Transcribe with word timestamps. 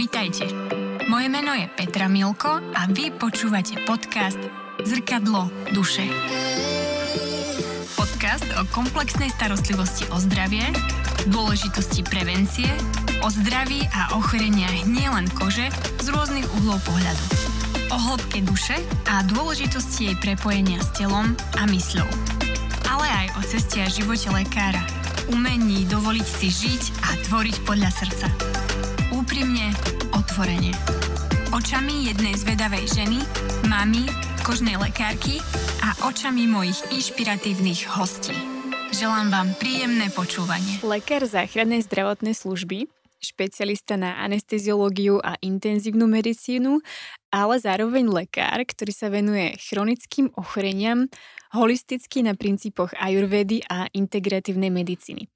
Vitajte. 0.00 0.48
Moje 1.12 1.28
meno 1.28 1.52
je 1.52 1.68
Petra 1.76 2.08
Milko 2.08 2.48
a 2.72 2.88
vy 2.88 3.12
počúvate 3.12 3.84
podcast 3.84 4.40
Zrkadlo 4.80 5.52
duše. 5.76 6.08
Podcast 8.00 8.48
o 8.56 8.64
komplexnej 8.72 9.28
starostlivosti 9.28 10.08
o 10.08 10.16
zdravie, 10.16 10.64
dôležitosti 11.28 12.00
prevencie, 12.08 12.72
o 13.20 13.28
zdraví 13.28 13.84
a 13.92 14.16
ochoreniach 14.16 14.88
nielen 14.88 15.28
kože 15.36 15.68
z 16.00 16.06
rôznych 16.08 16.48
uhlov 16.48 16.80
pohľadu. 16.88 17.24
O 17.92 18.00
hĺbke 18.00 18.40
duše 18.40 18.80
a 19.04 19.20
dôležitosti 19.28 20.08
jej 20.08 20.16
prepojenia 20.16 20.80
s 20.80 20.96
telom 20.96 21.36
a 21.60 21.68
mysľou. 21.68 22.08
Ale 22.88 23.04
aj 23.04 23.26
o 23.36 23.40
ceste 23.44 23.84
a 23.84 23.92
živote 23.92 24.32
lekára, 24.32 24.80
umení 25.28 25.84
dovoliť 25.84 26.24
si 26.24 26.48
žiť 26.48 26.82
a 27.04 27.20
tvoriť 27.28 27.56
podľa 27.68 27.90
srdca. 27.92 28.28
Úprimne, 29.10 29.74
otvorene. 30.14 30.70
Očami 31.50 32.06
jednej 32.06 32.30
zvedavej 32.38 32.86
ženy, 32.94 33.18
mamy, 33.66 34.06
kožnej 34.46 34.78
lekárky 34.78 35.42
a 35.82 36.06
očami 36.06 36.46
mojich 36.46 36.78
inšpiratívnych 36.94 37.90
hostí. 37.90 38.38
Želám 38.94 39.34
vám 39.34 39.48
príjemné 39.58 40.14
počúvanie. 40.14 40.78
Lekár 40.86 41.26
záchrannej 41.26 41.82
zdravotnej 41.90 42.38
služby, 42.38 42.86
špecialista 43.18 43.98
na 43.98 44.14
anesteziológiu 44.22 45.18
a 45.18 45.34
intenzívnu 45.42 46.06
medicínu, 46.06 46.78
ale 47.34 47.58
zároveň 47.58 48.06
lekár, 48.14 48.62
ktorý 48.62 48.94
sa 48.94 49.10
venuje 49.10 49.58
chronickým 49.58 50.30
ochoreniam, 50.38 51.10
holisticky 51.50 52.22
na 52.22 52.38
princípoch 52.38 52.94
ajurvedy 52.94 53.66
a 53.66 53.90
integratívnej 53.90 54.70
medicíny. 54.70 55.26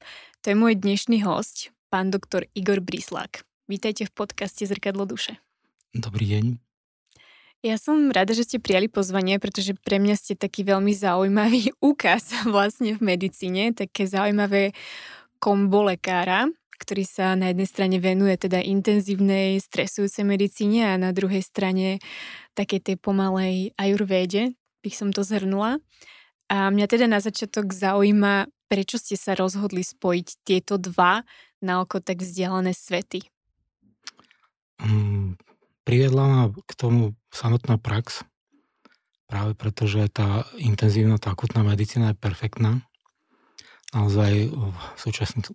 To 0.46 0.54
je 0.54 0.56
môj 0.62 0.78
dnešný 0.78 1.26
host, 1.26 1.74
pán 1.90 2.14
doktor 2.14 2.46
Igor 2.54 2.78
Brislák. 2.78 3.42
Vítajte 3.64 4.04
v 4.04 4.12
podcaste 4.12 4.68
Zrkadlo 4.68 5.08
duše. 5.08 5.40
Dobrý 5.96 6.28
deň. 6.28 6.60
Ja 7.64 7.80
som 7.80 8.12
rada, 8.12 8.36
že 8.36 8.44
ste 8.44 8.60
prijali 8.60 8.92
pozvanie, 8.92 9.40
pretože 9.40 9.72
pre 9.80 9.96
mňa 9.96 10.20
ste 10.20 10.36
taký 10.36 10.68
veľmi 10.68 10.92
zaujímavý 10.92 11.72
úkaz 11.80 12.44
vlastne 12.44 12.92
v 12.92 13.00
medicíne, 13.00 13.72
také 13.72 14.04
zaujímavé 14.04 14.76
kombo 15.40 15.80
lekára, 15.88 16.44
ktorý 16.76 17.08
sa 17.08 17.32
na 17.40 17.56
jednej 17.56 17.64
strane 17.64 17.96
venuje 18.04 18.36
teda 18.36 18.60
intenzívnej, 18.60 19.56
stresujúcej 19.64 20.28
medicíne 20.28 20.92
a 20.92 21.00
na 21.00 21.16
druhej 21.16 21.40
strane 21.40 22.04
také 22.52 22.84
tej 22.84 23.00
pomalej 23.00 23.72
ajurvéde, 23.80 24.52
bych 24.84 24.92
som 24.92 25.08
to 25.08 25.24
zhrnula. 25.24 25.80
A 26.52 26.68
mňa 26.68 26.84
teda 26.84 27.08
na 27.08 27.16
začiatok 27.16 27.72
zaujíma, 27.72 28.44
prečo 28.68 29.00
ste 29.00 29.16
sa 29.16 29.32
rozhodli 29.32 29.80
spojiť 29.80 30.28
tieto 30.44 30.76
dva 30.76 31.24
na 31.64 31.80
oko 31.80 32.04
tak 32.04 32.20
vzdialené 32.20 32.76
svety. 32.76 33.33
Mm, 34.84 35.40
priviedla 35.88 36.24
ma 36.28 36.42
k 36.52 36.72
tomu 36.76 37.16
samotná 37.32 37.80
prax, 37.80 38.24
práve 39.26 39.56
preto, 39.56 39.88
že 39.88 40.06
tá 40.12 40.44
intenzívna, 40.60 41.16
tá 41.18 41.32
akutná 41.32 41.64
medicína 41.64 42.12
je 42.12 42.20
perfektná. 42.20 42.84
Naozaj 43.94 44.50
v 44.50 44.98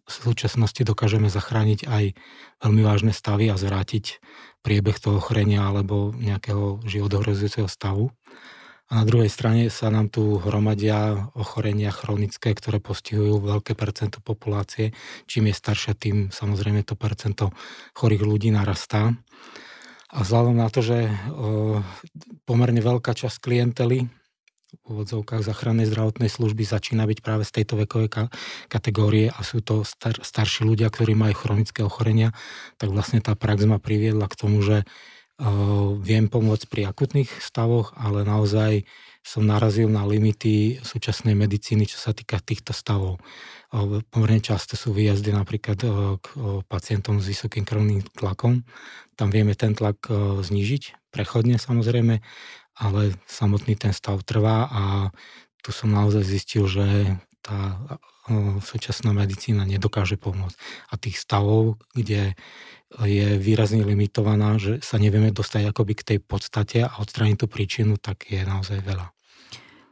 súčasnosti 0.08 0.82
dokážeme 0.88 1.28
zachrániť 1.28 1.92
aj 1.92 2.16
veľmi 2.64 2.82
vážne 2.88 3.12
stavy 3.12 3.52
a 3.52 3.60
zvrátiť 3.60 4.24
priebeh 4.64 4.96
toho 4.96 5.20
ochorenia 5.20 5.68
alebo 5.68 6.16
nejakého 6.16 6.80
životohrozujúceho 6.88 7.68
stavu. 7.68 8.16
A 8.90 8.98
na 8.98 9.06
druhej 9.06 9.30
strane 9.30 9.70
sa 9.70 9.94
nám 9.94 10.10
tu 10.10 10.42
hromadia 10.42 11.30
ochorenia 11.38 11.94
chronické, 11.94 12.58
ktoré 12.58 12.82
postihujú 12.82 13.38
veľké 13.38 13.78
percento 13.78 14.18
populácie. 14.18 14.98
Čím 15.30 15.54
je 15.54 15.56
staršia, 15.62 15.94
tým 15.94 16.34
samozrejme 16.34 16.82
to 16.82 16.98
percento 16.98 17.54
chorých 17.94 18.26
ľudí 18.26 18.50
narastá. 18.50 19.14
A 20.10 20.26
vzhľadom 20.26 20.58
na 20.58 20.74
to, 20.74 20.82
že 20.82 21.06
pomerne 22.50 22.82
veľká 22.82 23.14
časť 23.14 23.38
klientely 23.46 24.10
v 24.70 24.86
úvodzovkách 24.86 25.46
záchrannej 25.46 25.90
zdravotnej 25.90 26.30
služby 26.30 26.62
začína 26.66 27.06
byť 27.10 27.20
práve 27.26 27.46
z 27.46 27.62
tejto 27.62 27.78
vekovej 27.78 28.30
kategórie 28.70 29.30
a 29.30 29.42
sú 29.42 29.62
to 29.62 29.82
star, 29.82 30.18
starší 30.22 30.66
ľudia, 30.66 30.90
ktorí 30.90 31.18
majú 31.18 31.34
chronické 31.38 31.82
ochorenia, 31.82 32.34
tak 32.82 32.94
vlastne 32.94 33.22
tá 33.22 33.34
prax 33.34 33.66
ma 33.66 33.82
priviedla 33.82 34.30
k 34.30 34.38
tomu, 34.38 34.62
že 34.62 34.86
viem 36.04 36.28
pomôcť 36.28 36.66
pri 36.68 36.82
akutných 36.92 37.32
stavoch, 37.40 37.96
ale 37.96 38.28
naozaj 38.28 38.84
som 39.24 39.48
narazil 39.48 39.88
na 39.88 40.04
limity 40.04 40.84
súčasnej 40.84 41.36
medicíny, 41.36 41.88
čo 41.88 41.96
sa 41.96 42.12
týka 42.12 42.44
týchto 42.44 42.76
stavov. 42.76 43.24
Pomerne 44.10 44.44
často 44.44 44.76
sú 44.76 44.92
výjazdy 44.92 45.32
napríklad 45.32 45.80
k 46.20 46.28
pacientom 46.68 47.24
s 47.24 47.30
vysokým 47.32 47.64
krvným 47.64 48.04
tlakom. 48.18 48.68
Tam 49.16 49.32
vieme 49.32 49.56
ten 49.56 49.76
tlak 49.78 50.12
znížiť, 50.44 51.14
prechodne 51.14 51.56
samozrejme, 51.62 52.20
ale 52.80 53.02
samotný 53.28 53.76
ten 53.80 53.94
stav 53.94 54.24
trvá 54.24 54.68
a 54.72 54.84
tu 55.64 55.76
som 55.76 55.92
naozaj 55.92 56.24
zistil, 56.24 56.68
že 56.68 57.20
tá 57.44 57.80
súčasná 58.64 59.12
medicína 59.12 59.66
nedokáže 59.66 60.16
pomôcť. 60.16 60.58
A 60.90 61.02
tých 61.02 61.18
stavov, 61.18 61.82
kde 61.98 62.38
je 62.98 63.38
výrazne 63.38 63.86
limitovaná, 63.86 64.58
že 64.58 64.82
sa 64.82 64.98
nevieme 64.98 65.30
dostať 65.30 65.70
akoby 65.70 65.94
k 65.94 66.08
tej 66.16 66.20
podstate 66.26 66.82
a 66.82 66.98
odstrániť 66.98 67.38
tú 67.38 67.48
príčinu, 67.48 68.02
tak 68.02 68.26
je 68.26 68.42
naozaj 68.42 68.82
veľa. 68.82 69.14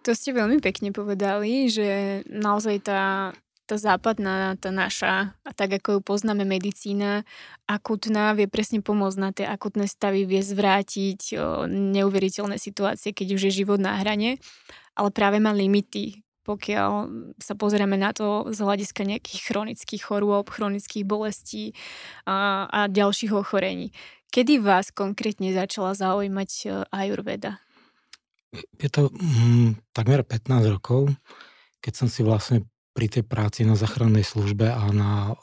To 0.02 0.16
ste 0.16 0.34
veľmi 0.34 0.64
pekne 0.64 0.90
povedali, 0.96 1.68
že 1.68 2.22
naozaj 2.32 2.80
tá, 2.80 3.36
tá 3.68 3.76
západná, 3.76 4.56
tá 4.56 4.72
naša, 4.72 5.36
a 5.44 5.52
tak 5.52 5.78
ako 5.78 6.00
ju 6.00 6.02
poznáme 6.02 6.48
medicína, 6.48 7.28
akutná, 7.68 8.32
vie 8.34 8.48
presne 8.48 8.80
pomôcť 8.80 9.18
na 9.20 9.30
tie 9.36 9.46
akutné 9.46 9.86
stavy, 9.86 10.24
vie 10.24 10.40
zvrátiť 10.40 11.22
o, 11.36 11.68
neuveriteľné 11.68 12.56
situácie, 12.56 13.12
keď 13.12 13.36
už 13.36 13.52
je 13.52 13.58
život 13.62 13.78
na 13.78 14.00
hrane, 14.00 14.40
ale 14.96 15.10
práve 15.12 15.44
má 15.44 15.52
limity, 15.52 16.24
pokiaľ 16.48 16.92
sa 17.44 17.54
pozrieme 17.60 18.00
na 18.00 18.16
to 18.16 18.48
z 18.56 18.64
hľadiska 18.64 19.04
nejakých 19.04 19.52
chronických 19.52 20.00
chorôb, 20.00 20.48
chronických 20.48 21.04
bolestí 21.04 21.76
a, 22.24 22.72
a 22.72 22.80
ďalších 22.88 23.36
ochorení. 23.36 23.92
Kedy 24.32 24.64
vás 24.64 24.96
konkrétne 24.96 25.52
začala 25.52 25.92
zaujímať 25.92 26.50
e, 26.64 26.68
ajurveda? 26.88 27.60
Je 28.80 28.88
to 28.88 29.12
mm, 29.12 29.92
takmer 29.92 30.24
15 30.24 30.72
rokov, 30.72 31.12
keď 31.84 31.94
som 31.96 32.08
si 32.08 32.24
vlastne 32.24 32.64
pri 32.96 33.12
tej 33.12 33.24
práci 33.28 33.62
na 33.68 33.78
záchrannej 33.78 34.26
službe 34.26 34.72
a 34.72 34.90
na 34.90 35.38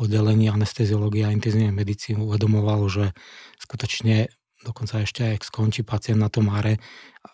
oddelení 0.00 0.50
anesteziológie 0.50 1.22
a 1.22 1.30
intenzívnej 1.30 1.70
medicíny 1.70 2.18
uvedomoval, 2.18 2.80
že 2.90 3.04
skutočne 3.62 4.32
dokonca 4.66 4.98
ešte 5.06 5.22
aj 5.22 5.32
ak 5.38 5.46
skončí 5.46 5.86
pacient 5.86 6.18
na 6.18 6.26
tom 6.26 6.50
áre 6.50 6.82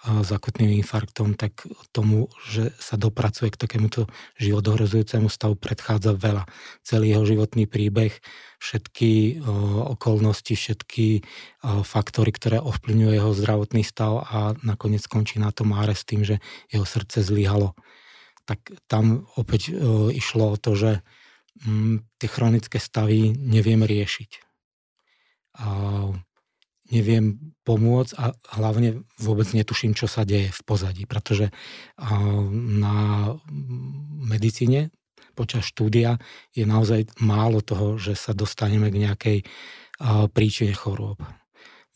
s 0.04 0.28
akutným 0.28 0.76
infarktom, 0.84 1.32
tak 1.36 1.64
tomu, 1.96 2.28
že 2.48 2.76
sa 2.76 3.00
dopracuje 3.00 3.48
k 3.48 3.60
takémuto 3.60 4.04
životohrozujúcemu 4.36 5.32
stavu 5.32 5.56
predchádza 5.56 6.12
veľa. 6.12 6.44
Celý 6.84 7.16
jeho 7.16 7.24
životný 7.24 7.64
príbeh, 7.64 8.12
všetky 8.60 9.40
okolnosti, 9.96 10.52
všetky 10.52 11.24
faktory, 11.64 12.30
ktoré 12.36 12.60
ovplyvňujú 12.60 13.12
jeho 13.16 13.32
zdravotný 13.32 13.84
stav 13.84 14.28
a 14.28 14.38
nakoniec 14.60 15.00
skončí 15.04 15.40
na 15.40 15.52
tom 15.52 15.72
áre 15.72 15.96
s 15.96 16.04
tým, 16.04 16.24
že 16.24 16.40
jeho 16.68 16.84
srdce 16.84 17.24
zlyhalo. 17.24 17.72
Tak 18.44 18.74
tam 18.90 19.30
opäť 19.38 19.70
išlo 20.12 20.52
o 20.52 20.60
to, 20.60 20.74
že 20.74 20.90
m, 21.62 22.02
tie 22.18 22.26
chronické 22.26 22.82
stavy 22.82 23.30
neviem 23.38 23.86
riešiť. 23.86 24.30
Neviem 26.92 27.56
pomôcť 27.64 28.12
a 28.20 28.36
hlavne 28.60 29.00
vôbec 29.16 29.48
netuším, 29.56 29.96
čo 29.96 30.04
sa 30.04 30.28
deje 30.28 30.52
v 30.52 30.60
pozadí, 30.68 31.08
pretože 31.08 31.48
na 32.52 33.32
medicíne 34.20 34.92
počas 35.32 35.64
štúdia 35.64 36.20
je 36.52 36.68
naozaj 36.68 37.08
málo 37.24 37.64
toho, 37.64 37.96
že 37.96 38.12
sa 38.12 38.36
dostaneme 38.36 38.92
k 38.92 39.00
nejakej 39.08 39.38
príčine 40.36 40.76
chorôb. 40.76 41.16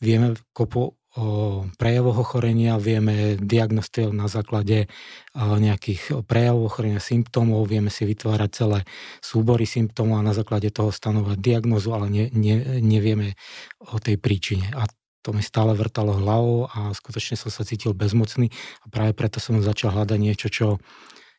Vieme 0.01 0.33
kopu 0.49 0.97
o 1.17 1.65
prejavoch 1.81 2.21
ochorenia, 2.21 2.77
vieme 2.77 3.41
diagnostikovať 3.41 4.13
na 4.13 4.29
základe 4.29 4.85
nejakých 5.33 6.21
prejavov 6.29 6.69
ochorenia, 6.69 7.01
symptómov, 7.01 7.65
vieme 7.65 7.89
si 7.89 8.05
vytvárať 8.05 8.49
celé 8.53 8.79
súbory 9.17 9.65
symptómov 9.65 10.21
a 10.21 10.27
na 10.29 10.37
základe 10.37 10.69
toho 10.69 10.93
stanovať 10.93 11.41
diagnozu, 11.41 11.89
ale 11.89 12.13
ne, 12.13 12.25
ne, 12.37 12.81
nevieme 12.85 13.33
o 13.81 13.97
tej 13.97 14.21
príčine. 14.21 14.69
A 14.77 14.85
to 15.27 15.35
mi 15.35 15.43
stále 15.43 15.75
vrtalo 15.75 16.15
hlavou 16.15 16.71
a 16.71 16.95
skutočne 16.95 17.35
som 17.35 17.51
sa 17.51 17.67
cítil 17.67 17.91
bezmocný 17.91 18.47
a 18.79 18.87
práve 18.87 19.11
preto 19.11 19.43
som 19.43 19.59
začal 19.59 19.91
hľadať 19.91 20.15
niečo, 20.15 20.47
čo, 20.47 20.79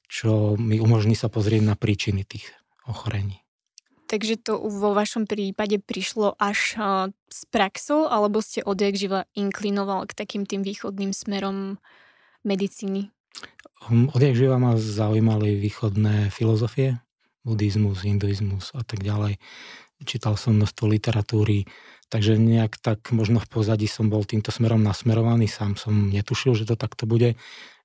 čo 0.05 0.61
mi 0.61 0.76
umožní 0.76 1.17
sa 1.17 1.32
pozrieť 1.32 1.64
na 1.64 1.73
príčiny 1.73 2.29
tých 2.29 2.52
ochorení. 2.85 3.40
Takže 4.12 4.44
to 4.44 4.61
vo 4.61 4.93
vašom 4.93 5.25
prípade 5.25 5.81
prišlo 5.81 6.37
až 6.37 6.76
z 7.32 7.40
praxou, 7.49 8.12
alebo 8.12 8.44
ste 8.44 8.61
odjak 8.61 8.93
živa 8.96 9.25
inklinoval 9.32 10.05
k 10.05 10.12
takým 10.12 10.44
tým 10.44 10.61
východným 10.61 11.17
smerom 11.17 11.81
medicíny? 12.44 13.08
Hm, 13.88 14.12
odjak 14.12 14.37
živa 14.37 14.61
ma 14.61 14.76
zaujímali 14.76 15.56
východné 15.56 16.29
filozofie, 16.29 17.00
buddhizmus, 17.41 18.05
hinduizmus 18.05 18.76
a 18.76 18.84
tak 18.84 19.00
ďalej. 19.00 19.41
čítal 20.05 20.37
som 20.37 20.61
množstvo 20.61 20.84
literatúry, 20.88 21.64
takže 22.08 22.40
nejak 22.40 22.81
tak 22.81 23.12
možno 23.12 23.40
v 23.40 23.49
pozadí 23.49 23.88
som 23.88 24.08
bol 24.08 24.25
týmto 24.25 24.49
smerom 24.49 24.81
nasmerovaný, 24.81 25.49
sám 25.49 25.76
som 25.76 26.08
netušil, 26.08 26.56
že 26.56 26.69
to 26.69 26.76
takto 26.76 27.05
bude. 27.05 27.37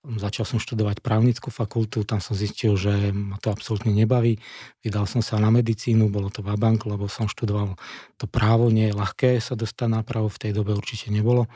Začal 0.04 0.44
som 0.44 0.60
študovať 0.60 1.00
právnickú 1.00 1.48
fakultu, 1.48 2.04
tam 2.04 2.20
som 2.20 2.36
zistil, 2.36 2.76
že 2.76 3.16
ma 3.16 3.40
to 3.40 3.56
absolútne 3.56 3.96
nebaví. 3.96 4.36
Vydal 4.84 5.08
som 5.08 5.24
sa 5.24 5.40
na 5.40 5.48
medicínu, 5.48 6.12
bolo 6.12 6.28
to 6.28 6.44
vabank, 6.44 6.84
lebo 6.84 7.08
som 7.08 7.32
študoval 7.32 7.80
to 8.20 8.28
právo, 8.28 8.68
nie 8.68 8.92
je 8.92 9.00
ľahké 9.00 9.40
sa 9.40 9.56
dostať 9.56 9.88
na 9.88 10.04
právo, 10.04 10.28
v 10.28 10.42
tej 10.44 10.52
dobe 10.60 10.76
určite 10.76 11.08
nebolo. 11.08 11.48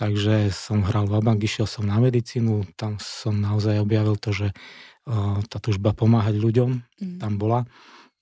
Takže 0.00 0.48
som 0.48 0.80
hral 0.88 1.04
vabank, 1.04 1.44
išiel 1.44 1.68
som 1.68 1.84
na 1.84 2.00
medicínu, 2.00 2.64
tam 2.80 2.96
som 2.96 3.36
naozaj 3.36 3.84
objavil 3.84 4.16
to, 4.16 4.32
že 4.32 4.48
tá 5.52 5.58
túžba 5.60 5.92
pomáhať 5.92 6.40
ľuďom 6.40 6.70
mm. 6.78 7.18
tam 7.20 7.36
bola. 7.36 7.68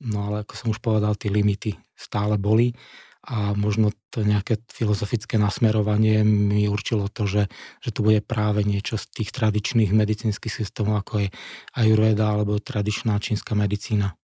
No 0.00 0.26
ale 0.26 0.42
ako 0.42 0.54
som 0.56 0.68
už 0.72 0.80
povedal, 0.80 1.14
tie 1.14 1.30
limity 1.30 1.76
stále 1.94 2.40
boli 2.40 2.72
a 3.20 3.52
možno 3.52 3.92
to 4.08 4.24
nejaké 4.24 4.64
filozofické 4.72 5.36
nasmerovanie 5.36 6.24
mi 6.24 6.64
určilo 6.72 7.12
to, 7.12 7.28
že, 7.28 7.42
že 7.84 7.90
tu 7.92 8.00
bude 8.00 8.24
práve 8.24 8.64
niečo 8.64 8.96
z 8.96 9.04
tých 9.12 9.30
tradičných 9.36 9.92
medicínskych 9.92 10.52
systémov, 10.52 11.04
ako 11.04 11.24
je 11.24 11.28
ajurveda 11.76 12.32
alebo 12.32 12.56
tradičná 12.56 13.20
čínska 13.20 13.52
medicína. 13.52 14.16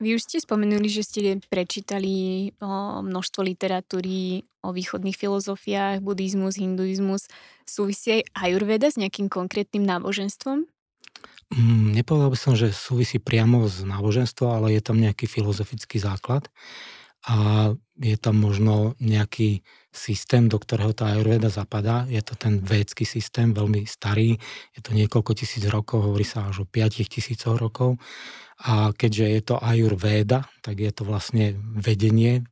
Vy 0.00 0.16
už 0.16 0.24
ste 0.24 0.40
spomenuli, 0.40 0.88
že 0.88 1.04
ste 1.04 1.20
prečítali 1.52 2.48
o, 2.56 3.04
množstvo 3.04 3.44
literatúry 3.44 4.48
o 4.64 4.72
východných 4.72 5.12
filozofiách, 5.12 6.00
buddhizmus, 6.00 6.56
hinduizmus. 6.56 7.28
Súvisí 7.68 8.20
aj 8.20 8.22
ajurveda 8.32 8.88
s 8.88 8.96
nejakým 8.96 9.28
konkrétnym 9.28 9.84
náboženstvom? 9.84 10.64
Mm, 11.52 12.00
nepovedal 12.00 12.32
by 12.32 12.38
som, 12.40 12.56
že 12.56 12.72
súvisí 12.72 13.20
priamo 13.20 13.68
s 13.68 13.84
náboženstvom, 13.84 14.48
ale 14.48 14.80
je 14.80 14.82
tam 14.84 14.96
nejaký 14.96 15.28
filozofický 15.28 16.00
základ 16.00 16.48
a 17.28 17.68
je 18.00 18.16
tam 18.16 18.40
možno 18.40 18.96
nejaký 18.96 19.60
systém, 19.92 20.48
do 20.48 20.56
ktorého 20.56 20.96
tá 20.96 21.12
Ayurveda 21.12 21.52
zapadá. 21.52 22.08
Je 22.08 22.22
to 22.24 22.32
ten 22.32 22.64
védsky 22.64 23.04
systém, 23.04 23.52
veľmi 23.52 23.84
starý, 23.84 24.40
je 24.72 24.80
to 24.80 24.96
niekoľko 24.96 25.36
tisíc 25.36 25.60
rokov, 25.68 26.08
hovorí 26.08 26.24
sa 26.24 26.48
až 26.48 26.64
o 26.64 26.66
5 26.66 27.04
tisícoch 27.04 27.60
rokov. 27.60 28.00
A 28.64 28.92
keďže 28.96 29.26
je 29.28 29.40
to 29.44 29.56
Ayurveda, 29.60 30.48
tak 30.64 30.80
je 30.80 30.92
to 30.92 31.04
vlastne 31.04 31.60
vedenie, 31.76 32.44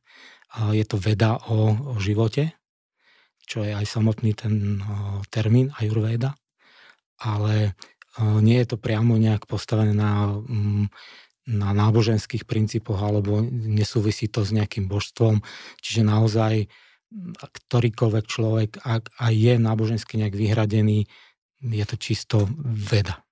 a 0.49 0.73
je 0.73 0.85
to 0.85 0.97
veda 0.97 1.37
o, 1.49 1.93
o 1.93 1.95
živote, 2.01 2.57
čo 3.45 3.61
je 3.61 3.73
aj 3.73 3.85
samotný 3.85 4.33
ten 4.33 4.81
o, 4.81 5.21
termín 5.29 5.69
Ayurveda, 5.77 6.33
ale 7.21 7.77
o, 8.17 8.41
nie 8.41 8.57
je 8.57 8.73
to 8.73 8.77
priamo 8.81 9.13
nejak 9.17 9.45
postavené 9.45 9.93
na 9.93 10.33
mm, 10.33 10.89
na 11.49 11.73
náboženských 11.73 12.45
princípoch 12.45 13.01
alebo 13.01 13.41
nesúvisí 13.49 14.29
to 14.29 14.45
s 14.45 14.53
nejakým 14.53 14.85
božstvom. 14.85 15.41
Čiže 15.81 16.05
naozaj 16.05 16.69
ktorýkoľvek 17.41 18.25
človek, 18.29 18.69
ak 18.85 19.09
aj 19.17 19.33
je 19.33 19.53
nábožensky 19.57 20.21
nejak 20.21 20.37
vyhradený, 20.37 21.09
je 21.59 21.85
to 21.89 21.95
čisto 21.97 22.37
veda. 22.61 23.25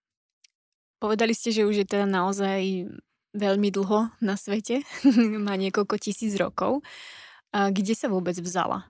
Povedali 0.98 1.38
ste, 1.38 1.54
že 1.54 1.62
už 1.62 1.86
je 1.86 1.88
teda 1.88 2.10
naozaj 2.10 2.90
veľmi 3.38 3.70
dlho 3.70 4.10
na 4.18 4.34
svete, 4.34 4.82
má 5.46 5.54
niekoľko 5.54 5.96
tisíc 6.02 6.34
rokov. 6.42 6.82
A 7.54 7.70
kde 7.70 7.94
sa 7.94 8.10
vôbec 8.10 8.34
vzala? 8.42 8.90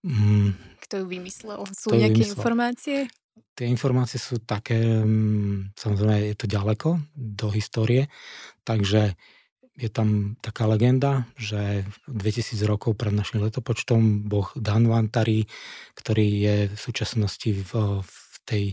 Mm, 0.00 0.56
Kto 0.84 1.04
ju 1.04 1.06
vymyslel? 1.06 1.60
Sú 1.76 1.92
nejaké 1.92 2.24
vymyslel? 2.24 2.36
informácie? 2.40 2.98
Tie 3.54 3.70
informácie 3.70 4.18
sú 4.18 4.42
také, 4.42 4.76
mm, 4.78 5.78
samozrejme 5.78 6.34
je 6.34 6.36
to 6.36 6.46
ďaleko 6.50 6.88
do 7.14 7.48
histórie, 7.54 8.10
takže 8.66 9.14
je 9.74 9.90
tam 9.90 10.38
taká 10.38 10.70
legenda, 10.70 11.26
že 11.34 11.82
2000 12.06 12.62
rokov 12.66 12.94
pred 12.94 13.10
našim 13.10 13.42
letopočtom 13.42 14.30
boh 14.30 14.46
Danvantari, 14.54 15.50
ktorý 15.98 16.26
je 16.30 16.56
v 16.70 16.78
súčasnosti 16.78 17.50
v, 17.50 17.70
v 18.02 18.34
tej 18.46 18.64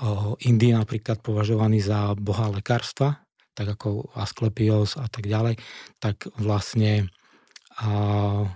o, 0.00 0.40
Indii 0.40 0.72
napríklad 0.72 1.20
považovaný 1.20 1.84
za 1.84 2.16
boha 2.16 2.48
lekárstva, 2.48 3.20
tak 3.52 3.76
ako 3.76 4.16
Asklepios 4.16 4.96
a 4.96 5.12
tak 5.12 5.28
ďalej, 5.28 5.60
tak 6.00 6.24
vlastne 6.40 7.12
a, 7.76 8.48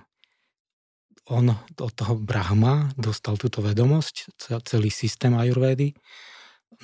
on 1.28 1.56
od 1.80 1.92
toho 1.96 2.14
Brahma 2.20 2.92
dostal 3.00 3.40
túto 3.40 3.64
vedomosť, 3.64 4.36
celý 4.64 4.92
systém 4.92 5.32
ajurvédy. 5.32 5.96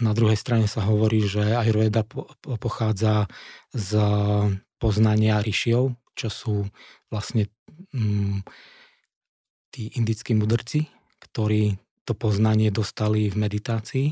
Na 0.00 0.16
druhej 0.16 0.38
strane 0.38 0.64
sa 0.64 0.86
hovorí, 0.86 1.28
že 1.28 1.52
ajurvéda 1.52 2.08
pochádza 2.56 3.28
z 3.74 4.00
poznania 4.80 5.44
rišiov, 5.44 5.92
čo 6.16 6.28
sú 6.32 6.56
vlastne 7.12 7.52
mm, 7.92 8.40
tí 9.68 9.92
indickí 10.00 10.32
mudrci, 10.32 10.88
ktorí 11.20 11.76
to 12.08 12.16
poznanie 12.16 12.72
dostali 12.72 13.28
v 13.28 13.36
meditácii. 13.36 14.06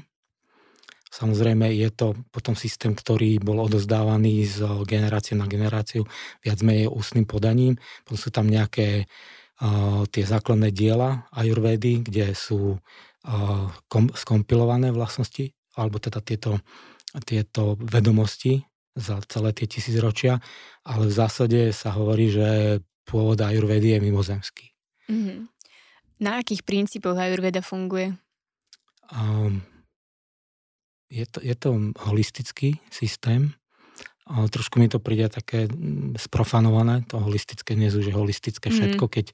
Samozrejme 1.09 1.73
je 1.73 1.89
to 1.89 2.13
potom 2.29 2.53
systém, 2.53 2.93
ktorý 2.93 3.41
bol 3.41 3.65
odozdávaný 3.65 4.45
z 4.45 4.61
generácie 4.85 5.33
na 5.41 5.49
generáciu, 5.49 6.05
viac 6.45 6.61
menej 6.61 6.93
ústnym 6.93 7.25
podaním. 7.25 7.81
Potom 8.05 8.21
sú 8.21 8.29
tam 8.29 8.45
nejaké 8.45 9.09
tie 10.15 10.25
základné 10.25 10.71
diela 10.71 11.27
ajurvédy, 11.35 12.07
kde 12.07 12.35
sú 12.35 12.79
kom, 13.91 14.07
skompilované 14.15 14.95
vlastnosti, 14.95 15.51
alebo 15.75 15.99
teda 15.99 16.23
tieto, 16.23 16.63
tieto 17.27 17.75
vedomosti 17.79 18.63
za 18.99 19.23
celé 19.27 19.55
tie 19.55 19.67
tisícročia, 19.71 20.43
ale 20.83 21.07
v 21.07 21.15
zásade 21.15 21.61
sa 21.71 21.95
hovorí, 21.95 22.31
že 22.31 22.79
pôvod 23.07 23.39
ajurvédy 23.39 23.95
je 23.95 23.99
mimozemský. 24.03 24.67
Mm-hmm. 25.07 25.39
Na 26.19 26.43
akých 26.43 26.67
princípoch 26.67 27.15
ajurveda 27.15 27.63
funguje? 27.63 28.15
Um, 29.15 29.63
je, 31.07 31.25
to, 31.31 31.39
je 31.41 31.55
to 31.55 31.95
holistický 31.95 32.83
systém, 32.91 33.55
ale 34.29 34.53
trošku 34.53 34.77
mi 34.77 34.93
to 34.93 35.01
príde 35.01 35.33
také 35.33 35.65
sprofanované, 36.21 37.01
to 37.09 37.17
holistické 37.17 37.73
už 37.73 38.05
je 38.05 38.13
holistické 38.13 38.69
všetko, 38.69 39.09
mm. 39.09 39.13
keď, 39.13 39.27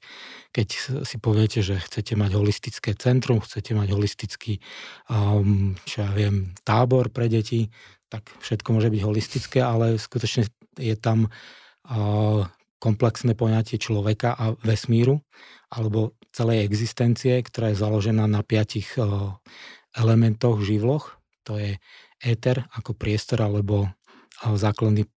keď 0.55 0.67
si 1.03 1.17
poviete, 1.19 1.59
že 1.59 1.83
chcete 1.83 2.15
mať 2.15 2.31
holistické 2.39 2.95
centrum, 2.95 3.43
chcete 3.43 3.75
mať 3.75 3.91
holistický, 3.91 4.63
um, 5.11 5.75
čo 5.83 6.07
ja 6.07 6.11
viem, 6.15 6.55
tábor 6.63 7.11
pre 7.11 7.27
deti, 7.27 7.67
tak 8.07 8.23
všetko 8.39 8.79
môže 8.79 8.87
byť 8.87 9.01
holistické, 9.03 9.59
ale 9.59 9.99
skutočne 9.99 10.47
je 10.79 10.95
tam 10.95 11.27
uh, 11.27 12.47
komplexné 12.79 13.35
poňatie 13.35 13.75
človeka 13.75 14.31
a 14.31 14.55
vesmíru, 14.63 15.19
alebo 15.67 16.15
celej 16.31 16.63
existencie, 16.63 17.43
ktorá 17.43 17.75
je 17.75 17.81
založená 17.83 18.31
na 18.31 18.47
piatich 18.47 18.95
uh, 18.95 19.35
elementoch, 19.91 20.63
živloch. 20.63 21.19
To 21.47 21.59
je 21.59 21.79
éter 22.23 22.63
ako 22.71 22.95
priestor 22.95 23.43
alebo 23.43 23.91
základný 24.43 25.07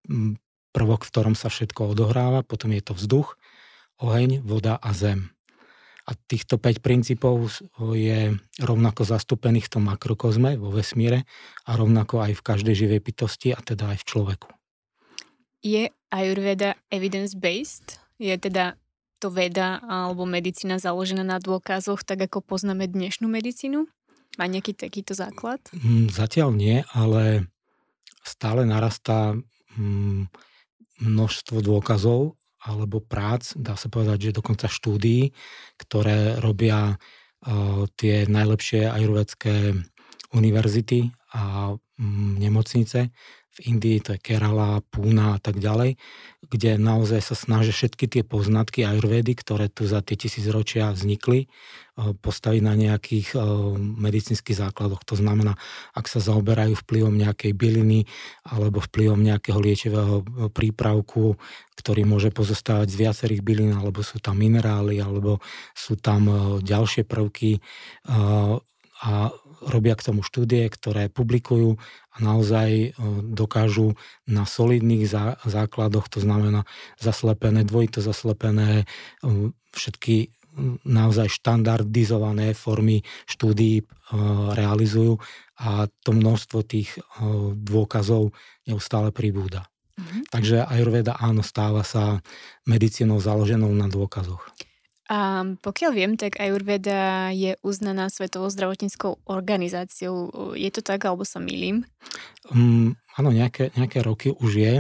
prvok, 0.71 1.03
v 1.03 1.11
ktorom 1.11 1.35
sa 1.35 1.51
všetko 1.51 1.97
odohráva, 1.97 2.47
potom 2.47 2.71
je 2.71 2.83
to 2.85 2.93
vzduch, 2.95 3.35
oheň, 3.99 4.45
voda 4.47 4.79
a 4.79 4.95
zem. 4.95 5.33
A 6.09 6.17
týchto 6.17 6.57
5 6.57 6.81
princípov 6.81 7.61
je 7.93 8.33
rovnako 8.63 9.05
zastúpených 9.05 9.69
v 9.69 9.73
tom 9.77 9.85
makrokozme, 9.93 10.57
vo 10.57 10.73
vesmíre 10.73 11.29
a 11.69 11.71
rovnako 11.77 12.25
aj 12.25 12.33
v 12.41 12.45
každej 12.47 12.75
živej 12.87 13.01
bytosti 13.05 13.53
a 13.53 13.61
teda 13.61 13.93
aj 13.93 14.01
v 14.01 14.09
človeku. 14.09 14.49
Je 15.61 15.93
Ayurveda 16.09 16.81
evidence-based? 16.89 18.01
Je 18.17 18.33
teda 18.41 18.81
to 19.21 19.29
veda 19.29 19.83
alebo 19.85 20.25
medicína 20.25 20.81
založená 20.81 21.27
na 21.27 21.43
dôkazoch, 21.43 22.07
tak 22.07 22.25
ako 22.25 22.41
poznáme 22.41 22.89
dnešnú 22.89 23.29
medicínu? 23.29 23.85
Má 24.39 24.45
nejaký 24.47 24.79
takýto 24.79 25.13
základ? 25.13 25.59
Zatiaľ 26.09 26.55
nie, 26.55 26.87
ale 26.95 27.51
stále 28.29 28.69
narastá 28.69 29.33
mm, 29.81 30.29
množstvo 31.01 31.65
dôkazov 31.65 32.37
alebo 32.61 33.01
prác, 33.01 33.57
dá 33.57 33.79
sa 33.79 33.89
povedať, 33.89 34.29
že 34.29 34.37
dokonca 34.37 34.69
štúdií, 34.69 35.33
ktoré 35.79 36.37
robia 36.43 36.99
tie 37.97 38.27
najlepšie 38.27 38.91
ajurvedské 38.91 39.79
univerzity 40.35 41.15
a 41.33 41.73
mm, 41.97 42.43
nemocnice 42.43 43.15
v 43.59 43.75
Indii, 43.75 43.99
to 43.99 44.15
je 44.15 44.23
Kerala, 44.23 44.79
Púna 44.87 45.35
a 45.35 45.39
tak 45.43 45.59
ďalej, 45.59 45.99
kde 46.47 46.79
naozaj 46.79 47.19
sa 47.19 47.35
snažia 47.35 47.75
všetky 47.75 48.07
tie 48.07 48.23
poznatky 48.23 48.87
ajurvedy, 48.87 49.35
ktoré 49.35 49.67
tu 49.67 49.91
za 49.91 49.99
tie 49.99 50.15
tisícročia 50.15 50.95
vznikli, 50.95 51.51
postaviť 51.99 52.63
na 52.63 52.79
nejakých 52.79 53.35
medicínskych 53.75 54.55
základoch. 54.55 55.03
To 55.11 55.19
znamená, 55.19 55.59
ak 55.99 56.07
sa 56.07 56.23
zaoberajú 56.23 56.79
vplyvom 56.79 57.19
nejakej 57.19 57.59
byliny 57.59 58.07
alebo 58.47 58.79
vplyvom 58.79 59.19
nejakého 59.19 59.59
liečivého 59.59 60.23
prípravku, 60.55 61.35
ktorý 61.75 62.07
môže 62.07 62.31
pozostávať 62.31 62.95
z 62.95 63.01
viacerých 63.03 63.43
bylín, 63.43 63.75
alebo 63.75 64.07
sú 64.07 64.23
tam 64.23 64.39
minerály, 64.39 65.03
alebo 65.03 65.43
sú 65.75 65.99
tam 65.99 66.31
ďalšie 66.63 67.03
prvky, 67.03 67.59
a 68.99 69.31
robia 69.63 69.95
k 69.95 70.11
tomu 70.11 70.27
štúdie, 70.27 70.67
ktoré 70.71 71.07
publikujú 71.07 71.79
a 72.15 72.17
naozaj 72.19 72.99
dokážu 73.31 73.95
na 74.27 74.43
solidných 74.43 75.07
základoch, 75.47 76.11
to 76.11 76.19
znamená 76.19 76.67
zaslepené, 76.99 77.63
dvojito 77.63 78.03
zaslepené, 78.03 78.91
všetky 79.71 80.35
naozaj 80.83 81.31
štandardizované 81.31 82.51
formy 82.59 83.07
štúdií 83.31 83.87
realizujú 84.59 85.23
a 85.63 85.87
to 86.03 86.11
množstvo 86.11 86.67
tých 86.67 86.99
dôkazov 87.55 88.35
neustále 88.67 89.15
pribúda. 89.15 89.71
Mm-hmm. 89.99 90.23
Takže 90.31 90.57
Ayurveda 90.67 91.19
áno, 91.19 91.47
stáva 91.47 91.87
sa 91.87 92.23
medicínou 92.67 93.23
založenou 93.23 93.71
na 93.71 93.87
dôkazoch. 93.87 94.43
A 95.09 95.41
pokiaľ 95.65 95.91
viem, 95.97 96.13
tak 96.21 96.37
Ayurveda 96.37 97.33
je 97.33 97.57
uznaná 97.65 98.13
Svetovou 98.13 98.53
zdravotníckou 98.53 99.25
organizáciou. 99.25 100.53
Je 100.53 100.69
to 100.69 100.85
tak, 100.85 101.09
alebo 101.09 101.25
sa 101.25 101.41
milím? 101.41 101.89
Um, 102.53 102.93
áno, 103.17 103.33
nejaké, 103.33 103.73
nejaké 103.73 104.05
roky 104.05 104.37
už 104.37 104.53
je. 104.53 104.75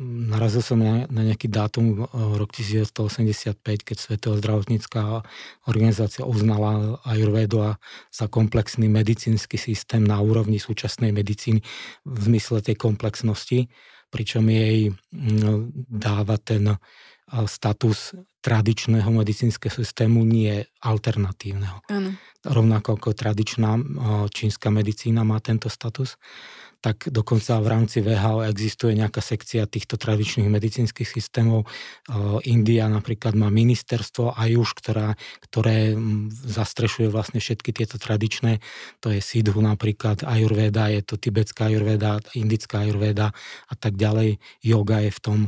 Narazil 0.00 0.64
som 0.64 0.80
na, 0.80 1.04
na 1.12 1.28
nejaký 1.28 1.52
dátum 1.52 2.08
rok 2.08 2.56
1985, 2.56 3.60
keď 3.84 3.96
Svetová 4.00 4.40
zdravotnícká 4.40 5.28
organizácia 5.68 6.24
uznala 6.24 6.96
Ayurvedu 7.04 7.76
za 8.08 8.26
komplexný 8.32 8.88
medicínsky 8.88 9.60
systém 9.60 10.00
na 10.00 10.24
úrovni 10.24 10.56
súčasnej 10.56 11.12
medicíny 11.12 11.60
v 12.08 12.18
zmysle 12.32 12.64
tej 12.64 12.80
komplexnosti 12.80 13.68
pričom 14.10 14.50
jej 14.50 14.90
mm, 14.90 15.86
dáva 15.86 16.36
ten 16.36 16.74
status 17.46 18.18
tradičného 18.40 19.10
medicínskeho 19.12 19.72
systému, 19.72 20.24
nie 20.24 20.64
alternatívneho. 20.80 21.84
Ano. 21.92 22.16
Rovnako 22.40 22.96
ako 22.96 23.08
tradičná 23.12 23.76
čínska 24.32 24.72
medicína 24.72 25.22
má 25.22 25.38
tento 25.44 25.68
status 25.68 26.16
tak 26.80 27.12
dokonca 27.12 27.60
v 27.60 27.66
rámci 27.68 28.00
VHO 28.00 28.48
existuje 28.48 28.96
nejaká 28.96 29.20
sekcia 29.20 29.68
týchto 29.68 30.00
tradičných 30.00 30.48
medicínskych 30.48 31.04
systémov. 31.04 31.68
India 32.48 32.88
napríklad 32.88 33.36
má 33.36 33.52
ministerstvo 33.52 34.32
AJUŠ, 34.32 34.68
ktorá, 34.80 35.12
ktoré 35.44 35.92
zastrešuje 36.32 37.12
vlastne 37.12 37.36
všetky 37.36 37.76
tieto 37.76 38.00
tradičné, 38.00 38.64
to 39.04 39.12
je 39.12 39.20
Sidhu 39.20 39.60
napríklad, 39.60 40.24
Ayurveda, 40.24 40.88
je 40.88 41.04
to 41.04 41.20
tibetská 41.20 41.68
Ayurveda, 41.68 42.16
indická 42.32 42.80
Ayurveda 42.88 43.36
a 43.68 43.74
tak 43.76 44.00
ďalej, 44.00 44.40
yoga 44.64 45.04
je 45.04 45.12
v 45.12 45.20
tom. 45.20 45.38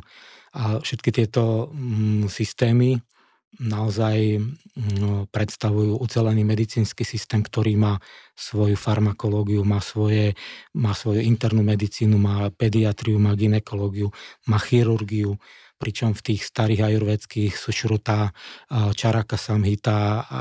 A 0.53 0.81
všetky 0.85 1.11
tieto 1.13 1.73
systémy 2.29 3.01
naozaj 3.61 4.41
no, 4.97 5.29
predstavujú 5.29 6.01
ucelený 6.01 6.41
medicínsky 6.41 7.05
systém, 7.05 7.45
ktorý 7.45 7.77
má 7.77 8.01
svoju 8.33 8.77
farmakológiu, 8.81 9.61
má, 9.61 9.85
svoje, 9.85 10.33
má 10.73 10.97
svoju 10.97 11.21
internú 11.21 11.61
medicínu, 11.61 12.17
má 12.17 12.49
pediatriu, 12.49 13.21
má 13.21 13.37
ginekológiu, 13.37 14.09
má 14.49 14.57
chirurgiu, 14.57 15.37
pričom 15.77 16.15
v 16.15 16.33
tých 16.33 16.47
starých 16.47 16.95
ajurvedských 16.95 17.53
sušruta, 17.59 18.31
čaraka 18.95 19.35
samhita 19.35 20.23
a, 20.23 20.23
a, 20.23 20.39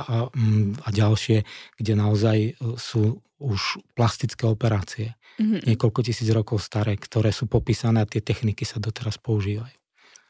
a 0.86 0.89
ďalšie, 0.94 1.41
kde 1.82 1.94
naozaj 1.98 2.38
e, 2.38 2.51
sú 2.77 3.25
už 3.41 3.82
plastické 3.98 4.46
operácie, 4.46 5.18
mm-hmm. 5.41 5.65
niekoľko 5.65 6.06
tisíc 6.06 6.30
rokov 6.30 6.62
staré, 6.62 6.94
ktoré 6.94 7.34
sú 7.34 7.50
popísané 7.50 8.06
a 8.06 8.10
tie 8.10 8.22
techniky 8.22 8.70
sa 8.70 8.77
doteraz 8.77 9.18
používajú. 9.18 9.81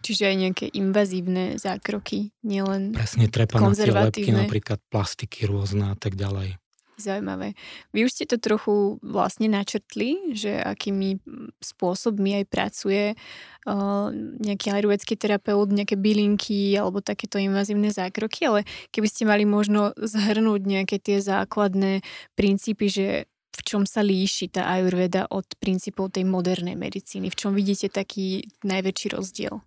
Čiže 0.01 0.23
aj 0.27 0.35
nejaké 0.35 0.65
invazívne 0.73 1.55
zákroky, 1.61 2.33
nielen 2.41 2.91
Presne, 2.91 3.29
trepanácie 3.29 3.93
lepky, 3.93 4.33
napríklad 4.33 4.81
plastiky 4.89 5.45
rôzne 5.45 5.93
a 5.93 5.95
tak 5.95 6.17
ďalej. 6.17 6.57
Zaujímavé. 7.01 7.57
Vy 7.97 8.05
už 8.05 8.13
ste 8.13 8.25
to 8.29 8.37
trochu 8.37 9.01
vlastne 9.01 9.49
načrtli, 9.49 10.37
že 10.37 10.53
akými 10.53 11.17
spôsobmi 11.57 12.37
aj 12.37 12.45
pracuje 12.45 13.03
uh, 13.17 14.07
nejaký 14.37 14.69
ajurvedský 14.69 15.17
terapeut, 15.17 15.73
nejaké 15.73 15.97
bylinky 15.97 16.77
alebo 16.77 17.01
takéto 17.01 17.41
invazívne 17.41 17.89
zákroky, 17.89 18.45
ale 18.45 18.61
keby 18.93 19.07
ste 19.09 19.25
mali 19.25 19.49
možno 19.49 19.97
zhrnúť 19.97 20.61
nejaké 20.61 21.01
tie 21.01 21.17
základné 21.17 22.05
princípy, 22.37 22.85
že 22.85 23.07
v 23.51 23.61
čom 23.65 23.83
sa 23.83 24.05
líši 24.05 24.47
tá 24.47 24.69
ajurveda 24.79 25.27
od 25.27 25.43
princípov 25.59 26.13
tej 26.13 26.23
modernej 26.23 26.77
medicíny? 26.77 27.33
V 27.33 27.39
čom 27.39 27.51
vidíte 27.51 27.91
taký 27.91 28.45
najväčší 28.63 29.17
rozdiel? 29.17 29.59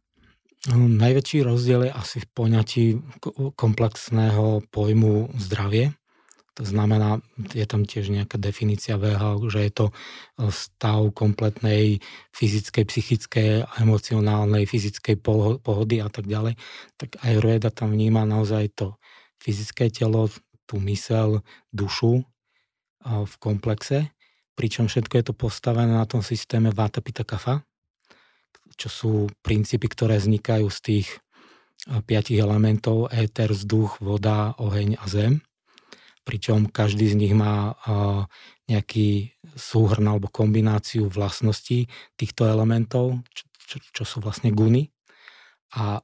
No, 0.64 0.88
najväčší 0.88 1.44
rozdiel 1.44 1.88
je 1.88 1.92
asi 1.92 2.24
v 2.24 2.28
poňatí 2.32 2.84
komplexného 3.52 4.64
pojmu 4.72 5.36
zdravie. 5.36 5.92
To 6.54 6.64
znamená, 6.64 7.18
je 7.52 7.66
tam 7.66 7.82
tiež 7.82 8.14
nejaká 8.14 8.38
definícia 8.38 8.94
VHO, 8.94 9.42
že 9.50 9.60
je 9.66 9.72
to 9.74 9.86
e, 9.90 9.94
stav 10.54 11.02
kompletnej 11.10 11.98
fyzickej, 12.30 12.84
psychickej, 12.86 13.48
emocionálnej, 13.82 14.62
fyzickej 14.64 15.18
pohody 15.60 15.98
a 15.98 16.08
tak 16.08 16.30
ďalej. 16.30 16.54
Tak 16.94 17.18
Ayurveda 17.26 17.74
tam 17.74 17.90
vníma 17.90 18.22
naozaj 18.22 18.70
to 18.72 18.86
fyzické 19.42 19.90
telo, 19.90 20.30
tú 20.64 20.78
mysel, 20.86 21.42
dušu 21.74 22.22
e, 22.22 22.24
v 23.04 23.34
komplexe, 23.42 24.14
pričom 24.54 24.86
všetko 24.86 25.14
je 25.18 25.24
to 25.26 25.34
postavené 25.34 25.90
na 25.90 26.06
tom 26.06 26.22
systéme 26.22 26.70
Vata 26.70 27.02
Pitta 27.02 27.26
Kapha, 27.26 27.66
čo 28.74 28.88
sú 28.90 29.12
princípy, 29.42 29.86
ktoré 29.86 30.18
vznikajú 30.18 30.66
z 30.70 30.78
tých 30.80 31.08
eh, 31.14 32.00
piatich 32.02 32.38
elementov, 32.38 33.10
éter, 33.10 33.54
vzduch, 33.54 34.02
voda, 34.02 34.54
oheň 34.58 34.98
a 34.98 35.04
zem. 35.06 35.42
Pričom 36.24 36.72
každý 36.72 37.12
z 37.12 37.16
nich 37.20 37.34
má 37.36 37.74
eh, 37.74 38.24
nejaký 38.66 39.36
súhrn 39.54 40.08
alebo 40.08 40.32
kombináciu 40.32 41.06
vlastností 41.12 41.86
týchto 42.16 42.48
elementov, 42.48 43.20
čo, 43.30 43.44
čo, 43.68 43.76
čo 43.92 44.02
sú 44.08 44.16
vlastne 44.24 44.50
guny. 44.50 44.88
A 45.76 46.00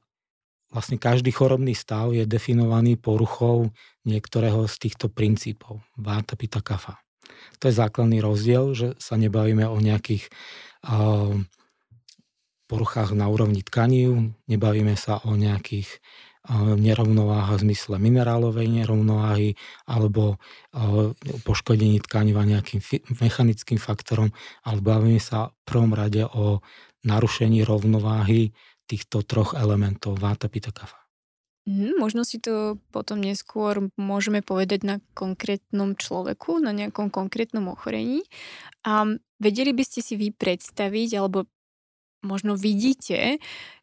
vlastne 0.71 0.95
každý 0.95 1.35
chorobný 1.35 1.75
stav 1.75 2.15
je 2.15 2.23
definovaný 2.23 2.95
poruchou 2.95 3.73
niektorého 4.07 4.65
z 4.65 4.75
týchto 4.87 5.11
princípov. 5.11 5.83
Váta, 5.99 6.39
pita, 6.39 6.63
kafa. 6.63 7.01
To 7.59 7.69
je 7.69 7.75
základný 7.75 8.23
rozdiel, 8.23 8.73
že 8.73 8.87
sa 8.97 9.19
nebavíme 9.19 9.67
o 9.67 9.77
nejakých 9.77 10.31
uh, 10.87 11.37
poruchách 12.71 13.11
na 13.11 13.27
úrovni 13.27 13.59
tkaní, 13.59 14.31
nebavíme 14.47 14.95
sa 14.95 15.19
o 15.27 15.35
nejakých 15.35 15.99
nerovnováha 16.57 17.53
v 17.61 17.69
zmysle 17.69 18.01
minerálovej 18.01 18.65
nerovnováhy 18.65 19.53
alebo 19.85 20.41
poškodení 21.45 22.01
tkaniva 22.01 22.41
nejakým 22.41 22.81
mechanickým 23.21 23.77
faktorom, 23.77 24.33
ale 24.65 24.81
bavíme 24.81 25.21
sa 25.21 25.53
v 25.53 25.61
prvom 25.69 25.93
rade 25.93 26.25
o 26.25 26.65
narušení 27.05 27.61
rovnováhy 27.61 28.57
týchto 28.89 29.21
troch 29.21 29.53
elementov 29.53 30.17
Vata, 30.17 30.49
Pitta, 30.49 30.73
Kapha. 30.73 31.01
Mm, 31.69 32.01
možno 32.01 32.25
si 32.25 32.41
to 32.41 32.81
potom 32.89 33.21
neskôr 33.21 33.93
môžeme 33.93 34.41
povedať 34.41 34.81
na 34.81 34.97
konkrétnom 35.13 35.93
človeku, 35.93 36.57
na 36.57 36.73
nejakom 36.73 37.13
konkrétnom 37.13 37.69
ochorení. 37.69 38.25
A 38.81 39.05
vedeli 39.37 39.69
by 39.69 39.83
ste 39.85 40.01
si 40.01 40.17
vy 40.17 40.33
predstaviť, 40.33 41.21
alebo 41.21 41.45
možno 42.21 42.57
vidíte, 42.57 43.37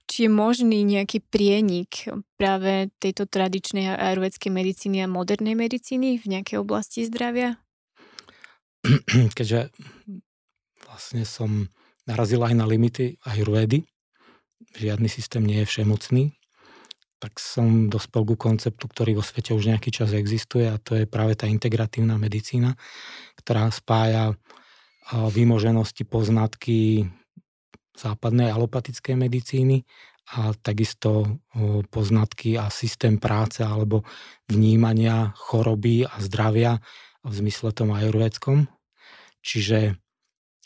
či 0.09 0.25
je 0.25 0.31
možný 0.33 0.83
nejaký 0.89 1.21
prienik 1.21 2.09
práve 2.41 2.89
tejto 2.97 3.29
tradičnej 3.29 3.93
ajurvedskej 3.93 4.49
medicíny 4.49 5.05
a 5.05 5.11
modernej 5.11 5.53
medicíny 5.53 6.17
v 6.17 6.27
nejakej 6.27 6.65
oblasti 6.65 7.05
zdravia? 7.05 7.61
Keďže 9.37 9.69
vlastne 10.89 11.29
som 11.29 11.69
narazil 12.09 12.41
aj 12.41 12.55
na 12.57 12.65
limity 12.65 13.21
ajurvedy, 13.29 13.85
žiadny 14.73 15.13
systém 15.13 15.45
nie 15.45 15.61
je 15.63 15.69
všemocný, 15.69 16.25
tak 17.19 17.37
som 17.43 17.91
dospel 17.91 18.23
ku 18.25 18.39
konceptu, 18.39 18.87
ktorý 18.87 19.19
vo 19.19 19.25
svete 19.27 19.53
už 19.53 19.75
nejaký 19.75 19.91
čas 19.91 20.15
existuje 20.15 20.71
a 20.71 20.79
to 20.79 20.95
je 20.95 21.05
práve 21.05 21.35
tá 21.35 21.51
integratívna 21.51 22.15
medicína, 22.15 22.79
ktorá 23.43 23.69
spája 23.75 24.39
vymoženosti, 25.13 26.07
poznatky 26.07 27.11
západnej 27.99 28.55
alopatickej 28.55 29.19
medicíny 29.19 29.83
a 30.39 30.53
takisto 30.55 31.41
poznatky 31.89 32.61
a 32.61 32.69
systém 32.69 33.17
práce 33.17 33.65
alebo 33.65 34.05
vnímania 34.47 35.33
choroby 35.35 36.05
a 36.05 36.21
zdravia 36.21 36.79
v 37.25 37.33
zmysle 37.33 37.73
tom 37.73 37.97
ajurvédskom. 37.97 38.69
Čiže 39.41 39.97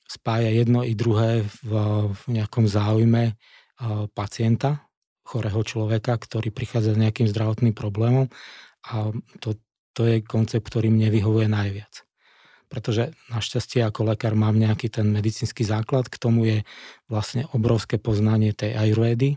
spája 0.05 0.51
jedno 0.51 0.83
i 0.83 0.93
druhé 0.99 1.47
v, 1.47 1.71
v 2.11 2.23
nejakom 2.29 2.67
záujme 2.67 3.39
pacienta, 4.13 4.91
chorého 5.23 5.63
človeka, 5.63 6.19
ktorý 6.19 6.51
prichádza 6.51 6.99
s 6.99 7.01
nejakým 7.01 7.31
zdravotným 7.31 7.73
problémom 7.73 8.27
a 8.91 9.15
to, 9.39 9.57
to 9.95 10.03
je 10.11 10.17
koncept, 10.27 10.67
ktorý 10.67 10.91
mne 10.91 11.09
vyhovuje 11.15 11.47
najviac 11.47 12.03
pretože 12.73 13.13
našťastie 13.29 13.85
ako 13.85 14.17
lekár 14.17 14.33
mám 14.33 14.57
nejaký 14.57 14.89
ten 14.89 15.13
medicínsky 15.13 15.61
základ, 15.61 16.09
k 16.09 16.17
tomu 16.17 16.49
je 16.49 16.59
vlastne 17.13 17.45
obrovské 17.53 18.01
poznanie 18.01 18.57
tej 18.57 18.73
ajurvédy 18.73 19.37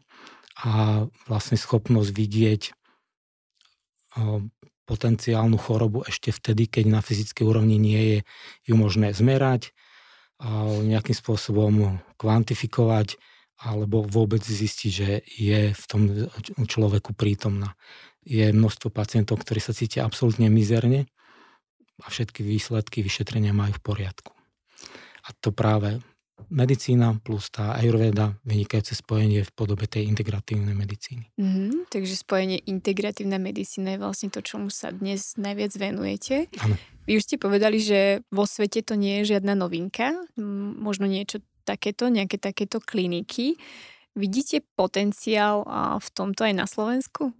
a 0.63 1.03
vlastne 1.27 1.59
schopnosť 1.59 2.09
vidieť 2.15 2.61
potenciálnu 4.87 5.59
chorobu 5.59 6.07
ešte 6.07 6.31
vtedy, 6.31 6.71
keď 6.71 6.87
na 6.87 7.03
fyzickej 7.03 7.43
úrovni 7.43 7.75
nie 7.75 7.99
je 7.99 8.19
ju 8.71 8.75
možné 8.79 9.11
zmerať, 9.11 9.75
nejakým 10.87 11.15
spôsobom 11.15 11.99
kvantifikovať 12.15 13.19
alebo 13.59 14.07
vôbec 14.07 14.43
zistiť, 14.43 14.91
že 14.91 15.09
je 15.27 15.75
v 15.75 15.83
tom 15.91 16.27
človeku 16.67 17.11
prítomná. 17.11 17.75
Je 18.23 18.51
množstvo 18.51 18.91
pacientov, 18.91 19.43
ktorí 19.43 19.59
sa 19.59 19.75
cítia 19.75 20.07
absolútne 20.07 20.47
mizerne 20.47 21.07
a 22.03 22.07
všetky 22.11 22.43
výsledky 22.43 22.99
vyšetrenia 23.05 23.55
majú 23.55 23.77
v 23.77 23.83
poriadku. 23.83 24.33
A 25.25 25.33
to 25.39 25.55
práve 25.55 26.03
medicína 26.51 27.15
plus 27.23 27.47
tá 27.47 27.79
ajurveda, 27.79 28.35
vynikajúce 28.43 28.99
spojenie 28.99 29.47
v 29.47 29.51
podobe 29.55 29.87
tej 29.87 30.05
integratívnej 30.11 30.75
medicíny. 30.75 31.31
Mm-hmm, 31.39 31.87
takže 31.87 32.19
spojenie 32.19 32.59
integratívna 32.67 33.39
medicína 33.39 33.95
je 33.95 34.03
vlastne 34.03 34.29
to, 34.29 34.43
čomu 34.43 34.67
sa 34.67 34.91
dnes 34.91 35.39
najviac 35.39 35.71
venujete. 35.79 36.51
Áno. 36.59 36.75
Vy 37.07 37.17
už 37.17 37.23
ste 37.23 37.37
povedali, 37.39 37.79
že 37.79 38.21
vo 38.29 38.43
svete 38.43 38.83
to 38.83 38.99
nie 38.99 39.23
je 39.23 39.37
žiadna 39.37 39.55
novinka, 39.55 40.11
možno 40.75 41.07
niečo 41.07 41.39
takéto, 41.63 42.11
nejaké 42.11 42.37
takéto 42.37 42.83
kliniky. 42.83 43.55
Vidíte 44.13 44.61
potenciál 44.75 45.63
v 45.97 46.07
tomto 46.13 46.45
aj 46.45 46.53
na 46.53 46.67
Slovensku? 46.67 47.31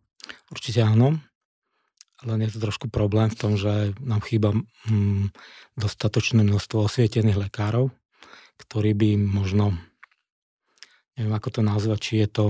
Určite 0.49 0.81
áno. 0.81 1.19
Len 2.25 2.41
je 2.41 2.57
to 2.57 2.59
trošku 2.59 2.89
problém 2.89 3.29
v 3.29 3.37
tom, 3.37 3.53
že 3.53 3.93
nám 4.01 4.25
chýba 4.25 4.57
mm, 4.89 5.29
dostatočné 5.77 6.41
množstvo 6.41 6.89
osvietených 6.89 7.49
lekárov, 7.49 7.93
ktorí 8.57 8.97
by 8.97 9.09
možno, 9.21 9.77
neviem 11.13 11.35
ako 11.37 11.49
to 11.49 11.61
nazvať, 11.61 11.99
či 12.01 12.13
je 12.25 12.27
to, 12.27 12.47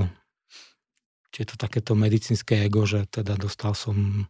či 1.36 1.38
je 1.44 1.48
to 1.52 1.56
takéto 1.60 1.92
medicínske 1.94 2.64
ego, 2.64 2.88
že 2.88 3.04
teda 3.12 3.36
dostal 3.36 3.76
som 3.76 4.28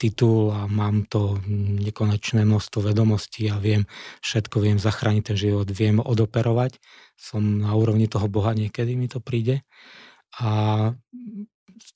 titul 0.00 0.50
a 0.56 0.64
mám 0.64 1.04
to 1.04 1.38
nekonečné 1.84 2.48
množstvo 2.48 2.88
vedomostí 2.88 3.52
a 3.52 3.60
viem 3.60 3.84
všetko, 4.24 4.64
viem 4.64 4.80
zachrániť 4.80 5.22
ten 5.22 5.36
život, 5.36 5.68
viem 5.68 6.00
odoperovať. 6.00 6.80
Som 7.20 7.60
na 7.60 7.76
úrovni 7.76 8.08
toho 8.08 8.24
Boha 8.32 8.56
niekedy 8.56 8.96
mi 8.96 9.12
to 9.12 9.20
príde. 9.20 9.60
A 10.40 10.50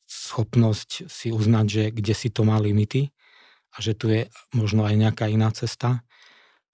schopnosť 0.04 1.08
si 1.10 1.28
uznať, 1.30 1.66
že 1.66 1.82
kde 1.90 2.14
si 2.14 2.28
to 2.30 2.46
má 2.46 2.60
limity 2.60 3.10
a 3.74 3.82
že 3.82 3.92
tu 3.98 4.10
je 4.10 4.30
možno 4.54 4.86
aj 4.86 4.94
nejaká 4.94 5.26
iná 5.26 5.50
cesta, 5.50 6.06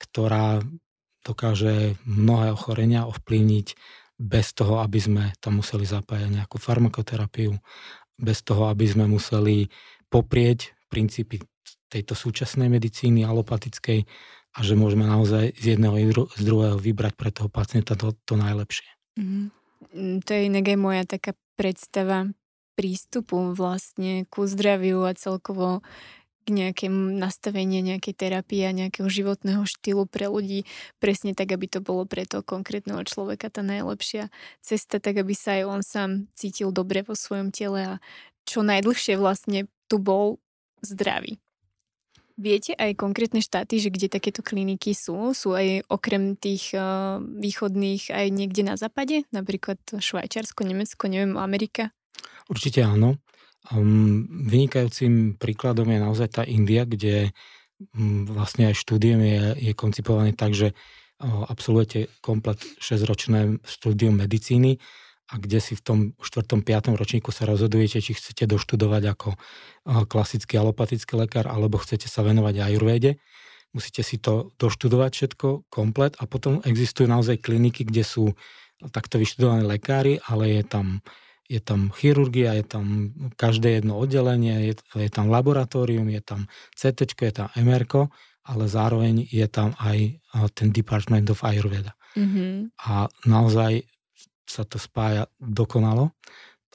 ktorá 0.01 0.61
dokáže 1.21 2.01
mnohé 2.09 2.57
ochorenia 2.57 3.05
ovplyvniť 3.05 3.67
bez 4.21 4.53
toho, 4.53 4.85
aby 4.85 5.01
sme 5.01 5.25
tam 5.41 5.65
museli 5.65 5.89
zapájať 5.89 6.29
nejakú 6.29 6.61
farmakoterapiu, 6.61 7.57
bez 8.21 8.45
toho, 8.45 8.69
aby 8.69 8.85
sme 8.85 9.09
museli 9.09 9.73
poprieť 10.13 10.77
princípy 10.93 11.41
tejto 11.89 12.13
súčasnej 12.13 12.69
medicíny 12.69 13.25
alopatickej 13.25 14.05
a 14.51 14.59
že 14.61 14.75
môžeme 14.77 15.07
naozaj 15.07 15.57
z 15.57 15.65
jedného 15.77 15.97
i 15.97 16.05
z 16.13 16.43
druhého 16.43 16.77
vybrať 16.77 17.15
pre 17.17 17.31
toho 17.33 17.49
pacienta 17.49 17.97
to, 17.97 18.13
to 18.27 18.35
najlepšie. 18.37 18.87
Mm-hmm. 19.17 19.47
To 20.27 20.31
je 20.31 20.41
inak 20.47 20.65
aj 20.69 20.79
moja 20.79 21.03
taká 21.09 21.33
predstava 21.57 22.29
prístupu 22.81 23.53
vlastne 23.53 24.25
ku 24.33 24.49
zdraviu 24.49 25.05
a 25.05 25.13
celkovo 25.13 25.85
k 26.49 26.57
nejakému 26.57 27.21
nastaveniu 27.21 27.85
nejakej 27.85 28.17
terapie 28.17 28.65
a 28.65 28.73
nejakého 28.73 29.05
životného 29.05 29.69
štýlu 29.69 30.09
pre 30.09 30.33
ľudí, 30.33 30.65
presne 30.97 31.37
tak, 31.37 31.53
aby 31.53 31.69
to 31.69 31.85
bolo 31.85 32.09
pre 32.09 32.25
toho 32.25 32.41
konkrétneho 32.41 33.05
človeka 33.05 33.53
tá 33.53 33.61
najlepšia 33.61 34.33
cesta, 34.65 34.97
tak 34.97 35.21
aby 35.21 35.37
sa 35.37 35.61
aj 35.61 35.63
on 35.69 35.81
sám 35.85 36.11
cítil 36.33 36.73
dobre 36.73 37.05
vo 37.05 37.13
svojom 37.13 37.53
tele 37.53 37.85
a 37.85 37.95
čo 38.49 38.65
najdlhšie 38.65 39.21
vlastne 39.21 39.69
tu 39.93 40.01
bol 40.01 40.41
zdravý. 40.81 41.37
Viete 42.41 42.73
aj 42.73 42.97
konkrétne 42.97 43.45
štáty, 43.45 43.77
že 43.77 43.93
kde 43.93 44.09
takéto 44.09 44.41
kliniky 44.41 44.97
sú? 44.97 45.37
Sú 45.37 45.53
aj 45.53 45.85
okrem 45.93 46.41
tých 46.41 46.73
uh, 46.73 47.21
východných 47.21 48.09
aj 48.09 48.27
niekde 48.33 48.65
na 48.65 48.81
západe? 48.81 49.29
Napríklad 49.29 49.77
Švajčiarsko, 49.93 50.65
Nemecko, 50.65 51.05
neviem, 51.05 51.37
Amerika? 51.37 51.93
Určite 52.51 52.83
áno. 52.83 53.23
Um, 53.71 54.27
vynikajúcim 54.51 55.39
príkladom 55.39 55.87
je 55.87 55.99
naozaj 56.03 56.29
tá 56.35 56.43
India, 56.43 56.83
kde 56.83 57.31
um, 57.95 58.27
vlastne 58.27 58.67
aj 58.67 58.83
štúdium 58.83 59.23
je, 59.23 59.71
je 59.71 59.73
koncipovaný 59.79 60.35
tak, 60.35 60.59
že 60.59 60.75
uh, 60.75 61.47
absolvujete 61.47 62.11
komplet 62.19 62.59
6-ročné 62.83 63.63
štúdium 63.63 64.19
medicíny 64.19 64.83
a 65.31 65.39
kde 65.39 65.63
si 65.63 65.79
v 65.79 65.83
tom 65.87 65.99
4. 66.19 66.67
5. 66.67 66.99
ročníku 66.99 67.31
sa 67.31 67.47
rozhodujete, 67.47 68.03
či 68.03 68.19
chcete 68.19 68.51
doštudovať 68.51 69.03
ako 69.15 69.39
uh, 69.39 70.03
klasický 70.11 70.59
alopatický 70.59 71.15
lekár, 71.15 71.47
alebo 71.47 71.79
chcete 71.79 72.11
sa 72.11 72.27
venovať 72.27 72.67
ajurvéde. 72.67 73.23
Musíte 73.71 74.03
si 74.03 74.19
to 74.19 74.51
doštudovať 74.59 75.11
všetko 75.15 75.71
komplet 75.71 76.19
a 76.19 76.27
potom 76.27 76.59
existujú 76.67 77.07
naozaj 77.07 77.39
kliniky, 77.39 77.87
kde 77.87 78.03
sú 78.03 78.35
takto 78.91 79.23
vyštudovaní 79.23 79.63
lekári, 79.63 80.19
ale 80.27 80.59
je 80.59 80.63
tam 80.67 80.99
je 81.51 81.59
tam 81.59 81.91
chirurgia, 81.91 82.55
je 82.55 82.63
tam 82.63 83.11
každé 83.35 83.83
jedno 83.83 83.99
oddelenie, 83.99 84.71
je, 84.71 84.75
je 84.95 85.11
tam 85.11 85.27
laboratórium, 85.27 86.07
je 86.07 86.23
tam 86.23 86.47
CT, 86.79 87.11
je 87.19 87.35
tam 87.35 87.51
MR, 87.59 87.91
ale 88.47 88.65
zároveň 88.71 89.27
je 89.27 89.47
tam 89.51 89.75
aj 89.83 90.23
ten 90.55 90.71
Department 90.71 91.27
of 91.35 91.43
Ayurveda. 91.43 91.99
Mm-hmm. 92.15 92.79
A 92.87 93.11
naozaj 93.27 93.83
sa 94.47 94.63
to 94.63 94.79
spája 94.79 95.27
dokonalo. 95.39 96.15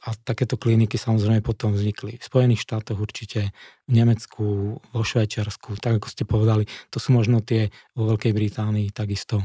A 0.06 0.14
takéto 0.14 0.54
kliniky 0.54 0.94
samozrejme 0.94 1.42
potom 1.42 1.74
vznikli 1.74 2.20
v 2.20 2.22
Spojených 2.22 2.62
štátoch 2.62 2.94
určite, 2.94 3.50
v 3.90 3.92
Nemecku, 3.92 4.78
vo 4.78 5.02
Švajčiarsku, 5.02 5.82
tak 5.82 5.98
ako 5.98 6.06
ste 6.06 6.22
povedali, 6.22 6.70
to 6.94 7.02
sú 7.02 7.10
možno 7.10 7.42
tie 7.42 7.74
vo 7.98 8.14
Veľkej 8.14 8.30
Británii 8.30 8.94
takisto. 8.94 9.42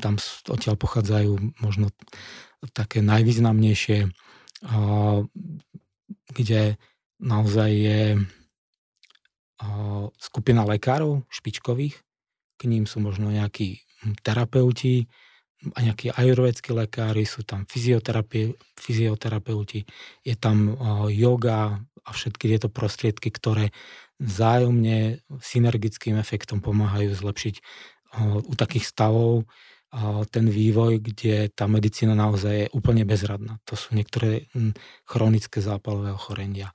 Tam 0.00 0.16
odtiaľ 0.48 0.80
pochádzajú 0.80 1.60
možno 1.60 1.92
také 2.76 3.00
najvýznamnejšie, 3.00 4.12
kde 6.30 6.62
naozaj 7.20 7.70
je 7.72 8.00
skupina 10.20 10.64
lekárov 10.64 11.24
špičkových, 11.28 11.96
k 12.60 12.62
ním 12.68 12.84
sú 12.84 13.00
možno 13.00 13.32
nejakí 13.32 13.80
terapeuti 14.24 15.08
a 15.76 15.84
nejakí 15.84 16.12
ajurvedskí 16.12 16.72
lekári, 16.72 17.28
sú 17.28 17.44
tam 17.44 17.68
fyzioterapeuti, 17.68 19.84
je 20.24 20.34
tam 20.36 20.76
yoga 21.12 21.84
a 22.00 22.10
všetky 22.12 22.56
tieto 22.56 22.72
prostriedky, 22.72 23.28
ktoré 23.28 23.68
vzájomne 24.20 25.20
synergickým 25.40 26.16
efektom 26.16 26.64
pomáhajú 26.64 27.12
zlepšiť 27.12 27.54
u 28.44 28.52
takých 28.56 28.88
stavov, 28.88 29.44
ten 30.30 30.46
vývoj, 30.46 31.02
kde 31.02 31.50
tá 31.50 31.66
medicína 31.66 32.14
naozaj 32.14 32.54
je 32.54 32.68
úplne 32.70 33.02
bezradná. 33.02 33.58
To 33.66 33.74
sú 33.74 33.98
niektoré 33.98 34.46
hm, 34.54 34.78
chronické 35.02 35.58
zápalové 35.58 36.14
ochorenia, 36.14 36.70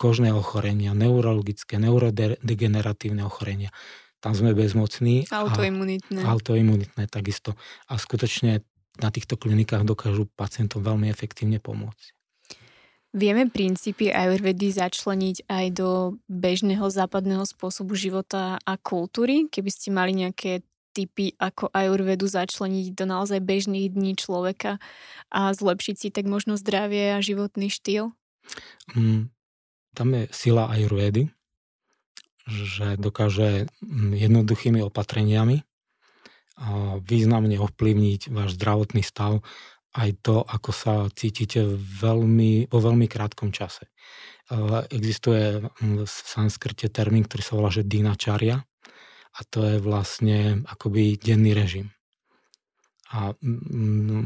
kožné 0.00 0.32
ochorenia, 0.32 0.96
neurologické, 0.96 1.76
neurodegeneratívne 1.76 3.22
ochorenia. 3.28 3.68
Tam 4.24 4.32
sme 4.32 4.56
bezmocní. 4.56 5.28
Autoimunitné. 5.28 6.24
A 6.24 6.32
autoimunitné 6.32 7.04
takisto. 7.12 7.54
A 7.92 8.00
skutočne 8.00 8.64
na 8.96 9.12
týchto 9.12 9.36
klinikách 9.36 9.84
dokážu 9.84 10.24
pacientom 10.24 10.80
veľmi 10.80 11.12
efektívne 11.12 11.60
pomôcť. 11.60 12.16
Vieme 13.16 13.48
princípy 13.48 14.12
ajurvedy 14.12 14.76
začleniť 14.76 15.48
aj 15.48 15.66
do 15.72 16.20
bežného 16.28 16.84
západného 16.88 17.48
spôsobu 17.48 17.96
života 17.96 18.60
a 18.60 18.76
kultúry? 18.76 19.48
Keby 19.48 19.70
ste 19.72 19.88
mali 19.88 20.12
nejaké 20.12 20.60
typy, 20.96 21.36
ako 21.36 21.68
ajurvedu 21.76 22.24
začleniť 22.24 22.96
do 22.96 23.04
naozaj 23.04 23.44
bežných 23.44 23.92
dní 23.92 24.16
človeka 24.16 24.80
a 25.28 25.52
zlepšiť 25.52 25.96
si 26.00 26.08
tak 26.08 26.24
možno 26.24 26.56
zdravie 26.56 27.12
a 27.12 27.20
životný 27.20 27.68
štýl? 27.68 28.16
Mm, 28.96 29.28
tam 29.92 30.08
je 30.16 30.24
sila 30.32 30.72
ajurvedy, 30.72 31.28
že 32.48 32.96
dokáže 32.96 33.68
mm, 33.84 34.16
jednoduchými 34.16 34.80
opatreniami 34.80 35.60
významne 37.04 37.60
ovplyvniť 37.60 38.32
váš 38.32 38.56
zdravotný 38.56 39.04
stav 39.04 39.44
aj 39.96 40.10
to, 40.20 40.44
ako 40.44 40.70
sa 40.72 40.94
cítite 41.12 41.64
veľmi, 41.76 42.68
vo 42.68 42.78
veľmi 42.80 43.08
krátkom 43.08 43.48
čase. 43.52 43.88
Existuje 44.92 45.64
v 45.80 46.04
sanskrte 46.06 46.92
termín, 46.92 47.24
ktorý 47.24 47.42
sa 47.42 47.56
volá, 47.56 47.70
že 47.72 47.84
dinačaria, 47.84 48.64
a 49.36 49.40
to 49.44 49.60
je 49.68 49.76
vlastne 49.78 50.64
akoby 50.64 51.20
denný 51.20 51.52
režim. 51.52 51.92
A 53.12 53.36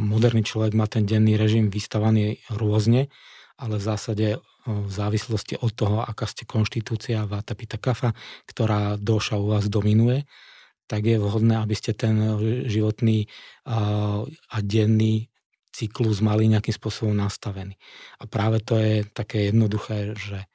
moderný 0.09 0.47
človek 0.47 0.73
má 0.73 0.87
ten 0.89 1.05
denný 1.05 1.37
režim 1.37 1.69
vystavaný 1.69 2.41
rôzne, 2.49 3.13
ale 3.61 3.77
v 3.77 3.85
zásade 3.85 4.27
v 4.69 4.93
závislosti 4.93 5.57
od 5.57 5.73
toho, 5.73 6.05
aká 6.05 6.29
ste 6.29 6.45
konštitúcia 6.45 7.25
Vata 7.25 7.57
Pita 7.57 7.81
Kafa, 7.81 8.13
ktorá 8.45 9.01
doša 9.01 9.41
u 9.41 9.57
vás 9.57 9.73
dominuje, 9.73 10.29
tak 10.85 11.07
je 11.07 11.17
vhodné, 11.17 11.57
aby 11.57 11.75
ste 11.79 11.95
ten 11.95 12.19
životný 12.67 13.31
a 13.65 14.57
denný 14.61 15.31
cyklus 15.71 16.19
mali 16.19 16.51
nejakým 16.51 16.75
spôsobom 16.75 17.15
nastavený. 17.15 17.79
A 18.19 18.27
práve 18.27 18.59
to 18.61 18.75
je 18.75 19.07
také 19.07 19.49
jednoduché, 19.49 20.19
že 20.19 20.50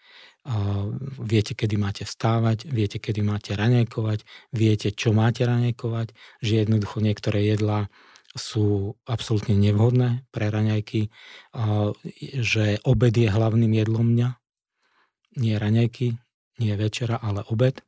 viete, 1.25 1.57
kedy 1.57 1.75
máte 1.75 2.03
vstávať, 2.05 2.69
viete, 2.69 3.01
kedy 3.01 3.25
máte 3.25 3.57
raňajkovať, 3.57 4.21
viete, 4.53 4.93
čo 4.93 5.09
máte 5.09 5.41
raňajkovať, 5.41 6.13
že 6.45 6.53
jednoducho 6.61 7.01
niektoré 7.01 7.41
jedlá 7.49 7.89
sú 8.35 8.93
absolútne 9.07 9.57
nevhodné 9.57 10.27
pre 10.29 10.51
raňajky, 10.51 11.09
že 12.43 12.77
obed 12.83 13.15
je 13.15 13.31
hlavným 13.31 13.73
jedlom 13.73 14.13
dňa, 14.13 14.29
nie 15.41 15.55
raňajky, 15.55 16.07
nie 16.61 16.73
večera, 16.77 17.17
ale 17.17 17.41
obed. 17.47 17.81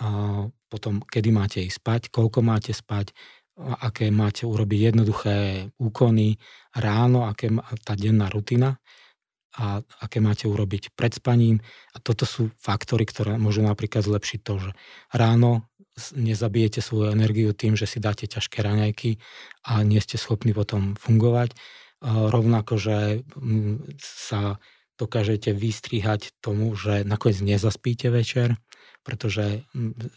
A 0.00 0.06
potom, 0.70 1.02
kedy 1.02 1.30
máte 1.30 1.58
ísť 1.62 1.78
spať, 1.78 2.00
koľko 2.12 2.42
máte 2.42 2.74
spať, 2.74 3.14
aké 3.60 4.08
máte 4.08 4.48
urobiť 4.48 4.80
jednoduché 4.92 5.68
úkony 5.76 6.40
ráno, 6.74 7.28
aké 7.28 7.52
tá 7.84 7.92
denná 7.92 8.32
rutina 8.32 8.80
a 9.58 9.82
aké 10.02 10.22
máte 10.22 10.46
urobiť 10.46 10.94
pred 10.94 11.10
spaním. 11.10 11.58
A 11.94 11.98
toto 11.98 12.22
sú 12.28 12.54
faktory, 12.58 13.06
ktoré 13.06 13.34
môžu 13.34 13.66
napríklad 13.66 14.06
zlepšiť 14.06 14.40
to, 14.46 14.54
že 14.58 14.70
ráno 15.10 15.70
nezabijete 16.14 16.80
svoju 16.80 17.12
energiu 17.12 17.52
tým, 17.52 17.74
že 17.74 17.84
si 17.84 17.98
dáte 18.00 18.24
ťažké 18.24 18.62
raňajky 18.62 19.18
a 19.66 19.82
nie 19.82 20.00
ste 20.00 20.16
schopní 20.16 20.54
potom 20.54 20.94
fungovať. 20.96 21.52
Rovnako, 22.00 22.80
že 22.80 22.96
mm, 23.36 24.00
sa 24.00 24.56
dokážete 24.96 25.52
vystrihať 25.52 26.32
tomu, 26.44 26.72
že 26.76 27.04
nakoniec 27.04 27.40
nezaspíte 27.40 28.08
večer, 28.12 28.56
pretože 29.00 29.64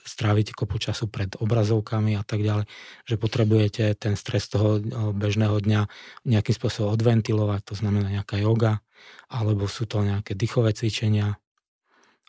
strávite 0.04 0.52
kopu 0.52 0.78
času 0.78 1.08
pred 1.08 1.34
obrazovkami 1.40 2.20
a 2.20 2.24
tak 2.24 2.44
ďalej, 2.44 2.68
že 3.08 3.16
potrebujete 3.16 3.96
ten 3.96 4.20
stres 4.20 4.52
toho 4.52 4.84
bežného 5.16 5.60
dňa 5.60 5.82
nejakým 6.28 6.56
spôsobom 6.56 6.92
odventilovať, 6.92 7.62
to 7.64 7.76
znamená 7.80 8.12
nejaká 8.12 8.40
yoga, 8.44 8.84
alebo 9.32 9.68
sú 9.72 9.88
to 9.88 10.04
nejaké 10.04 10.36
dýchové 10.36 10.76
cvičenia, 10.76 11.40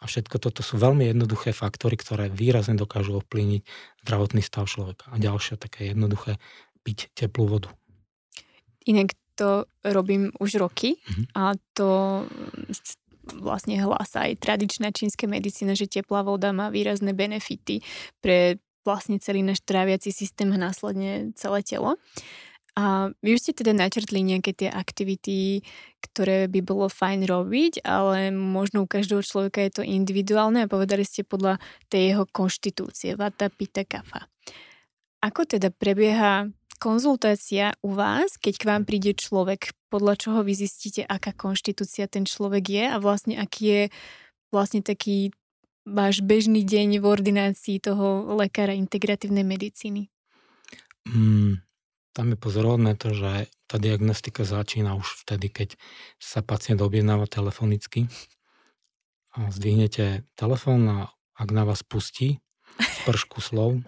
a 0.03 0.11
všetko 0.11 0.37
toto 0.37 0.61
sú 0.61 0.77
veľmi 0.77 1.09
jednoduché 1.17 1.57
faktory, 1.57 1.97
ktoré 1.97 2.29
výrazne 2.29 2.77
dokážu 2.77 3.25
ovplyvniť 3.25 3.63
zdravotný 4.05 4.45
stav 4.45 4.69
človeka. 4.69 5.09
A 5.09 5.17
ďalšie 5.17 5.57
také 5.57 5.97
jednoduché, 5.97 6.37
piť 6.85 7.09
teplú 7.17 7.49
vodu. 7.49 7.73
Inak 8.85 9.17
to 9.33 9.65
robím 9.81 10.29
už 10.37 10.61
roky 10.61 11.01
mm-hmm. 11.01 11.27
a 11.33 11.57
to 11.73 11.89
vlastne 13.33 13.81
hlása 13.81 14.29
aj 14.29 14.41
tradičná 14.41 14.93
čínska 14.93 15.25
medicína, 15.25 15.73
že 15.73 15.89
teplá 15.89 16.23
voda 16.25 16.53
má 16.53 16.69
výrazné 16.69 17.17
benefity 17.17 17.81
pre 18.21 18.61
vlastne 18.85 19.17
celý 19.17 19.41
náš 19.41 19.65
tráviaci 19.65 20.13
systém 20.13 20.53
a 20.53 20.61
následne 20.61 21.33
celé 21.35 21.65
telo. 21.65 21.97
A 22.75 23.15
vy 23.23 23.39
už 23.39 23.41
ste 23.47 23.53
teda 23.55 23.71
načrtli 23.71 24.19
nejaké 24.19 24.51
tie 24.51 24.67
aktivity, 24.67 25.63
ktoré 26.03 26.51
by 26.51 26.61
bolo 26.67 26.91
fajn 26.91 27.23
robiť, 27.23 27.87
ale 27.87 28.35
možno 28.35 28.83
u 28.83 28.91
každého 28.91 29.23
človeka 29.23 29.63
je 29.63 29.73
to 29.79 29.83
individuálne 29.87 30.67
a 30.67 30.71
povedali 30.71 31.07
ste 31.07 31.23
podľa 31.23 31.63
tej 31.87 32.13
jeho 32.13 32.25
konštitúcie, 32.27 33.15
vata, 33.15 33.47
pita, 33.47 33.87
kafa. 33.87 34.27
Ako 35.23 35.47
teda 35.47 35.71
prebieha 35.71 36.51
konzultácia 36.79 37.75
u 37.81 37.95
vás, 37.95 38.37
keď 38.39 38.55
k 38.61 38.69
vám 38.69 38.83
príde 38.85 39.15
človek, 39.15 39.75
podľa 39.89 40.15
čoho 40.19 40.41
vy 40.43 40.55
zistíte, 40.59 41.07
aká 41.07 41.31
konštitúcia 41.35 42.11
ten 42.11 42.27
človek 42.27 42.65
je 42.67 42.85
a 42.91 42.97
vlastne 42.99 43.39
aký 43.39 43.63
je 43.65 43.83
vlastne 44.51 44.83
taký 44.83 45.35
váš 45.85 46.25
bežný 46.25 46.65
deň 46.65 46.99
v 46.99 47.05
ordinácii 47.05 47.77
toho 47.79 48.35
lekára 48.41 48.73
integratívnej 48.73 49.45
medicíny? 49.45 50.09
Mm, 51.05 51.61
tam 52.17 52.27
je 52.33 52.39
pozorovné 52.41 52.97
to, 52.97 53.13
že 53.13 53.53
tá 53.69 53.77
diagnostika 53.77 54.49
začína 54.49 54.97
už 54.97 55.27
vtedy, 55.27 55.53
keď 55.53 55.69
sa 56.17 56.41
pacient 56.41 56.81
objednáva 56.81 57.29
telefonicky. 57.29 58.09
A 59.35 59.51
zdvihnete 59.51 60.23
telefón 60.39 60.87
a 60.89 60.99
ak 61.35 61.49
na 61.51 61.67
vás 61.67 61.83
pustí 61.83 62.39
spršku 62.79 63.43
slov, 63.43 63.83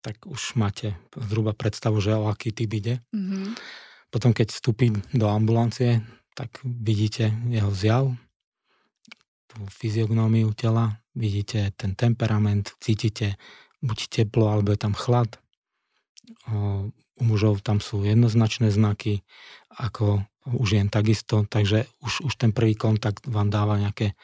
tak 0.00 0.26
už 0.26 0.54
máte 0.54 0.94
zhruba 1.14 1.52
predstavu, 1.52 1.98
že 1.98 2.14
o 2.14 2.30
aký 2.30 2.54
typ 2.54 2.70
ide. 2.74 2.94
Mm-hmm. 3.10 3.58
Potom, 4.08 4.32
keď 4.32 4.54
vstúpi 4.54 4.94
do 5.12 5.26
ambulancie, 5.28 6.00
tak 6.32 6.62
vidíte 6.64 7.34
jeho 7.50 7.72
zjav, 7.74 8.04
tú 9.50 9.58
fyziognómiu 9.68 10.54
tela, 10.54 11.02
vidíte 11.12 11.74
ten 11.76 11.98
temperament, 11.98 12.72
cítite 12.78 13.36
buď 13.82 13.98
teplo, 14.08 14.48
alebo 14.48 14.72
je 14.72 14.80
tam 14.80 14.94
chlad 14.94 15.36
u 17.18 17.22
mužov 17.24 17.60
tam 17.64 17.82
sú 17.82 18.04
jednoznačné 18.06 18.70
znaky, 18.70 19.26
ako 19.74 20.22
u 20.48 20.64
žien 20.64 20.88
takisto, 20.88 21.44
takže 21.44 21.84
už, 22.00 22.24
už 22.24 22.32
ten 22.40 22.54
prvý 22.56 22.72
kontakt 22.72 23.26
vám 23.28 23.52
dáva 23.52 23.76
nejaké 23.76 24.16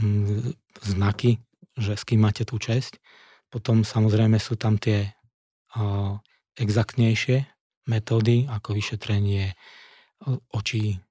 mm, 0.00 0.58
znaky, 0.82 1.38
že 1.78 1.94
s 1.94 2.02
kým 2.02 2.24
máte 2.24 2.42
tú 2.42 2.58
česť. 2.58 2.98
Potom 3.52 3.84
samozrejme 3.84 4.40
sú 4.40 4.56
tam 4.56 4.80
tie 4.80 5.12
o, 5.76 6.16
exaktnejšie 6.56 7.44
metódy, 7.84 8.48
ako 8.48 8.72
vyšetrenie 8.72 9.52
očí, 10.56 11.02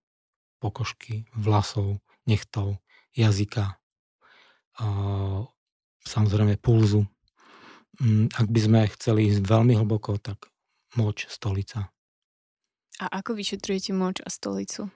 pokožky, 0.58 1.30
vlasov, 1.38 2.02
nechtov, 2.26 2.82
jazyka, 3.14 3.78
o, 4.82 5.46
samozrejme 6.02 6.58
pulzu. 6.58 7.06
Mm, 8.02 8.34
ak 8.34 8.48
by 8.50 8.60
sme 8.60 8.80
chceli 8.98 9.30
ísť 9.30 9.46
veľmi 9.46 9.78
hlboko, 9.78 10.18
tak 10.18 10.50
moč, 10.98 11.30
stolica. 11.30 11.94
A 13.02 13.06
ako 13.22 13.38
vyšetrujete 13.38 13.94
moč 13.94 14.22
a 14.26 14.30
stolicu? 14.34 14.90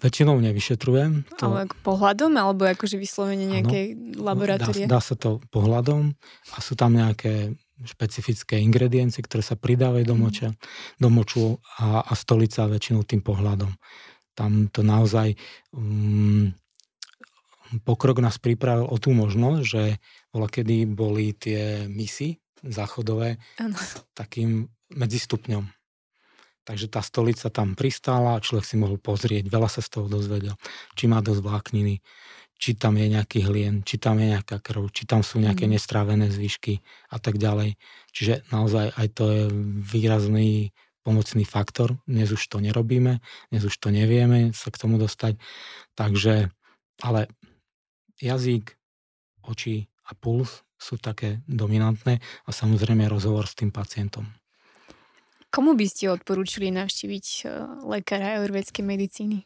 Väčšinou 0.00 0.40
nevyšetrujem. 0.40 1.28
To... 1.36 1.52
Ale 1.52 1.68
pohľadom, 1.84 2.32
alebo 2.32 2.64
akože 2.64 2.96
vyslovene 2.96 3.44
nejaké 3.44 3.92
ano, 3.92 4.32
laboratórie? 4.32 4.88
Dá, 4.88 4.96
dá 4.96 5.00
sa 5.04 5.14
to 5.20 5.44
pohľadom 5.52 6.16
a 6.56 6.58
sú 6.64 6.72
tam 6.80 6.96
nejaké 6.96 7.52
špecifické 7.84 8.56
ingrediencie, 8.60 9.20
ktoré 9.20 9.44
sa 9.44 9.60
pridávajú 9.60 10.04
do, 10.04 10.16
mhm. 10.16 10.20
moča, 10.20 10.48
do 10.96 11.08
moču 11.12 11.60
a, 11.76 12.00
a 12.04 12.12
stolica 12.16 12.68
väčšinou 12.68 13.04
tým 13.04 13.20
pohľadom. 13.20 13.72
Tam 14.32 14.72
to 14.72 14.80
naozaj 14.80 15.36
um, 15.76 16.48
pokrok 17.84 18.24
nás 18.24 18.40
pripravil 18.40 18.88
o 18.88 18.96
tú 18.96 19.12
možnosť, 19.12 19.62
že 19.62 19.82
bola 20.32 20.48
kedy 20.48 20.88
boli 20.88 21.36
tie 21.36 21.84
misy 21.90 22.40
záchodové 22.64 23.40
ano. 23.60 23.76
takým 24.16 24.68
medzistupňom. 24.92 25.79
Takže 26.70 26.86
tá 26.86 27.02
stolica 27.02 27.50
tam 27.50 27.74
pristála 27.74 28.38
a 28.38 28.44
človek 28.46 28.62
si 28.62 28.78
mohol 28.78 28.94
pozrieť, 28.94 29.50
veľa 29.50 29.66
sa 29.66 29.82
z 29.82 29.90
toho 29.90 30.06
dozvedel. 30.06 30.54
Či 30.94 31.10
má 31.10 31.18
dosť 31.18 31.42
vlákniny, 31.42 31.98
či 32.62 32.78
tam 32.78 32.94
je 32.94 33.10
nejaký 33.10 33.42
hlien, 33.42 33.82
či 33.82 33.98
tam 33.98 34.22
je 34.22 34.38
nejaká 34.38 34.62
krv, 34.62 34.86
či 34.94 35.02
tam 35.02 35.26
sú 35.26 35.42
nejaké 35.42 35.66
mm. 35.66 35.72
nestrávené 35.74 36.30
zvyšky 36.30 36.78
a 37.10 37.18
tak 37.18 37.42
ďalej. 37.42 37.74
Čiže 38.14 38.46
naozaj 38.54 38.94
aj 38.94 39.06
to 39.18 39.24
je 39.34 39.42
výrazný 39.82 40.70
pomocný 41.02 41.42
faktor. 41.42 41.98
Dnes 42.06 42.30
už 42.30 42.46
to 42.46 42.62
nerobíme, 42.62 43.18
dnes 43.50 43.62
už 43.66 43.74
to 43.74 43.90
nevieme 43.90 44.54
sa 44.54 44.70
k 44.70 44.78
tomu 44.78 44.94
dostať. 44.94 45.42
Takže, 45.98 46.54
ale 47.02 47.26
jazyk, 48.22 48.78
oči 49.42 49.90
a 50.06 50.14
puls 50.14 50.62
sú 50.78 51.02
také 51.02 51.42
dominantné 51.50 52.22
a 52.46 52.50
samozrejme 52.54 53.10
rozhovor 53.10 53.50
s 53.50 53.58
tým 53.58 53.74
pacientom. 53.74 54.39
Komu 55.50 55.74
by 55.74 55.86
ste 55.90 56.14
odporúčili 56.14 56.70
navštíviť 56.70 57.26
e, 57.26 57.44
lekára 57.82 58.38
ajurvedskej 58.38 58.86
medicíny? 58.86 59.42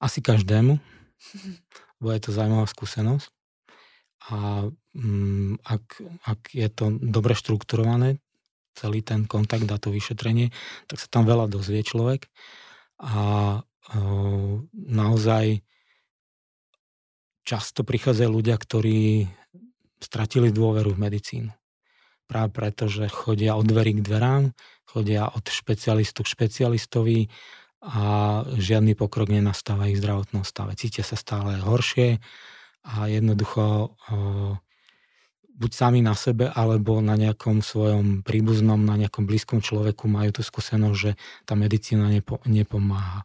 Asi 0.00 0.24
každému, 0.24 0.80
bo 2.00 2.08
je 2.08 2.20
to 2.24 2.32
zaujímavá 2.32 2.64
skúsenosť. 2.64 3.28
A 4.32 4.66
mm, 4.96 5.60
ak, 5.60 5.84
ak 6.24 6.40
je 6.56 6.68
to 6.72 6.96
dobre 6.96 7.36
štrukturované, 7.36 8.24
celý 8.72 9.04
ten 9.04 9.28
kontakt 9.28 9.68
a 9.68 9.76
to 9.76 9.92
vyšetrenie, 9.92 10.48
tak 10.88 10.96
sa 10.96 11.12
tam 11.12 11.28
veľa 11.28 11.44
dozvie 11.52 11.84
človek. 11.84 12.32
A 13.04 13.20
e, 13.60 14.00
naozaj 14.72 15.60
často 17.44 17.84
prichádzajú 17.84 18.30
ľudia, 18.32 18.56
ktorí 18.56 19.28
stratili 20.00 20.48
dôveru 20.48 20.96
v 20.96 21.02
medicínu 21.04 21.52
práve 22.32 22.48
preto, 22.48 22.88
že 22.88 23.12
chodia 23.12 23.52
od 23.60 23.68
dverí 23.68 24.00
k 24.00 24.04
dverám, 24.08 24.56
chodia 24.92 25.24
od 25.32 25.48
špecialistu 25.48 26.20
k 26.20 26.32
špecialistovi 26.36 27.18
a 27.82 28.04
žiadny 28.46 28.94
pokrok 28.94 29.32
nenastáva 29.32 29.88
ich 29.88 29.98
zdravotnom 29.98 30.44
stave. 30.44 30.76
Cítia 30.76 31.02
sa 31.02 31.16
stále 31.16 31.58
horšie 31.58 32.20
a 32.86 33.08
jednoducho 33.08 33.96
buď 35.52 35.70
sami 35.72 36.00
na 36.02 36.14
sebe, 36.14 36.50
alebo 36.50 36.98
na 37.00 37.14
nejakom 37.14 37.62
svojom 37.62 38.26
príbuznom, 38.26 38.82
na 38.82 38.98
nejakom 38.98 39.24
blízkom 39.26 39.62
človeku 39.62 40.10
majú 40.10 40.34
tú 40.34 40.42
skúsenosť, 40.42 40.96
že 40.98 41.10
tá 41.46 41.54
medicína 41.54 42.10
nepo, 42.10 42.42
nepomáha. 42.44 43.24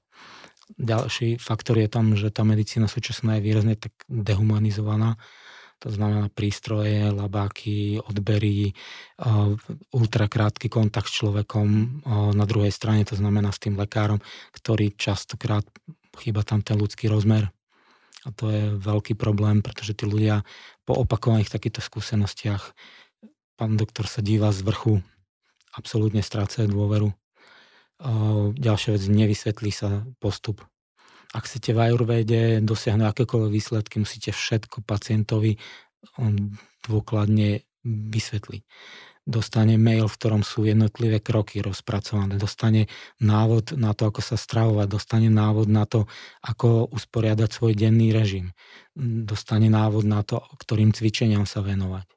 Ďalší 0.78 1.40
faktor 1.40 1.80
je 1.80 1.90
tam, 1.90 2.14
že 2.14 2.30
tá 2.30 2.44
medicína 2.44 2.92
súčasná 2.92 3.40
je 3.40 3.46
výrazne 3.48 3.76
tak 3.80 3.96
dehumanizovaná 4.12 5.16
to 5.78 5.94
znamená 5.94 6.34
prístroje, 6.34 7.14
labáky, 7.14 8.02
odbery, 8.02 8.74
ultrakrátky 9.94 10.74
kontakt 10.74 11.14
s 11.14 11.22
človekom 11.22 12.02
na 12.34 12.46
druhej 12.50 12.74
strane, 12.74 13.06
to 13.06 13.14
znamená 13.14 13.54
s 13.54 13.62
tým 13.62 13.78
lekárom, 13.78 14.18
ktorý 14.58 14.98
častokrát 14.98 15.64
chýba 16.18 16.42
tam 16.42 16.66
ten 16.66 16.82
ľudský 16.82 17.14
rozmer 17.14 17.54
A 18.28 18.36
to 18.36 18.52
je 18.52 18.76
veľký 18.76 19.16
problém, 19.16 19.64
pretože 19.64 19.96
tí 19.96 20.04
ľudia 20.04 20.44
po 20.84 21.00
opakovaných 21.00 21.48
takýchto 21.48 21.80
skúsenostiach, 21.80 22.76
pán 23.56 23.80
doktor 23.80 24.04
sa 24.04 24.20
díva 24.20 24.52
z 24.52 24.68
vrchu, 24.68 25.00
absolútne 25.72 26.20
strácajú 26.20 26.68
dôveru. 26.68 27.16
Ďalšia 28.58 29.00
vec, 29.00 29.04
nevysvetlí 29.08 29.72
sa 29.72 30.04
postup. 30.20 30.68
Ak 31.36 31.50
chcete 31.50 31.76
v 31.76 31.92
ajurvéde 31.92 32.42
dosiahnuť 32.64 33.08
akékoľvek 33.12 33.52
výsledky, 33.52 34.00
musíte 34.00 34.32
všetko 34.32 34.84
pacientovi 34.88 35.60
dôkladne 36.88 37.68
vysvetliť. 37.84 38.64
Dostane 39.28 39.76
mail, 39.76 40.08
v 40.08 40.16
ktorom 40.16 40.40
sú 40.40 40.64
jednotlivé 40.64 41.20
kroky 41.20 41.60
rozpracované, 41.60 42.40
dostane 42.40 42.88
návod 43.20 43.76
na 43.76 43.92
to, 43.92 44.08
ako 44.08 44.24
sa 44.24 44.40
stravovať, 44.40 44.88
dostane 44.88 45.28
návod 45.28 45.68
na 45.68 45.84
to, 45.84 46.08
ako 46.40 46.88
usporiadať 46.96 47.50
svoj 47.52 47.76
denný 47.76 48.16
režim, 48.16 48.56
dostane 48.96 49.68
návod 49.68 50.08
na 50.08 50.24
to, 50.24 50.40
ktorým 50.64 50.96
cvičeniam 50.96 51.44
sa 51.44 51.60
venovať. 51.60 52.08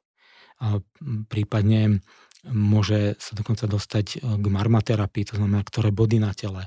A 0.63 0.79
prípadne 1.27 1.99
môže 2.47 3.19
sa 3.21 3.37
dokonca 3.37 3.69
dostať 3.69 4.21
k 4.21 4.45
marmaterapii, 4.45 5.29
to 5.29 5.37
znamená, 5.37 5.61
ktoré 5.61 5.93
body 5.93 6.17
na 6.17 6.33
tele 6.33 6.65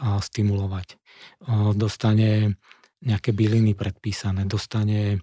stimulovať. 0.00 0.98
Dostane 1.78 2.58
nejaké 3.02 3.30
byliny 3.30 3.74
predpísané, 3.78 4.46
dostane 4.46 5.22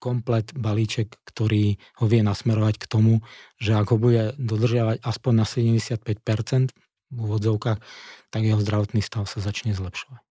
komplet 0.00 0.48
balíček, 0.56 1.12
ktorý 1.28 1.76
ho 2.00 2.08
vie 2.08 2.24
nasmerovať 2.24 2.80
k 2.80 2.88
tomu, 2.88 3.20
že 3.60 3.76
ak 3.76 3.92
ho 3.92 4.00
bude 4.00 4.32
dodržiavať 4.40 5.04
aspoň 5.04 5.32
na 5.34 5.44
75% 5.44 6.72
v 7.10 7.18
úvodzovkách, 7.20 7.78
tak 8.32 8.40
jeho 8.46 8.62
zdravotný 8.62 9.02
stav 9.04 9.28
sa 9.28 9.44
začne 9.44 9.76
zlepšovať. 9.76 10.22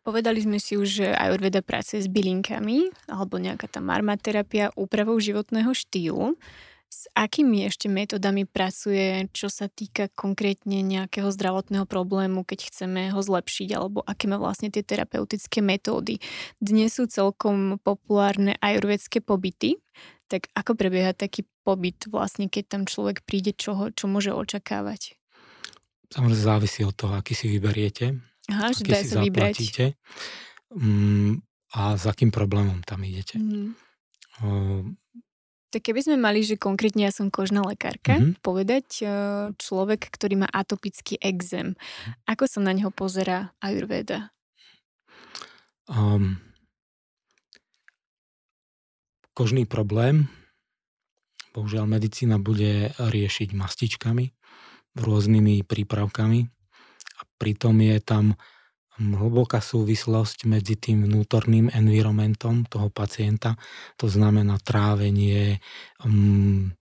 Povedali 0.00 0.40
sme 0.40 0.56
si 0.56 0.80
už, 0.80 0.88
že 0.88 1.06
Ayurveda 1.12 1.60
pracuje 1.60 2.00
s 2.00 2.08
bylinkami 2.08 2.88
alebo 3.12 3.36
nejaká 3.36 3.68
tá 3.68 3.84
marmaterapia 3.84 4.72
úpravou 4.72 5.20
životného 5.20 5.76
štýlu. 5.76 6.40
S 6.90 7.06
akými 7.14 7.70
ešte 7.70 7.86
metodami 7.86 8.48
pracuje, 8.48 9.30
čo 9.30 9.46
sa 9.46 9.70
týka 9.70 10.10
konkrétne 10.10 10.82
nejakého 10.82 11.30
zdravotného 11.30 11.86
problému, 11.86 12.42
keď 12.42 12.66
chceme 12.66 13.14
ho 13.14 13.20
zlepšiť, 13.22 13.68
alebo 13.78 14.02
aké 14.02 14.26
má 14.26 14.42
vlastne 14.42 14.74
tie 14.74 14.82
terapeutické 14.82 15.62
metódy? 15.62 16.18
Dnes 16.58 16.98
sú 16.98 17.06
celkom 17.06 17.78
populárne 17.78 18.58
ajurvedské 18.58 19.22
pobyty, 19.22 19.78
tak 20.26 20.50
ako 20.56 20.74
prebieha 20.74 21.14
taký 21.14 21.46
pobyt 21.62 22.10
vlastne, 22.10 22.50
keď 22.50 22.64
tam 22.66 22.82
človek 22.90 23.22
príde, 23.22 23.54
čo, 23.54 23.94
čo 23.94 24.10
môže 24.10 24.34
očakávať? 24.34 25.14
Samozrejme 26.10 26.42
závisí 26.42 26.82
od 26.82 26.98
toho, 26.98 27.14
aký 27.14 27.38
si 27.38 27.46
vyberiete, 27.46 28.29
Aha, 28.50 28.74
že 28.74 28.82
aký 28.82 28.92
si 28.98 29.06
sa 29.06 29.22
zaplatíte 29.22 29.84
mm, 30.74 31.32
a 31.78 31.80
s 31.94 32.04
akým 32.06 32.34
problémom 32.34 32.82
tam 32.82 33.06
idete. 33.06 33.38
Mm. 33.38 33.78
Tak 35.70 35.86
keby 35.86 36.02
sme 36.02 36.16
mali, 36.18 36.42
že 36.42 36.58
konkrétne 36.58 37.06
ja 37.06 37.14
som 37.14 37.30
kožná 37.30 37.62
lekárka, 37.62 38.18
mm-hmm. 38.18 38.42
povedať 38.42 38.86
e, 39.00 39.04
človek, 39.54 40.10
ktorý 40.10 40.42
má 40.42 40.48
atopický 40.50 41.14
exém, 41.22 41.78
ako 42.26 42.50
sa 42.50 42.58
na 42.58 42.74
neho 42.74 42.90
pozera 42.90 43.54
Ayurveda? 43.62 44.34
Um, 45.86 46.42
kožný 49.30 49.62
problém, 49.62 50.26
bohužiaľ 51.54 51.86
medicína 51.86 52.42
bude 52.42 52.90
riešiť 52.98 53.54
mastičkami, 53.54 54.34
rôznymi 54.98 55.62
prípravkami 55.62 56.50
pritom 57.40 57.80
je 57.80 57.96
tam 58.04 58.36
hlboká 59.00 59.64
súvislosť 59.64 60.44
medzi 60.44 60.76
tým 60.76 61.08
vnútorným 61.08 61.72
environmentom 61.72 62.68
toho 62.68 62.92
pacienta, 62.92 63.56
to 63.96 64.12
znamená 64.12 64.60
trávenie, 64.60 65.64
um, 66.04 66.76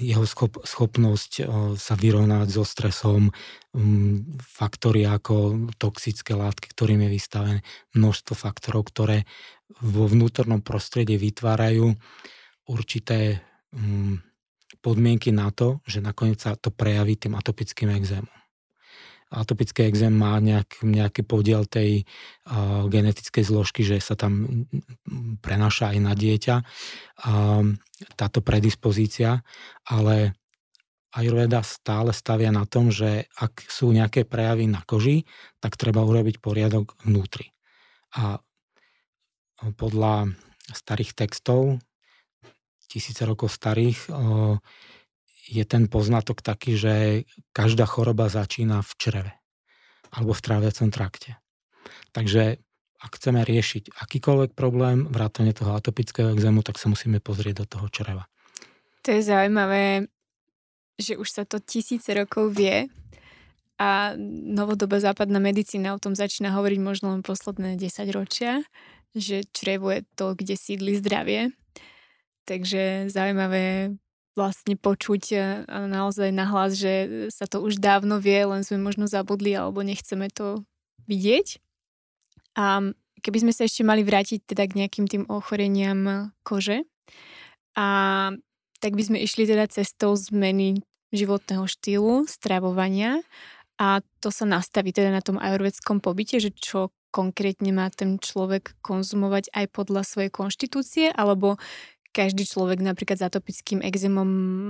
jeho 0.00 0.22
schop, 0.24 0.62
schopnosť 0.62 1.44
sa 1.74 1.94
vyrovnať 1.98 2.46
so 2.48 2.64
stresom, 2.64 3.28
um, 3.28 4.24
faktory 4.40 5.04
ako 5.04 5.68
toxické 5.76 6.32
látky, 6.32 6.72
ktorým 6.72 7.04
je 7.04 7.10
vystavené, 7.10 7.58
množstvo 7.92 8.32
faktorov, 8.32 8.88
ktoré 8.88 9.28
vo 9.84 10.08
vnútornom 10.08 10.64
prostredí 10.64 11.18
vytvárajú 11.18 11.92
určité 12.70 13.44
podmienky 14.78 15.34
na 15.34 15.50
to, 15.50 15.82
že 15.84 15.98
nakoniec 15.98 16.38
sa 16.38 16.54
to 16.54 16.70
prejaví 16.70 17.18
tým 17.18 17.34
atopickým 17.34 17.90
exémom 17.92 18.43
atopický 19.34 19.90
exém 19.90 20.14
má 20.14 20.38
nejak, 20.38 20.86
nejaký 20.86 21.26
podiel 21.26 21.66
tej 21.66 22.06
uh, 22.46 22.86
genetickej 22.86 23.44
zložky, 23.44 23.82
že 23.82 23.98
sa 23.98 24.14
tam 24.14 24.64
prenáša 25.42 25.90
aj 25.90 25.98
na 25.98 26.14
dieťa 26.14 26.56
uh, 26.62 27.66
táto 28.14 28.38
predispozícia, 28.40 29.42
ale 29.84 30.38
Ayurveda 31.14 31.62
stále 31.62 32.10
stavia 32.10 32.50
na 32.50 32.66
tom, 32.66 32.90
že 32.90 33.30
ak 33.38 33.70
sú 33.70 33.94
nejaké 33.94 34.26
prejavy 34.26 34.66
na 34.66 34.82
koži, 34.82 35.22
tak 35.62 35.78
treba 35.78 36.02
urobiť 36.02 36.42
poriadok 36.42 36.98
vnútri. 37.06 37.54
A 38.18 38.42
podľa 39.78 40.34
starých 40.74 41.14
textov, 41.14 41.78
tisíce 42.90 43.22
rokov 43.22 43.54
starých, 43.54 44.10
je 45.44 45.64
ten 45.64 45.86
poznatok 45.88 46.40
taký, 46.40 46.76
že 46.76 46.94
každá 47.52 47.84
choroba 47.84 48.32
začína 48.32 48.80
v 48.80 48.92
čreve 48.96 49.32
alebo 50.14 50.30
v 50.30 50.44
tráviacom 50.44 50.88
trakte. 50.94 51.36
Takže 52.14 52.62
ak 53.02 53.12
chceme 53.20 53.42
riešiť 53.44 53.92
akýkoľvek 54.00 54.56
problém, 54.56 55.04
vrátane 55.10 55.52
toho 55.52 55.76
atopického 55.76 56.32
exému, 56.32 56.64
tak 56.64 56.80
sa 56.80 56.88
musíme 56.88 57.20
pozrieť 57.20 57.66
do 57.66 57.66
toho 57.66 57.86
čreva. 57.90 58.24
To 59.04 59.12
je 59.12 59.20
zaujímavé, 59.20 60.08
že 60.96 61.20
už 61.20 61.28
sa 61.28 61.44
to 61.44 61.60
tisíce 61.60 62.08
rokov 62.14 62.56
vie 62.56 62.88
a 63.76 64.14
novodobá 64.46 65.02
západná 65.02 65.42
medicína 65.42 65.92
o 65.92 66.00
tom 66.00 66.14
začína 66.14 66.54
hovoriť 66.54 66.80
možno 66.80 67.12
len 67.12 67.26
posledné 67.26 67.74
10 67.76 68.06
ročia, 68.14 68.62
že 69.12 69.44
črevo 69.50 69.90
je 69.90 70.06
to, 70.14 70.32
kde 70.38 70.54
sídli 70.54 70.96
zdravie. 70.96 71.52
Takže 72.46 73.10
zaujímavé 73.10 73.98
vlastne 74.34 74.74
počuť 74.74 75.22
e, 75.32 75.38
naozaj 75.70 76.30
nahlas, 76.34 76.74
že 76.78 77.26
sa 77.30 77.46
to 77.46 77.62
už 77.62 77.78
dávno 77.78 78.18
vie, 78.18 78.42
len 78.46 78.66
sme 78.66 78.82
možno 78.82 79.06
zabudli 79.06 79.54
alebo 79.54 79.82
nechceme 79.82 80.30
to 80.30 80.66
vidieť. 81.06 81.58
A 82.54 82.82
keby 83.22 83.38
sme 83.46 83.52
sa 83.54 83.66
ešte 83.66 83.82
mali 83.82 84.06
vrátiť 84.06 84.46
teda 84.46 84.66
k 84.68 84.76
nejakým 84.84 85.06
tým 85.10 85.24
ochoreniam 85.30 86.30
kože, 86.46 86.86
a 87.74 87.86
tak 88.78 88.92
by 88.94 89.02
sme 89.02 89.18
išli 89.18 89.50
teda 89.50 89.66
cestou 89.66 90.14
zmeny 90.14 90.78
životného 91.10 91.66
štýlu, 91.66 92.26
stravovania 92.30 93.22
a 93.78 94.02
to 94.22 94.30
sa 94.30 94.46
nastaví 94.46 94.94
teda 94.94 95.10
na 95.10 95.22
tom 95.22 95.38
ajurvedskom 95.42 95.98
pobyte, 95.98 96.38
že 96.38 96.54
čo 96.54 96.94
konkrétne 97.14 97.70
má 97.70 97.90
ten 97.94 98.18
človek 98.18 98.74
konzumovať 98.82 99.50
aj 99.54 99.66
podľa 99.70 100.02
svojej 100.02 100.30
konštitúcie, 100.34 101.06
alebo 101.14 101.58
každý 102.14 102.46
človek 102.46 102.78
napríklad 102.78 103.18
s 103.18 103.26
atopickým 103.26 103.82
exémom 103.82 104.24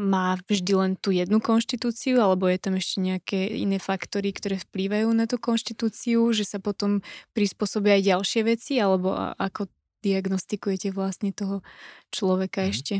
má 0.08 0.40
vždy 0.48 0.72
len 0.72 0.92
tú 0.96 1.12
jednu 1.12 1.44
konštitúciu, 1.44 2.16
alebo 2.24 2.48
je 2.48 2.56
tam 2.56 2.80
ešte 2.80 3.04
nejaké 3.04 3.52
iné 3.52 3.76
faktory, 3.76 4.32
ktoré 4.32 4.56
vplývajú 4.56 5.12
na 5.12 5.28
tú 5.28 5.36
konštitúciu, 5.36 6.32
že 6.32 6.48
sa 6.48 6.56
potom 6.56 7.04
prispôsobia 7.36 8.00
aj 8.00 8.16
ďalšie 8.16 8.40
veci, 8.48 8.80
alebo 8.80 9.12
ako 9.36 9.68
diagnostikujete 10.00 10.88
vlastne 10.96 11.36
toho 11.36 11.60
človeka 12.08 12.64
mhm. 12.64 12.68
ešte? 12.72 12.94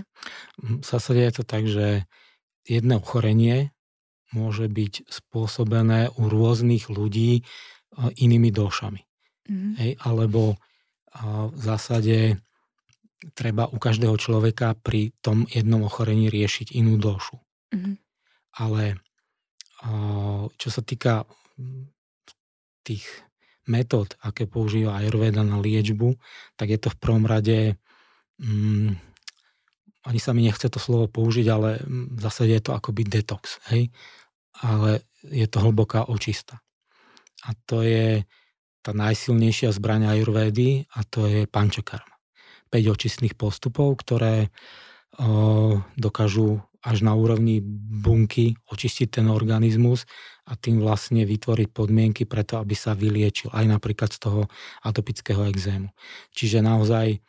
V 0.61 0.85
zásade 0.85 1.25
je 1.25 1.33
to 1.33 1.45
tak, 1.49 1.65
že 1.65 2.05
jedno 2.69 3.01
ochorenie 3.01 3.73
môže 4.37 4.69
byť 4.69 5.09
spôsobené 5.09 6.13
u 6.21 6.29
rôznych 6.29 6.91
ľudí 6.91 7.41
e, 7.41 7.43
inými 8.19 8.51
došami. 8.51 8.99
Mm-hmm. 9.45 9.73
Hej, 9.79 9.93
alebo 10.03 10.59
v 11.55 11.61
zásade 11.63 12.43
treba 13.33 13.65
u 13.71 13.81
každého 13.81 14.21
človeka 14.21 14.77
pri 14.77 15.17
tom 15.25 15.49
jednom 15.49 15.89
ochorení 15.89 16.29
riešiť 16.29 16.77
inú 16.77 17.01
došu. 17.01 17.41
Mm-hmm. 17.73 17.95
Ale 18.61 19.01
čo 20.57 20.69
sa 20.69 20.81
týka 20.81 21.29
tých 22.85 23.05
metód, 23.69 24.17
aké 24.21 24.45
používa 24.45 25.01
Ayurveda 25.01 25.41
na 25.41 25.61
liečbu, 25.61 26.17
tak 26.57 26.69
je 26.69 26.79
to 26.81 26.89
v 26.93 27.01
prvom 27.01 27.25
rade, 27.25 27.81
mm, 28.41 28.93
ani 30.05 30.21
sa 30.21 30.37
mi 30.37 30.45
nechce 30.45 30.69
to 30.69 30.77
slovo 30.77 31.09
použiť, 31.09 31.47
ale 31.49 31.81
v 31.89 32.21
zásade 32.21 32.53
je 32.53 32.65
to 32.65 32.77
akoby 32.77 33.09
detox, 33.09 33.61
hej? 33.73 33.89
Ale 34.61 35.01
je 35.25 35.49
to 35.49 35.65
hlboká 35.65 36.13
očista. 36.13 36.61
A 37.49 37.57
to 37.65 37.81
je 37.81 38.29
tá 38.85 38.93
najsilnejšia 38.93 39.73
zbraň 39.73 40.13
Ayurvedy 40.13 40.85
a 40.93 41.01
to 41.09 41.25
je 41.25 41.49
pančakarma. 41.49 42.14
5 42.75 42.91
očistných 42.91 43.39
postupov, 43.39 44.03
ktoré 44.03 44.51
dokážu 45.95 46.59
až 46.83 47.07
na 47.07 47.15
úrovni 47.15 47.63
bunky 48.03 48.59
očistiť 48.67 49.23
ten 49.23 49.27
organizmus 49.31 50.11
a 50.45 50.59
tým 50.59 50.83
vlastne 50.83 51.23
vytvoriť 51.25 51.69
podmienky 51.71 52.27
preto, 52.27 52.59
aby 52.59 52.75
sa 52.75 52.99
vyliečil 52.99 53.55
aj 53.55 53.65
napríklad 53.65 54.11
z 54.11 54.19
toho 54.19 54.41
atopického 54.83 55.47
exému. 55.49 55.89
Čiže 56.35 56.61
naozaj 56.61 57.23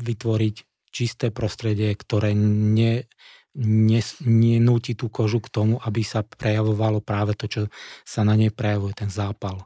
vytvoriť 0.00 0.56
čisté 0.90 1.30
prostredie, 1.30 1.94
ktoré 1.94 2.34
ne, 2.34 3.06
ne, 3.54 4.00
nenúti 4.26 4.98
tú 4.98 5.06
kožu 5.06 5.38
k 5.38 5.52
tomu, 5.52 5.78
aby 5.78 6.02
sa 6.02 6.26
prejavovalo 6.26 6.98
práve 6.98 7.38
to, 7.38 7.46
čo 7.46 7.60
sa 8.02 8.26
na 8.26 8.34
nej 8.34 8.50
prejavuje, 8.50 8.96
ten 8.96 9.12
zápal 9.12 9.62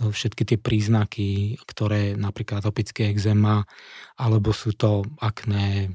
všetky 0.00 0.42
tie 0.42 0.58
príznaky, 0.58 1.58
ktoré 1.70 2.18
napríklad 2.18 2.62
atopický 2.62 3.06
exém 3.06 3.38
má, 3.38 3.62
alebo 4.18 4.50
sú 4.50 4.74
to 4.74 5.06
akné, 5.22 5.94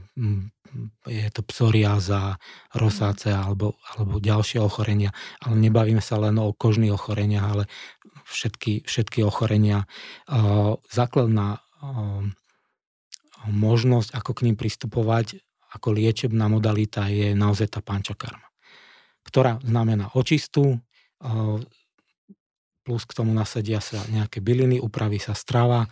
je 1.03 1.29
to 1.33 1.41
psoriáza, 1.49 2.39
rosáce 2.71 3.33
alebo, 3.33 3.75
alebo 3.91 4.23
ďalšie 4.23 4.63
ochorenia. 4.63 5.11
Ale 5.43 5.59
nebavíme 5.59 5.99
sa 5.99 6.15
len 6.21 6.39
o 6.39 6.55
kožných 6.55 6.95
ochoreniach, 6.95 7.45
ale 7.45 7.63
všetky, 8.29 8.87
všetky 8.87 9.25
ochorenia. 9.25 9.83
Základná 10.93 11.59
možnosť, 13.49 14.09
ako 14.15 14.31
k 14.31 14.43
ním 14.47 14.55
pristupovať, 14.55 15.43
ako 15.75 15.93
liečebná 15.95 16.49
modalita 16.49 17.09
je 17.11 17.37
naozaj 17.37 17.77
tá 17.77 17.81
pančakarma, 17.81 18.47
ktorá 19.25 19.61
znamená 19.61 20.13
očistu, 20.13 20.81
plus 22.89 23.05
k 23.05 23.21
tomu 23.21 23.37
nasadia 23.37 23.77
sa 23.85 24.01
nejaké 24.09 24.41
byliny, 24.41 24.81
upraví 24.81 25.21
sa 25.21 25.37
strava 25.37 25.85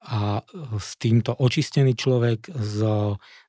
a 0.00 0.40
e, 0.40 0.80
s 0.80 0.96
týmto 0.96 1.36
očistený 1.36 1.92
človek 1.92 2.48
s, 2.48 2.80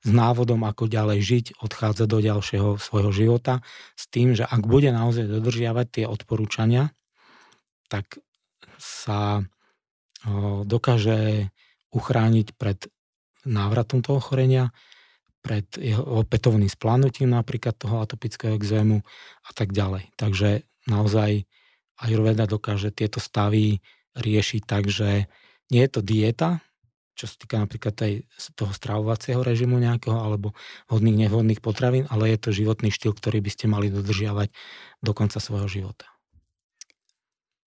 s 0.03 0.09
návodom, 0.11 0.67
ako 0.67 0.91
ďalej 0.91 1.19
žiť, 1.23 1.45
odchádza 1.63 2.11
do 2.11 2.19
ďalšieho 2.19 2.75
svojho 2.75 3.15
života 3.15 3.63
s 3.95 4.11
tým, 4.11 4.35
že 4.35 4.43
ak 4.43 4.67
bude 4.67 4.91
naozaj 4.91 5.31
dodržiavať 5.31 5.87
tie 5.95 6.05
odporúčania, 6.11 6.91
tak 7.87 8.19
sa 8.75 9.39
e, 9.39 9.43
dokáže 10.67 11.47
uchrániť 11.95 12.51
pred 12.59 12.83
návratom 13.47 14.03
toho 14.03 14.19
chorenia, 14.19 14.75
pred 15.39 15.63
jeho 15.79 16.03
opätovným 16.19 16.67
splánutím 16.67 17.31
napríklad 17.31 17.79
toho 17.79 18.03
atopického 18.03 18.59
exému 18.59 19.07
a 19.47 19.51
tak 19.55 19.71
ďalej. 19.71 20.11
Takže 20.19 20.67
naozaj 20.91 21.47
Ayurveda 22.01 22.49
dokáže 22.49 22.89
tieto 22.89 23.21
stavy 23.21 23.83
riešiť 24.17 24.61
tak, 24.65 24.89
že 24.89 25.29
nie 25.69 25.81
je 25.85 25.91
to 25.91 26.01
dieta, 26.01 26.61
čo 27.13 27.29
sa 27.29 27.35
týka 27.37 27.61
napríklad 27.61 27.93
aj 27.93 28.13
toho 28.57 28.73
stravovacieho 28.73 29.41
režimu 29.45 29.77
nejakého 29.77 30.17
alebo 30.17 30.57
hodných, 30.89 31.29
nevhodných 31.29 31.61
potravín, 31.61 32.09
ale 32.09 32.33
je 32.33 32.39
to 32.41 32.49
životný 32.49 32.89
štýl, 32.89 33.13
ktorý 33.13 33.37
by 33.41 33.51
ste 33.53 33.65
mali 33.69 33.93
dodržiavať 33.93 34.49
do 35.05 35.11
konca 35.13 35.37
svojho 35.37 35.69
života. 35.69 36.09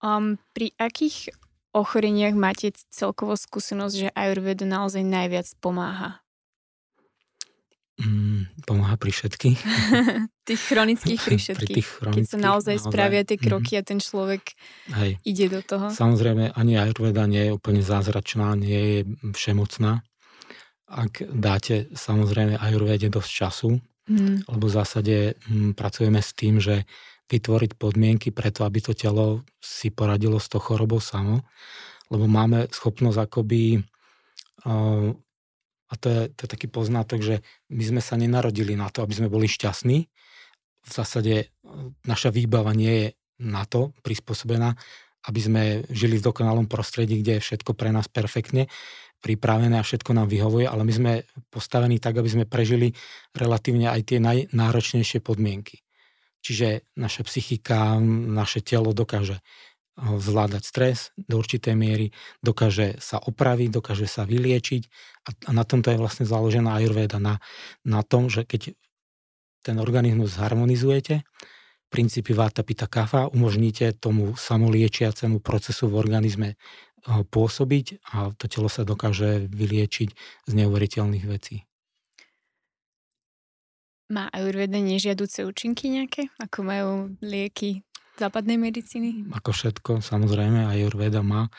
Um, 0.03 0.37
pri 0.53 0.75
akých 0.77 1.31
ochoreniach 1.71 2.35
máte 2.35 2.75
celkovo 2.91 3.39
skúsenosť, 3.39 3.95
že 3.95 4.09
Ayurveda 4.13 4.67
naozaj 4.67 5.07
najviac 5.07 5.47
pomáha? 5.63 6.21
Mm, 7.97 8.26
pomáha 8.67 8.97
pri 8.97 9.13
všetkých. 9.13 9.59
tých 10.49 10.63
chronických 10.71 11.21
pri 11.21 11.37
všetkých. 11.37 11.67
Pri 11.67 11.77
tých 11.83 11.89
chronických, 11.89 12.23
Keď 12.23 12.25
sa 12.31 12.39
naozaj, 12.39 12.77
naozaj 12.79 12.87
spravia 12.87 13.23
tie 13.27 13.39
kroky 13.39 13.73
mm. 13.77 13.79
a 13.79 13.83
ten 13.83 13.99
človek 13.99 14.43
Hej. 14.95 15.11
ide 15.27 15.47
do 15.51 15.61
toho. 15.61 15.87
Samozrejme, 15.91 16.55
ani 16.55 16.73
Ayurveda 16.79 17.27
nie 17.27 17.51
je 17.51 17.53
úplne 17.53 17.83
zázračná, 17.83 18.55
nie 18.55 18.81
je 18.81 18.99
všemocná. 19.35 20.07
Ak 20.87 21.19
dáte 21.27 21.91
samozrejme 21.99 22.63
Ayurvede 22.63 23.11
dosť 23.11 23.31
času, 23.31 23.71
mm. 24.07 24.47
lebo 24.47 24.65
v 24.71 24.77
zásade 24.77 25.17
mm, 25.51 25.75
pracujeme 25.75 26.23
s 26.23 26.31
tým, 26.31 26.63
že 26.63 26.87
vytvoriť 27.27 27.75
podmienky 27.75 28.31
preto, 28.31 28.63
aby 28.63 28.79
to 28.79 28.95
telo 28.95 29.43
si 29.59 29.91
poradilo 29.91 30.39
s 30.39 30.47
tou 30.47 30.63
chorobou 30.63 31.03
samo, 31.03 31.43
lebo 32.07 32.31
máme 32.31 32.71
schopnosť 32.71 33.19
akoby 33.19 33.83
uh, 33.83 35.11
a 35.87 35.95
to 35.95 36.07
je, 36.11 36.21
to 36.35 36.41
je 36.47 36.51
taký 36.51 36.67
poznatok, 36.67 37.23
že 37.23 37.37
my 37.71 37.83
sme 37.83 38.01
sa 38.03 38.19
nenarodili 38.19 38.75
na 38.75 38.91
to, 38.91 39.07
aby 39.07 39.15
sme 39.15 39.31
boli 39.31 39.47
šťastní. 39.47 39.99
V 40.87 40.91
zásade 40.91 41.35
e, 41.35 41.47
naša 42.07 42.35
výbava 42.35 42.75
nie 42.75 42.95
je 42.95 43.07
na 43.43 43.63
to 43.69 43.95
prispôsobená, 44.03 44.75
aby 45.27 45.41
sme 45.43 45.63
žili 45.91 46.19
v 46.19 46.27
dokonalom 46.27 46.67
prostredí, 46.67 47.23
kde 47.23 47.39
je 47.39 47.45
všetko 47.45 47.75
pre 47.75 47.91
nás 47.95 48.07
perfektne 48.11 48.71
pripravené 49.23 49.81
a 49.81 49.87
všetko 49.87 50.15
nám 50.15 50.29
vyhovuje, 50.31 50.69
ale 50.69 50.83
my 50.87 50.93
sme 50.93 51.13
postavení 51.51 51.99
tak, 51.99 52.21
aby 52.21 52.31
sme 52.31 52.45
prežili 52.47 52.95
relatívne 53.35 53.91
aj 53.91 54.01
tie 54.07 54.19
najnáročnejšie 54.23 55.19
podmienky. 55.25 55.83
Čiže 56.47 56.87
naša 56.95 57.27
psychika, 57.27 57.99
naše 57.99 58.63
telo 58.63 58.95
dokáže 58.95 59.43
zvládať 59.97 60.63
stres 60.63 60.99
do 61.17 61.41
určitej 61.41 61.73
miery, 61.73 62.13
dokáže 62.45 63.01
sa 63.01 63.17
opraviť, 63.17 63.69
dokáže 63.73 64.05
sa 64.05 64.29
vyliečiť 64.29 64.83
a, 65.25 65.53
na 65.57 65.65
tomto 65.65 65.89
je 65.89 65.99
vlastne 65.99 66.29
založená 66.29 66.77
ajurvéda, 66.77 67.17
na, 67.17 67.41
na 67.83 68.05
tom, 68.05 68.29
že 68.29 68.45
keď 68.45 68.77
ten 69.65 69.81
organizmus 69.81 70.37
harmonizujete, 70.37 71.25
princípy 71.89 72.37
Vata 72.37 72.61
Pita 72.61 72.87
Kapha 72.87 73.33
umožníte 73.33 73.97
tomu 73.97 74.37
samoliečiacemu 74.37 75.41
procesu 75.41 75.89
v 75.89 75.99
organizme 75.99 76.49
pôsobiť 77.07 78.03
a 78.13 78.35
to 78.35 78.51
telo 78.51 78.69
sa 78.69 78.83
dokáže 78.83 79.47
vyliečiť 79.49 80.09
z 80.47 80.53
neuveriteľných 80.53 81.25
vecí. 81.25 81.65
Má 84.07 84.31
ajurveda 84.31 84.79
nežiaduce 84.79 85.43
účinky 85.43 85.91
nejaké? 85.91 86.31
Ako 86.39 86.63
majú 86.63 87.19
lieky 87.19 87.83
západnej 88.19 88.57
medicíny? 88.57 89.29
Ako 89.33 89.53
všetko, 89.53 90.01
samozrejme, 90.01 90.67
aj 90.69 90.77
Jurveda 90.83 91.21
má. 91.21 91.53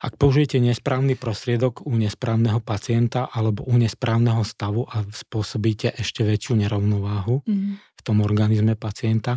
Ak 0.00 0.16
použijete 0.16 0.56
nesprávny 0.64 1.12
prostriedok 1.12 1.84
u 1.84 1.92
nesprávneho 1.92 2.64
pacienta 2.64 3.28
alebo 3.28 3.68
u 3.68 3.76
nesprávneho 3.76 4.40
stavu 4.48 4.88
a 4.88 5.04
spôsobíte 5.04 5.92
ešte 5.92 6.24
väčšiu 6.24 6.56
nerovnováhu 6.56 7.44
mm. 7.44 7.72
v 7.76 8.00
tom 8.00 8.24
organizme 8.24 8.80
pacienta, 8.80 9.36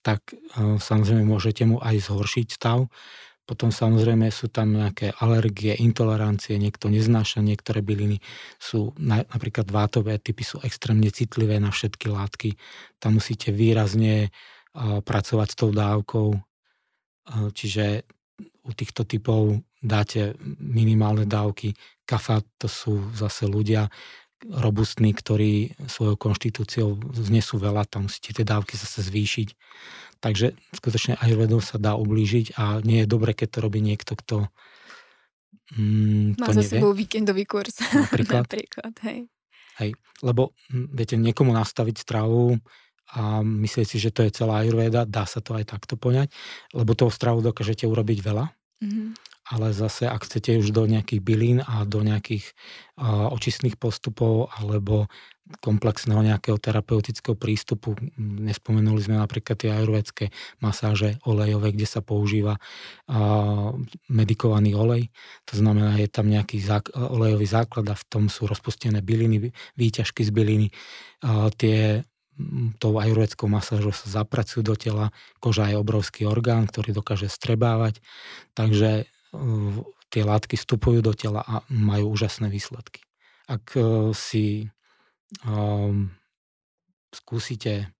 tak 0.00 0.32
e, 0.32 0.80
samozrejme 0.80 1.28
môžete 1.28 1.68
mu 1.68 1.76
aj 1.84 2.08
zhoršiť 2.08 2.46
stav. 2.48 2.88
Potom 3.44 3.68
samozrejme 3.68 4.32
sú 4.32 4.48
tam 4.48 4.76
nejaké 4.76 5.12
alergie, 5.24 5.76
intolerancie, 5.76 6.56
niekto 6.56 6.92
neznáša 6.92 7.40
niektoré 7.40 7.80
byliny, 7.80 8.20
sú 8.60 8.92
napríklad 9.00 9.72
vátové 9.72 10.20
typy 10.20 10.44
sú 10.44 10.60
extrémne 10.60 11.08
citlivé 11.08 11.56
na 11.56 11.72
všetky 11.72 12.12
látky. 12.12 12.60
Tam 13.00 13.16
musíte 13.16 13.48
výrazne 13.52 14.32
pracovať 14.76 15.48
s 15.52 15.56
tou 15.56 15.70
dávkou. 15.70 16.28
Čiže 17.52 18.08
u 18.64 18.70
týchto 18.72 19.04
typov 19.08 19.60
dáte 19.80 20.34
minimálne 20.58 21.24
dávky. 21.24 21.74
Kafa 22.04 22.42
to 22.58 22.66
sú 22.66 23.12
zase 23.14 23.46
ľudia 23.46 23.88
robustní, 24.46 25.10
ktorí 25.10 25.74
svojou 25.90 26.14
konštitúciou 26.14 26.94
znesú 27.18 27.58
veľa, 27.58 27.90
tam 27.90 28.06
musíte 28.06 28.30
tie 28.30 28.46
dávky 28.46 28.78
zase 28.78 29.02
zvýšiť. 29.02 29.48
Takže 30.18 30.54
skutočne 30.74 31.18
ajurvedou 31.18 31.58
sa 31.62 31.78
dá 31.78 31.94
ublížiť 31.98 32.58
a 32.58 32.78
nie 32.82 33.02
je 33.02 33.10
dobre, 33.10 33.34
keď 33.34 33.48
to 33.54 33.58
robí 33.62 33.82
niekto, 33.82 34.14
kto 34.18 34.36
mm, 35.74 36.38
Má 36.38 36.46
to 36.50 36.52
za 36.54 36.62
nevie. 36.62 36.74
sebou 36.78 36.92
víkendový 36.94 37.46
kurz. 37.46 37.82
Napríklad. 37.94 38.46
Napríklad 38.46 38.94
hej. 39.06 39.30
Hej, 39.78 39.90
lebo 40.22 40.54
hm, 40.70 40.90
viete, 40.90 41.14
niekomu 41.14 41.54
nastaviť 41.54 42.02
stravu 42.02 42.58
a 43.12 43.40
myslieť 43.40 43.86
si, 43.88 43.96
že 43.96 44.12
to 44.12 44.20
je 44.26 44.34
celá 44.34 44.60
ajurvéda, 44.60 45.08
dá 45.08 45.24
sa 45.24 45.40
to 45.40 45.56
aj 45.56 45.64
takto 45.72 45.96
poňať, 45.96 46.28
lebo 46.76 46.92
toho 46.92 47.08
stravu 47.08 47.40
dokážete 47.40 47.88
urobiť 47.88 48.18
veľa, 48.20 48.46
mm-hmm. 48.84 49.08
ale 49.56 49.66
zase 49.72 50.04
ak 50.04 50.28
chcete 50.28 50.60
už 50.60 50.76
do 50.76 50.84
nejakých 50.84 51.20
bylín 51.24 51.58
a 51.64 51.88
do 51.88 52.04
nejakých 52.04 52.52
uh, 53.00 53.32
očistných 53.32 53.80
postupov 53.80 54.52
alebo 54.60 55.08
komplexného 55.64 56.20
nejakého 56.20 56.60
terapeutického 56.60 57.32
prístupu, 57.32 57.96
nespomenuli 58.20 59.00
sme 59.00 59.16
napríklad 59.16 59.56
tie 59.56 59.72
ajurvédske 59.72 60.28
masáže 60.60 61.16
olejové, 61.24 61.72
kde 61.72 61.88
sa 61.88 62.04
používa 62.04 62.60
uh, 62.60 63.72
medikovaný 64.12 64.76
olej, 64.76 65.08
to 65.48 65.56
znamená, 65.56 65.96
je 65.96 66.12
tam 66.12 66.28
nejaký 66.28 66.60
zák- 66.60 66.92
olejový 66.92 67.48
základ 67.48 67.88
a 67.88 67.96
v 67.96 68.04
tom 68.12 68.28
sú 68.28 68.44
rozpustené 68.44 69.00
byliny, 69.00 69.48
výťažky 69.80 70.20
z 70.28 70.30
byliny, 70.36 70.68
uh, 71.24 71.48
tie 71.56 72.04
tou 72.78 72.94
ajurvedskou 72.94 73.50
masážou 73.50 73.90
sa 73.90 74.22
zapracujú 74.22 74.62
do 74.62 74.78
tela. 74.78 75.10
Koža 75.42 75.70
je 75.70 75.76
obrovský 75.76 76.24
orgán, 76.24 76.70
ktorý 76.70 76.94
dokáže 76.94 77.26
strebávať, 77.26 77.98
takže 78.54 79.02
e, 79.02 79.04
tie 80.08 80.22
látky 80.22 80.54
vstupujú 80.54 81.02
do 81.02 81.12
tela 81.12 81.42
a 81.42 81.66
majú 81.68 82.14
úžasné 82.14 82.46
výsledky. 82.48 83.02
Ak 83.50 83.74
e, 83.74 84.14
si 84.14 84.70
um, 85.42 86.14
skúsite 87.10 87.90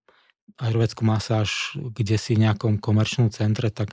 ajurvedskú 0.58 1.04
masáž 1.04 1.76
kde 1.76 2.16
si 2.16 2.34
v 2.38 2.48
nejakom 2.48 2.80
komerčnom 2.80 3.28
centre, 3.28 3.68
tak 3.68 3.92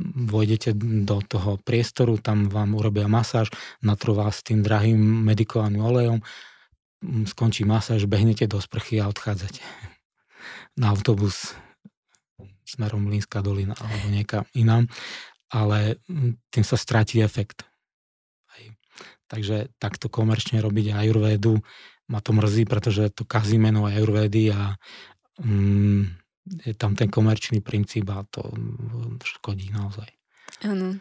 vojdete 0.00 0.72
do 1.04 1.20
toho 1.20 1.60
priestoru, 1.60 2.16
tam 2.16 2.48
vám 2.48 2.72
urobia 2.72 3.04
masáž, 3.04 3.52
natrú 3.84 4.16
vás 4.16 4.40
tým 4.40 4.64
drahým 4.64 4.96
medikovaným 4.96 5.82
olejom 5.84 6.18
skončí 7.02 7.64
masáž, 7.64 8.04
behnete 8.04 8.44
do 8.44 8.60
sprchy 8.60 9.00
a 9.00 9.08
odchádzate 9.08 9.60
na 10.76 10.92
autobus 10.92 11.56
smerom 12.64 13.10
Línská 13.10 13.42
dolina 13.42 13.74
alebo 13.74 14.06
niekam 14.14 14.44
inám, 14.54 14.86
ale 15.50 15.98
tým 16.54 16.64
sa 16.64 16.78
stratí 16.78 17.18
efekt. 17.18 17.66
Hej. 18.54 18.78
Takže 19.26 19.56
takto 19.82 20.06
komerčne 20.06 20.62
robiť 20.62 20.94
ajurvédu 20.94 21.58
ma 22.10 22.18
to 22.22 22.30
mrzí, 22.34 22.66
pretože 22.66 23.10
to 23.14 23.22
kazí 23.26 23.58
meno 23.58 23.86
ajurvédy 23.86 24.50
a 24.54 24.74
mm, 25.42 26.02
je 26.66 26.74
tam 26.74 26.98
ten 26.98 27.06
komerčný 27.10 27.62
princíp 27.62 28.10
a 28.10 28.26
to 28.26 28.50
škodí 29.22 29.70
naozaj. 29.70 30.10
Áno. 30.66 30.98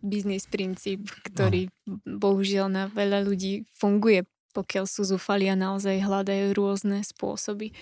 Biznis 0.00 0.48
princíp, 0.48 1.12
ktorý 1.22 1.70
no. 1.86 2.00
bohužiaľ 2.06 2.66
na 2.72 2.84
veľa 2.88 3.20
ľudí 3.22 3.68
funguje, 3.76 4.26
pokiaľ 4.52 4.84
sú 4.86 5.06
zúfali 5.06 5.48
a 5.50 5.58
naozaj 5.58 6.02
hľadajú 6.02 6.54
rôzne 6.54 7.02
spôsoby. 7.06 7.72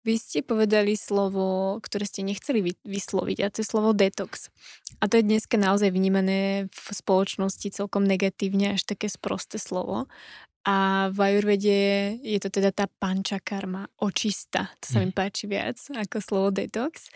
Vy 0.00 0.16
ste 0.16 0.40
povedali 0.40 0.96
slovo, 0.96 1.76
ktoré 1.84 2.08
ste 2.08 2.24
nechceli 2.24 2.64
vysloviť 2.88 3.38
a 3.44 3.52
to 3.52 3.60
je 3.60 3.68
slovo 3.68 3.92
detox. 3.92 4.48
A 4.96 5.12
to 5.12 5.20
je 5.20 5.28
dneska 5.28 5.60
naozaj 5.60 5.92
vnímané 5.92 6.72
v 6.72 6.86
spoločnosti 6.88 7.68
celkom 7.68 8.08
negatívne, 8.08 8.80
až 8.80 8.88
také 8.88 9.12
sprosté 9.12 9.60
slovo. 9.60 10.08
A 10.64 11.08
v 11.12 11.18
Ajurvede 11.20 12.16
je 12.20 12.38
to 12.40 12.48
teda 12.52 12.72
tá 12.72 12.88
panča 12.88 13.40
karma, 13.40 13.88
očista. 14.00 14.72
To 14.84 14.86
sa 14.88 14.98
mi 15.04 15.12
hm. 15.12 15.16
páči 15.16 15.44
viac 15.48 15.76
ako 15.92 16.16
slovo 16.20 16.48
detox. 16.52 17.12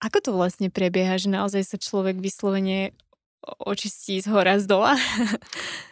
Ako 0.00 0.20
to 0.20 0.30
vlastne 0.36 0.68
prebieha, 0.68 1.16
že 1.16 1.32
naozaj 1.32 1.64
sa 1.64 1.76
človek 1.80 2.20
vyslovene 2.20 2.92
očistí 3.42 4.18
z 4.18 4.26
hora, 4.30 4.58
z 4.58 4.66
dola? 4.66 4.98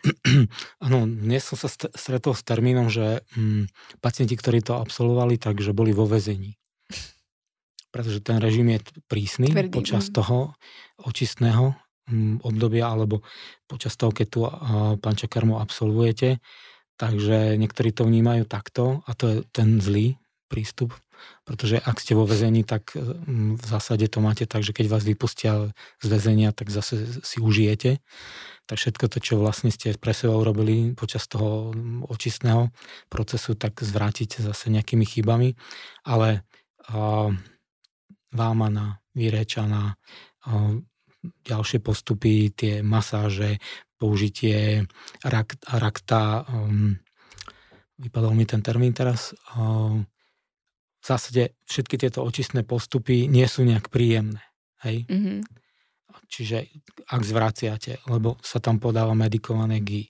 Áno, 0.85 1.07
dnes 1.07 1.47
som 1.47 1.57
sa 1.59 1.69
stretol 1.71 2.35
s 2.35 2.43
termínom, 2.43 2.91
že 2.91 3.23
mm, 3.37 3.71
pacienti, 4.03 4.35
ktorí 4.35 4.65
to 4.65 4.79
absolvovali, 4.79 5.39
takže 5.39 5.77
boli 5.77 5.95
vo 5.95 6.09
väzení. 6.09 6.59
Pretože 7.95 8.19
ten 8.27 8.43
režim 8.43 8.67
je 8.75 8.83
prísny 9.07 9.55
Tvrdý. 9.55 9.71
počas 9.71 10.11
mm. 10.11 10.15
toho 10.15 10.39
očistného 10.99 11.79
mm, 12.11 12.43
obdobia 12.43 12.91
alebo 12.91 13.23
počas 13.71 13.95
toho, 13.95 14.11
keď 14.11 14.27
tu 14.27 14.41
pančakarmu 14.99 15.63
absolvujete. 15.63 16.43
Takže 16.95 17.59
niektorí 17.59 17.91
to 17.91 18.07
vnímajú 18.07 18.47
takto 18.47 19.03
a 19.07 19.11
to 19.19 19.25
je 19.31 19.37
ten 19.51 19.83
zlý 19.83 20.15
prístup 20.47 20.95
pretože 21.45 21.77
ak 21.77 22.01
ste 22.01 22.17
vo 22.17 22.25
väzení, 22.25 22.65
tak 22.65 22.97
mm, 22.97 23.61
v 23.61 23.65
zásade 23.65 24.09
to 24.09 24.25
máte 24.25 24.49
tak, 24.49 24.65
že 24.65 24.73
keď 24.73 24.87
vás 24.89 25.05
vypustia 25.05 25.75
z 26.01 26.07
väzenia, 26.09 26.57
tak 26.57 26.73
zase 26.73 27.21
si 27.21 27.39
užijete. 27.39 28.01
Tak 28.65 28.81
všetko 28.81 29.05
to, 29.13 29.19
čo 29.21 29.35
vlastne 29.37 29.69
ste 29.69 29.93
pre 30.01 30.17
seba 30.17 30.41
urobili 30.41 30.97
počas 30.97 31.29
toho 31.29 31.77
očistného 32.09 32.73
procesu, 33.13 33.53
tak 33.55 33.77
zvrátite 33.85 34.41
zase 34.41 34.73
nejakými 34.73 35.05
chybami. 35.05 35.53
Ale 36.09 36.49
a, 36.89 37.29
vámana, 38.33 39.05
vyrečaná, 39.13 39.93
a, 39.93 39.97
ďalšie 41.25 41.81
postupy, 41.81 42.53
tie 42.53 42.81
masáže, 42.85 43.61
použitie 43.97 44.85
rak, 45.25 45.57
rakta, 45.65 46.45
um, 46.45 46.99
vypadol 47.97 48.37
mi 48.37 48.45
ten 48.45 48.61
termín 48.61 48.93
teraz, 48.93 49.33
um, 49.57 50.05
v 51.05 51.13
zásade 51.13 51.53
všetky 51.69 52.01
tieto 52.01 52.25
očistné 52.25 52.65
postupy 52.65 53.29
nie 53.29 53.45
sú 53.45 53.61
nejak 53.61 53.93
príjemné. 53.93 54.41
Hej? 54.81 55.05
Mm-hmm. 55.05 55.39
Čiže 56.25 56.65
ak 57.13 57.21
zvraciate, 57.21 58.01
lebo 58.09 58.41
sa 58.41 58.57
tam 58.57 58.81
podáva 58.81 59.13
medikované 59.13 59.85
GI, 59.85 60.09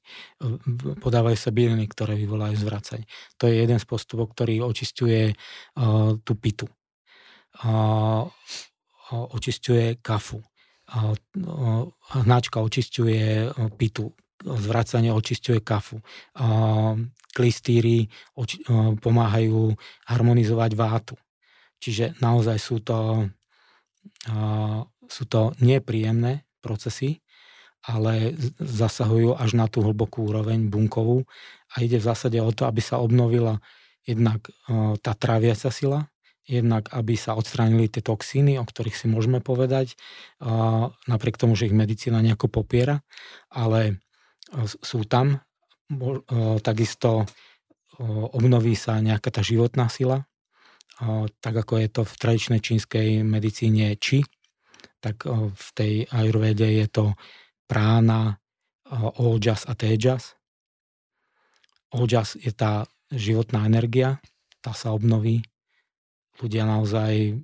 podávajú 1.02 1.34
sa 1.34 1.50
byliny, 1.50 1.90
ktoré 1.90 2.14
vyvolajú 2.14 2.54
zvracanie. 2.54 3.10
To 3.42 3.50
je 3.50 3.58
jeden 3.58 3.82
z 3.82 3.86
postupov, 3.90 4.30
ktorý 4.38 4.62
očistuje 4.62 5.34
uh, 5.34 6.14
tú 6.22 6.32
pitu. 6.38 6.70
Uh, 7.66 8.30
očistuje 9.34 9.98
kafu. 9.98 10.38
Uh, 10.94 11.18
hnačka 12.22 12.62
očistuje 12.62 13.50
pitu. 13.74 14.14
Zvracanie 14.42 15.14
očistuje 15.14 15.62
kafu 15.62 16.02
klistýry 17.34 18.06
pomáhajú 18.98 19.74
harmonizovať 20.06 20.70
vátu. 20.78 21.14
Čiže 21.82 22.16
naozaj 22.22 22.56
sú 22.62 22.78
to, 22.80 23.28
sú 25.06 25.24
to 25.26 25.52
nepríjemné 25.58 26.46
procesy, 26.62 27.20
ale 27.84 28.32
zasahujú 28.62 29.36
až 29.36 29.58
na 29.58 29.68
tú 29.68 29.84
hlbokú 29.84 30.32
úroveň 30.32 30.72
bunkovú 30.72 31.28
a 31.76 31.84
ide 31.84 32.00
v 32.00 32.06
zásade 32.08 32.40
o 32.40 32.48
to, 32.54 32.64
aby 32.64 32.80
sa 32.80 33.02
obnovila 33.02 33.60
jednak 34.08 34.48
tá 35.04 35.12
tráviaca 35.12 35.68
sila, 35.68 36.08
jednak 36.48 36.88
aby 36.92 37.16
sa 37.16 37.36
odstránili 37.36 37.88
tie 37.88 38.00
toxíny, 38.00 38.56
o 38.56 38.64
ktorých 38.64 38.96
si 38.96 39.06
môžeme 39.08 39.44
povedať, 39.44 39.96
napriek 41.08 41.36
tomu, 41.36 41.56
že 41.56 41.68
ich 41.68 41.76
medicína 41.76 42.24
nejako 42.24 42.48
popiera, 42.48 43.04
ale 43.52 44.00
sú 44.62 45.02
tam 45.04 45.42
takisto 46.62 47.26
obnoví 48.34 48.74
sa 48.74 48.98
nejaká 48.98 49.30
tá 49.30 49.42
životná 49.42 49.90
sila, 49.90 50.26
tak 51.42 51.54
ako 51.54 51.82
je 51.82 51.88
to 51.90 52.02
v 52.06 52.14
tradičnej 52.18 52.60
čínskej 52.62 53.22
medicíne 53.26 53.94
či, 53.98 54.22
tak 55.02 55.26
v 55.30 55.68
tej 55.74 56.06
ajurvede 56.10 56.70
je 56.70 56.86
to 56.86 57.04
prána, 57.66 58.38
ojas 59.18 59.66
a 59.66 59.74
tejas. 59.74 60.38
Ojas 61.94 62.38
je 62.38 62.50
tá 62.54 62.86
životná 63.10 63.66
energia, 63.66 64.18
tá 64.62 64.74
sa 64.74 64.90
obnoví. 64.94 65.44
Ľudia 66.42 66.66
naozaj 66.66 67.38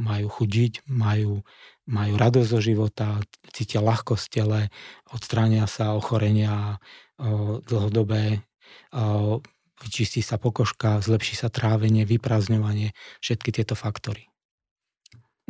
majú 0.00 0.26
chudiť, 0.32 0.88
majú, 0.88 1.44
majú 1.84 2.12
radosť 2.16 2.48
zo 2.48 2.60
života, 2.64 3.20
cítia 3.52 3.84
ľahkosť 3.84 4.26
tele, 4.32 4.72
odstránia 5.12 5.68
sa 5.68 5.92
ochorenia, 5.92 6.80
dlhodobé, 7.68 8.40
vyčistí 9.80 10.24
sa 10.24 10.40
pokožka, 10.40 11.04
zlepší 11.04 11.36
sa 11.36 11.52
trávenie, 11.52 12.08
vyprázdňovanie, 12.08 12.96
všetky 13.20 13.52
tieto 13.52 13.76
faktory. 13.76 14.28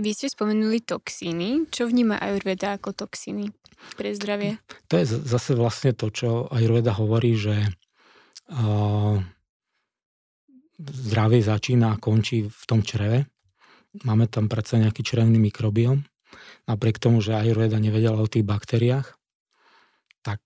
Vy 0.01 0.17
ste 0.17 0.33
spomenuli 0.33 0.81
toxíny. 0.81 1.69
Čo 1.69 1.85
vníma 1.85 2.17
Ayurveda 2.17 2.81
ako 2.81 2.97
toxíny 2.97 3.53
pre 4.01 4.17
zdravie? 4.17 4.57
To 4.89 4.97
je 4.97 5.05
zase 5.05 5.53
vlastne 5.53 5.93
to, 5.93 6.09
čo 6.09 6.49
Ayurveda 6.49 6.97
hovorí, 6.97 7.37
že 7.37 7.69
uh, 8.49 9.21
zdravie 10.81 11.45
začína 11.45 11.95
a 11.95 12.01
končí 12.01 12.49
v 12.49 12.65
tom 12.65 12.81
čreve. 12.81 13.29
Máme 14.07 14.31
tam 14.31 14.47
predsa 14.47 14.79
nejaký 14.79 15.03
črevný 15.03 15.43
mikrobiom. 15.51 16.07
Napriek 16.71 17.03
tomu, 17.03 17.19
že 17.19 17.35
Ayurveda 17.35 17.83
nevedela 17.83 18.23
o 18.23 18.31
tých 18.31 18.47
baktériách, 18.47 19.19
tak 20.23 20.39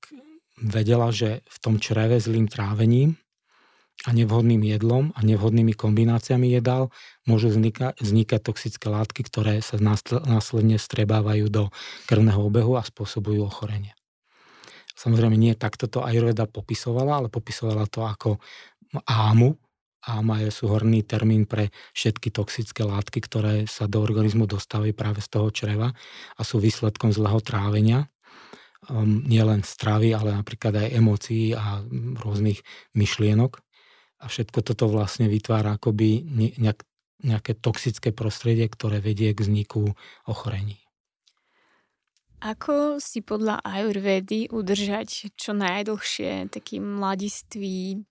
vedela, 0.56 1.12
že 1.12 1.44
v 1.44 1.56
tom 1.60 1.76
čreve 1.76 2.16
zlým 2.22 2.48
trávením 2.48 3.20
a 4.08 4.10
nevhodným 4.16 4.64
jedlom 4.64 5.12
a 5.12 5.20
nevhodnými 5.20 5.76
kombináciami 5.76 6.50
jedál 6.50 6.88
môžu 7.28 7.52
vznikať, 7.52 8.00
vznikať 8.00 8.40
toxické 8.40 8.86
látky, 8.88 9.22
ktoré 9.28 9.60
sa 9.60 9.76
následne 10.24 10.80
strebávajú 10.80 11.46
do 11.52 11.68
krvného 12.08 12.40
obehu 12.48 12.80
a 12.80 12.82
spôsobujú 12.82 13.44
ochorenie. 13.44 13.92
Samozrejme 14.94 15.34
nie 15.34 15.52
takto 15.58 15.90
to 15.90 16.06
Ayurveda 16.06 16.46
popisovala, 16.46 17.22
ale 17.22 17.28
popisovala 17.28 17.84
to 17.90 18.06
ako 18.06 18.30
ámu. 19.10 19.58
Áma 20.04 20.44
je 20.44 20.52
súhorný 20.52 21.00
termín 21.00 21.48
pre 21.48 21.72
všetky 21.96 22.28
toxické 22.28 22.84
látky, 22.84 23.24
ktoré 23.24 23.64
sa 23.64 23.88
do 23.88 24.04
organizmu 24.04 24.44
dostávajú 24.44 24.92
práve 24.92 25.24
z 25.24 25.28
toho 25.32 25.48
čreva 25.48 25.96
a 26.36 26.40
sú 26.44 26.60
výsledkom 26.60 27.08
zlého 27.08 27.40
trávenia 27.40 28.12
um, 28.88 29.24
nielen 29.24 29.64
stravy, 29.64 30.12
ale 30.12 30.36
napríklad 30.36 30.76
aj 30.76 30.88
emócií 30.92 31.56
a 31.56 31.80
rôznych 32.20 32.60
myšlienok. 32.92 33.60
A 34.20 34.28
všetko 34.28 34.64
toto 34.64 34.88
vlastne 34.88 35.28
vytvára 35.28 35.76
akoby 35.76 36.24
nejak, 36.60 36.84
nejaké 37.24 37.56
toxické 37.56 38.12
prostredie, 38.12 38.68
ktoré 38.68 39.00
vedie 39.00 39.32
k 39.32 39.44
vzniku 39.44 39.92
ochorení. 40.28 40.80
Ako 42.44 43.00
si 43.00 43.24
podľa 43.24 43.64
Ayurvedy 43.64 44.52
udržať 44.52 45.32
čo 45.32 45.56
najdlhšie 45.56 46.52
taký 46.52 46.76
mladistvý 46.76 48.04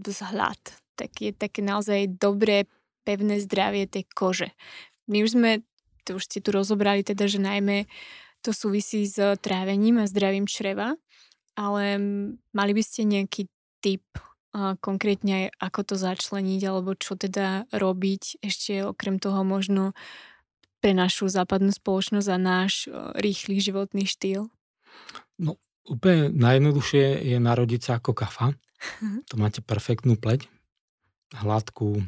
vzhľad? 0.00 0.87
Také, 0.98 1.30
také 1.30 1.62
naozaj 1.62 2.18
dobré, 2.18 2.66
pevné 3.06 3.38
zdravie 3.38 3.86
tej 3.86 4.04
kože. 4.10 4.50
My 5.06 5.22
už 5.22 5.38
sme, 5.38 5.64
to 6.02 6.18
už 6.18 6.26
ste 6.26 6.42
tu 6.42 6.50
rozobrali, 6.52 7.06
teda, 7.06 7.30
že 7.30 7.38
najmä 7.38 7.86
to 8.42 8.50
súvisí 8.50 9.06
s 9.06 9.16
trávením 9.40 10.02
a 10.02 10.10
zdravím 10.10 10.50
čreva, 10.50 10.98
ale 11.54 11.84
mali 12.52 12.72
by 12.74 12.82
ste 12.82 13.08
nejaký 13.08 13.48
tip 13.80 14.04
konkrétne 14.82 15.32
aj 15.32 15.46
ako 15.60 15.80
to 15.92 15.94
začleniť 15.94 16.60
alebo 16.66 16.96
čo 16.96 17.14
teda 17.14 17.68
robiť 17.70 18.42
ešte 18.42 18.82
okrem 18.86 19.20
toho 19.20 19.44
možno 19.44 19.92
pre 20.78 20.94
našu 20.94 21.26
západnú 21.26 21.74
spoločnosť 21.74 22.28
a 22.30 22.38
náš 22.38 22.86
rýchly 23.18 23.58
životný 23.58 24.06
štýl? 24.06 24.50
No 25.38 25.58
úplne 25.86 26.30
najjednoduchšie 26.32 27.28
je 27.34 27.38
narodiť 27.38 27.80
sa 27.82 27.92
ako 27.98 28.14
kafa. 28.14 28.54
to 29.30 29.34
máte 29.36 29.60
perfektnú 29.62 30.14
pleť, 30.14 30.46
hladkú, 31.34 32.04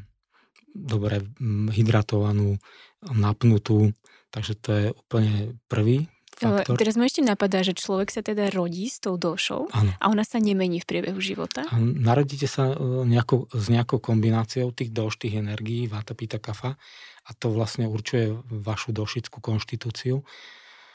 dobre 0.72 1.26
mm, 1.40 1.74
hydratovanú, 1.74 2.56
napnutú, 3.02 3.92
takže 4.30 4.54
to 4.56 4.70
je 4.72 4.86
úplne 4.94 5.58
prvý 5.66 6.06
faktor. 6.40 6.76
Teraz 6.80 6.96
ma 6.96 7.04
ešte 7.04 7.20
napadá, 7.20 7.60
že 7.60 7.76
človek 7.76 8.08
sa 8.08 8.24
teda 8.24 8.48
rodí 8.48 8.88
s 8.88 9.02
tou 9.02 9.20
došou 9.20 9.68
ano. 9.70 9.92
a 10.00 10.04
ona 10.08 10.24
sa 10.24 10.40
nemení 10.40 10.80
v 10.80 10.88
priebehu 10.88 11.20
života. 11.20 11.68
A 11.68 11.76
narodíte 11.76 12.48
sa 12.48 12.72
e, 12.72 12.76
nejakou, 13.04 13.52
s 13.52 13.66
nejakou 13.68 14.00
kombináciou 14.00 14.72
tých 14.72 14.90
doš, 14.90 15.20
tých 15.20 15.36
energií, 15.36 15.84
vata, 15.84 16.16
pita, 16.16 16.40
kafa 16.40 16.80
a 17.28 17.30
to 17.36 17.52
vlastne 17.52 17.84
určuje 17.86 18.32
vašu 18.48 18.96
došickú 18.96 19.38
konštitúciu, 19.44 20.24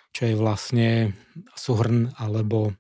čo 0.10 0.22
je 0.26 0.34
vlastne 0.34 1.14
súhrn 1.54 2.10
alebo 2.18 2.74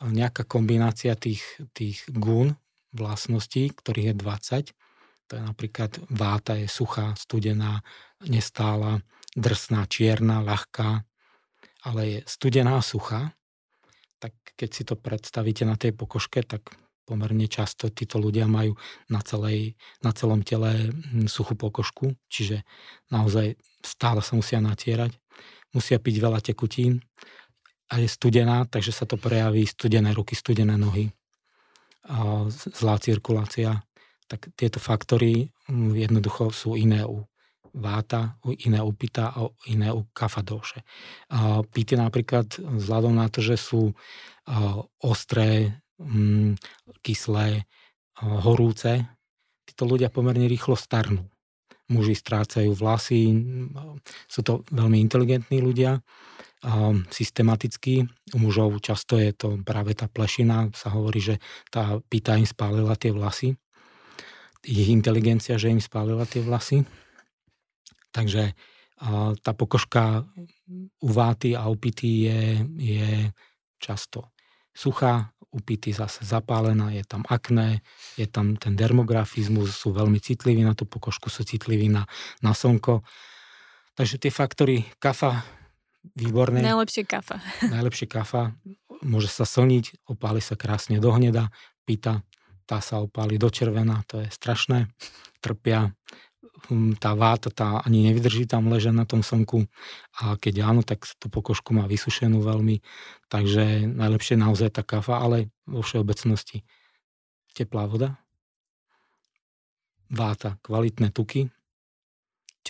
nejaká 0.00 0.48
kombinácia 0.48 1.12
tých, 1.12 1.44
tých 1.76 2.08
gún, 2.08 2.56
vlastností, 2.92 3.70
ktorých 3.70 4.12
je 4.12 4.14
20. 4.14 5.30
To 5.30 5.32
je 5.38 5.42
napríklad 5.42 5.90
váta 6.10 6.58
je 6.58 6.66
suchá, 6.66 7.14
studená, 7.14 7.86
nestála, 8.26 9.00
drsná, 9.38 9.86
čierna, 9.86 10.42
ľahká, 10.42 11.06
ale 11.86 12.00
je 12.06 12.18
studená 12.26 12.82
suchá, 12.82 13.32
tak 14.20 14.34
keď 14.58 14.70
si 14.74 14.82
to 14.84 14.98
predstavíte 14.98 15.64
na 15.64 15.78
tej 15.78 15.96
pokožke, 15.96 16.42
tak 16.44 16.74
pomerne 17.08 17.50
často 17.50 17.90
títo 17.90 18.22
ľudia 18.22 18.46
majú 18.46 18.78
na, 19.10 19.18
celej, 19.24 19.74
na 20.04 20.14
celom 20.14 20.46
tele 20.46 20.92
hm, 20.94 21.26
suchú 21.26 21.58
pokožku, 21.58 22.14
čiže 22.30 22.62
naozaj 23.10 23.58
stále 23.82 24.22
sa 24.22 24.38
musia 24.38 24.62
natierať, 24.62 25.16
musia 25.74 25.98
piť 25.98 26.16
veľa 26.22 26.38
tekutín 26.38 27.02
a 27.90 27.98
je 27.98 28.06
studená, 28.06 28.62
takže 28.70 28.94
sa 28.94 29.08
to 29.10 29.18
prejaví 29.18 29.66
studené 29.66 30.14
ruky, 30.14 30.38
studené 30.38 30.78
nohy, 30.78 31.10
zlá 32.50 32.96
cirkulácia, 33.02 33.82
tak 34.30 34.54
tieto 34.54 34.78
faktory 34.78 35.50
hm, 35.66 35.98
jednoducho 35.98 36.54
sú 36.54 36.78
iné 36.78 37.02
u 37.04 37.26
váta, 37.70 38.34
iné 38.66 38.82
u 38.82 38.90
pita 38.90 39.30
a 39.30 39.46
iné 39.70 39.94
u 39.94 40.02
kafadóše. 40.10 40.82
Pity 41.70 41.94
napríklad 41.94 42.58
vzhľadom 42.58 43.14
na 43.14 43.30
to, 43.30 43.38
že 43.38 43.54
sú 43.54 43.94
ostré, 44.98 45.78
mm, 46.02 46.58
kyslé, 46.98 47.62
horúce, 48.20 49.06
títo 49.64 49.86
ľudia 49.86 50.10
pomerne 50.10 50.50
rýchlo 50.50 50.74
starnú. 50.74 51.30
Muži 51.90 52.18
strácajú 52.18 52.74
vlasy, 52.74 53.34
sú 54.26 54.40
to 54.42 54.66
veľmi 54.70 54.98
inteligentní 54.98 55.62
ľudia, 55.62 56.02
systematicky. 57.08 58.04
U 58.36 58.38
mužov 58.38 58.80
často 58.84 59.16
je 59.16 59.32
to 59.32 59.60
práve 59.64 59.96
tá 59.96 60.06
plešina, 60.06 60.68
sa 60.76 60.92
hovorí, 60.92 61.20
že 61.20 61.36
tá 61.72 61.98
pita 62.08 62.36
im 62.36 62.44
spálila 62.44 62.96
tie 63.00 63.12
vlasy. 63.12 63.56
Ich 64.60 64.92
inteligencia, 64.92 65.56
že 65.56 65.72
im 65.72 65.80
spálila 65.80 66.28
tie 66.28 66.44
vlasy. 66.44 66.84
Takže 68.12 68.52
tá 69.40 69.52
pokožka 69.56 70.28
u 71.00 71.08
váty 71.08 71.56
a 71.56 71.72
upity 71.72 72.28
je, 72.28 72.40
je 72.76 73.10
často 73.80 74.28
suchá, 74.76 75.32
upity 75.50 75.90
zase 75.90 76.22
zapálená, 76.22 76.92
je 76.94 77.02
tam 77.08 77.26
akné, 77.26 77.82
je 78.14 78.28
tam 78.28 78.54
ten 78.54 78.76
dermografizmus, 78.76 79.74
sú 79.74 79.90
veľmi 79.96 80.20
citliví 80.22 80.62
na 80.62 80.76
tú 80.76 80.86
pokožku, 80.86 81.32
sú 81.32 81.42
citliví 81.42 81.90
na, 81.90 82.06
na 82.44 82.54
slnko. 82.54 83.02
Takže 83.98 84.22
tie 84.22 84.30
faktory 84.30 84.86
kafa, 85.02 85.42
výborné. 86.16 86.64
Najlepšie 86.64 87.04
kafa. 87.04 87.40
Najlepšie 87.74 88.06
kafa, 88.08 88.56
môže 89.04 89.28
sa 89.28 89.44
slniť, 89.44 90.06
opáli 90.08 90.40
sa 90.40 90.56
krásne 90.56 91.00
do 91.00 91.10
hneda, 91.12 91.52
pita, 91.84 92.24
tá 92.64 92.78
sa 92.78 93.02
opáli 93.02 93.36
do 93.36 93.50
červená, 93.50 94.06
to 94.06 94.22
je 94.22 94.28
strašné, 94.30 94.86
trpia. 95.42 95.90
Hm, 96.68 97.00
tá 97.00 97.16
váta 97.16 97.48
tá 97.48 97.80
ani 97.82 98.04
nevydrží 98.12 98.44
tam 98.44 98.68
ležať 98.68 98.92
na 98.92 99.08
tom 99.08 99.24
slnku. 99.24 99.64
A 100.20 100.36
keď 100.36 100.68
áno, 100.68 100.84
tak 100.84 101.08
tú 101.18 101.32
pokožku 101.32 101.72
má 101.72 101.88
vysušenú 101.88 102.44
veľmi, 102.44 102.84
takže 103.32 103.88
najlepšie 103.88 104.36
naozaj 104.36 104.76
tá 104.76 104.82
kafa, 104.84 105.18
ale 105.18 105.48
vo 105.64 105.80
všeobecnosti 105.80 106.62
teplá 107.56 107.88
voda, 107.88 108.20
váta, 110.10 110.58
kvalitné 110.62 111.10
tuky. 111.10 111.50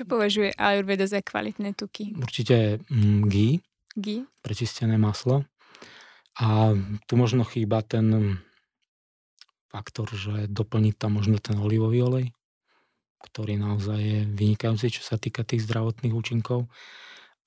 Čo 0.01 0.09
považuje 0.09 0.57
Ayurveda 0.57 1.05
za 1.05 1.21
kvalitné 1.21 1.77
tuky? 1.77 2.17
Určite 2.17 2.81
mm, 2.89 3.29
ghee, 3.29 3.61
ghee, 3.93 4.25
prečistené 4.41 4.97
maslo. 4.97 5.45
A 6.41 6.73
tu 7.05 7.21
možno 7.21 7.45
chýba 7.45 7.85
ten 7.85 8.41
faktor, 9.69 10.09
že 10.09 10.49
doplniť 10.49 10.95
tam 10.97 11.21
možno 11.21 11.37
ten 11.37 11.61
olivový 11.61 12.01
olej 12.01 12.27
ktorý 13.21 13.61
naozaj 13.61 14.01
je 14.01 14.21
vynikajúci, 14.25 14.89
čo 14.89 15.03
sa 15.05 15.21
týka 15.21 15.45
tých 15.45 15.69
zdravotných 15.69 16.17
účinkov. 16.17 16.73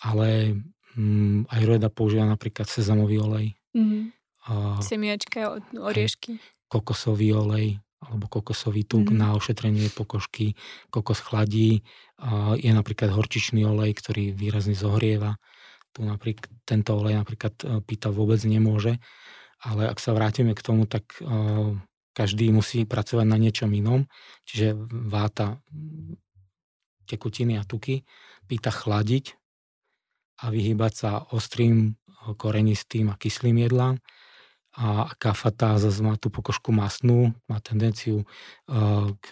Ale 0.06 0.62
mm, 0.94 1.50
Ayurveda 1.50 1.90
používa 1.90 2.30
napríklad 2.30 2.70
sezamový 2.70 3.18
olej. 3.18 3.46
Mm-hmm. 3.74 4.04
A, 4.44 4.78
Semiačka, 4.84 5.58
oriešky. 5.74 6.38
Kokosový 6.70 7.34
olej 7.34 7.82
alebo 8.10 8.28
kokosový 8.28 8.84
tuk 8.84 9.12
mm-hmm. 9.12 9.20
na 9.20 9.36
ošetrenie 9.38 9.88
pokožky. 9.94 10.60
Kokos 10.92 11.24
chladí. 11.24 11.86
Je 12.60 12.72
napríklad 12.72 13.12
horčičný 13.12 13.64
olej, 13.68 13.96
ktorý 14.00 14.32
výrazne 14.36 14.76
zohrieva. 14.76 15.40
Tu 15.94 16.02
napríklad, 16.04 16.50
tento 16.66 16.98
olej 16.98 17.22
napríklad 17.22 17.54
e, 17.62 17.66
pýta 17.86 18.10
vôbec 18.10 18.42
nemôže. 18.48 18.98
Ale 19.62 19.88
ak 19.88 20.02
sa 20.02 20.12
vrátime 20.12 20.58
k 20.58 20.66
tomu, 20.66 20.84
tak 20.84 21.08
uh, 21.24 21.72
každý 22.12 22.54
musí 22.54 22.86
pracovať 22.86 23.24
na 23.24 23.40
niečom 23.40 23.72
inom, 23.74 24.06
čiže 24.46 24.78
váta 24.92 25.64
tekutiny 27.10 27.56
a 27.56 27.64
tuky, 27.64 28.06
pýta 28.46 28.76
chladiť 28.76 29.40
a 30.44 30.52
vyhýbať 30.54 30.94
sa 30.94 31.12
ostrým, 31.34 31.96
korenistým 32.40 33.12
a 33.12 33.20
kyslým 33.20 33.60
jedlám. 33.68 34.00
A 34.74 35.14
kafata 35.22 35.78
zase 35.78 36.02
má 36.02 36.18
tú 36.18 36.34
pokožku 36.34 36.74
masnú, 36.74 37.38
má 37.46 37.62
tendenciu 37.62 38.26
k, 39.22 39.26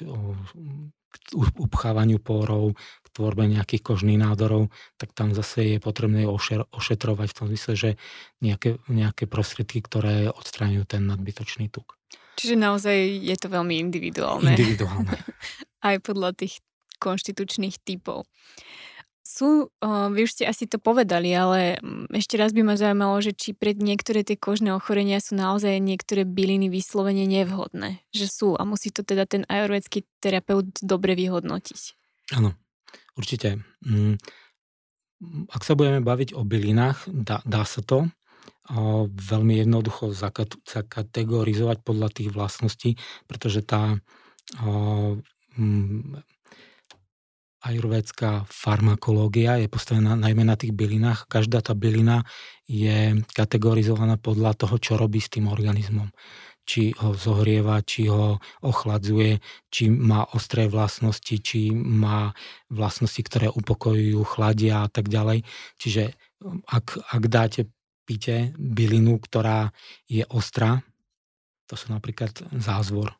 k 1.11 1.15
upchávaniu 1.35 2.21
pórov, 2.21 2.77
k 2.77 3.07
tvorbe 3.11 3.49
nejakých 3.49 3.83
kožných 3.83 4.21
nádorov, 4.21 4.71
tak 4.95 5.11
tam 5.11 5.35
zase 5.35 5.75
je 5.75 5.77
potrebné 5.81 6.23
ošetrovať 6.71 7.27
v 7.33 7.37
tom 7.37 7.45
zmysle, 7.51 7.73
že 7.75 7.89
nejaké, 8.39 8.79
nejaké 8.87 9.27
prostriedky, 9.27 9.83
ktoré 9.83 10.31
odstraňujú 10.31 10.87
ten 10.87 11.03
nadbytočný 11.09 11.67
tuk. 11.67 11.99
Čiže 12.39 12.55
naozaj 12.55 12.97
je 13.21 13.35
to 13.35 13.47
veľmi 13.51 13.75
individuálne. 13.77 14.55
Individuálne. 14.55 15.17
Aj 15.87 15.97
podľa 15.99 16.37
tých 16.37 16.63
konštitučných 17.01 17.81
typov. 17.81 18.29
Sú, 19.21 19.69
vy 19.85 20.19
už 20.25 20.33
ste 20.33 20.49
asi 20.49 20.65
to 20.65 20.81
povedali, 20.81 21.29
ale 21.31 21.77
mm, 21.77 22.09
ešte 22.17 22.41
raz 22.41 22.51
by 22.57 22.65
ma 22.65 22.75
zaujímalo, 22.75 23.21
že 23.21 23.37
či 23.37 23.53
pred 23.53 23.77
niektoré 23.77 24.25
tie 24.25 24.33
kožné 24.33 24.73
ochorenia 24.73 25.21
sú 25.21 25.37
naozaj 25.37 25.77
niektoré 25.77 26.25
byliny 26.25 26.73
vyslovene 26.73 27.29
nevhodné. 27.29 28.01
Že 28.11 28.27
sú 28.27 28.47
a 28.57 28.65
musí 28.65 28.89
to 28.89 29.05
teda 29.05 29.29
ten 29.29 29.45
ajurvedský 29.45 30.09
terapeut 30.19 30.73
dobre 30.81 31.13
vyhodnotiť. 31.13 31.81
Áno, 32.33 32.57
určite. 33.13 33.61
Mm, 33.85 34.17
ak 35.53 35.61
sa 35.61 35.77
budeme 35.77 36.01
baviť 36.01 36.33
o 36.33 36.41
bylinách, 36.41 37.05
dá, 37.05 37.45
dá 37.45 37.61
sa 37.61 37.85
to, 37.85 38.09
veľmi 39.09 39.59
jednoducho 39.61 40.15
zakategorizovať 40.65 41.77
podľa 41.83 42.09
tých 42.13 42.29
vlastností, 42.31 42.95
pretože 43.27 43.65
tá 43.65 43.99
mm, 44.57 45.21
ajurvédská 47.61 48.49
farmakológia 48.49 49.61
je 49.61 49.69
postavená 49.69 50.17
najmä 50.17 50.41
na 50.41 50.57
tých 50.57 50.73
bylinách. 50.73 51.29
Každá 51.29 51.61
tá 51.61 51.77
bylina 51.77 52.25
je 52.65 53.21
kategorizovaná 53.37 54.17
podľa 54.17 54.57
toho, 54.57 54.75
čo 54.81 54.93
robí 54.97 55.21
s 55.21 55.29
tým 55.29 55.45
organizmom. 55.45 56.09
Či 56.61 56.93
ho 57.01 57.17
zohrieva, 57.17 57.81
či 57.85 58.09
ho 58.09 58.37
ochladzuje, 58.61 59.41
či 59.69 59.89
má 59.89 60.25
ostré 60.33 60.69
vlastnosti, 60.69 61.37
či 61.41 61.73
má 61.73 62.33
vlastnosti, 62.69 63.21
ktoré 63.21 63.49
upokojujú, 63.49 64.21
chladia 64.25 64.85
a 64.85 64.89
tak 64.89 65.09
ďalej. 65.09 65.45
Čiže 65.81 66.17
ak, 66.65 66.97
ak 67.13 67.23
dáte 67.29 67.69
píte 68.05 68.53
bylinu, 68.57 69.21
ktorá 69.21 69.73
je 70.09 70.25
ostrá, 70.29 70.81
to 71.69 71.77
sú 71.77 71.93
napríklad 71.93 72.33
zázvor, 72.57 73.15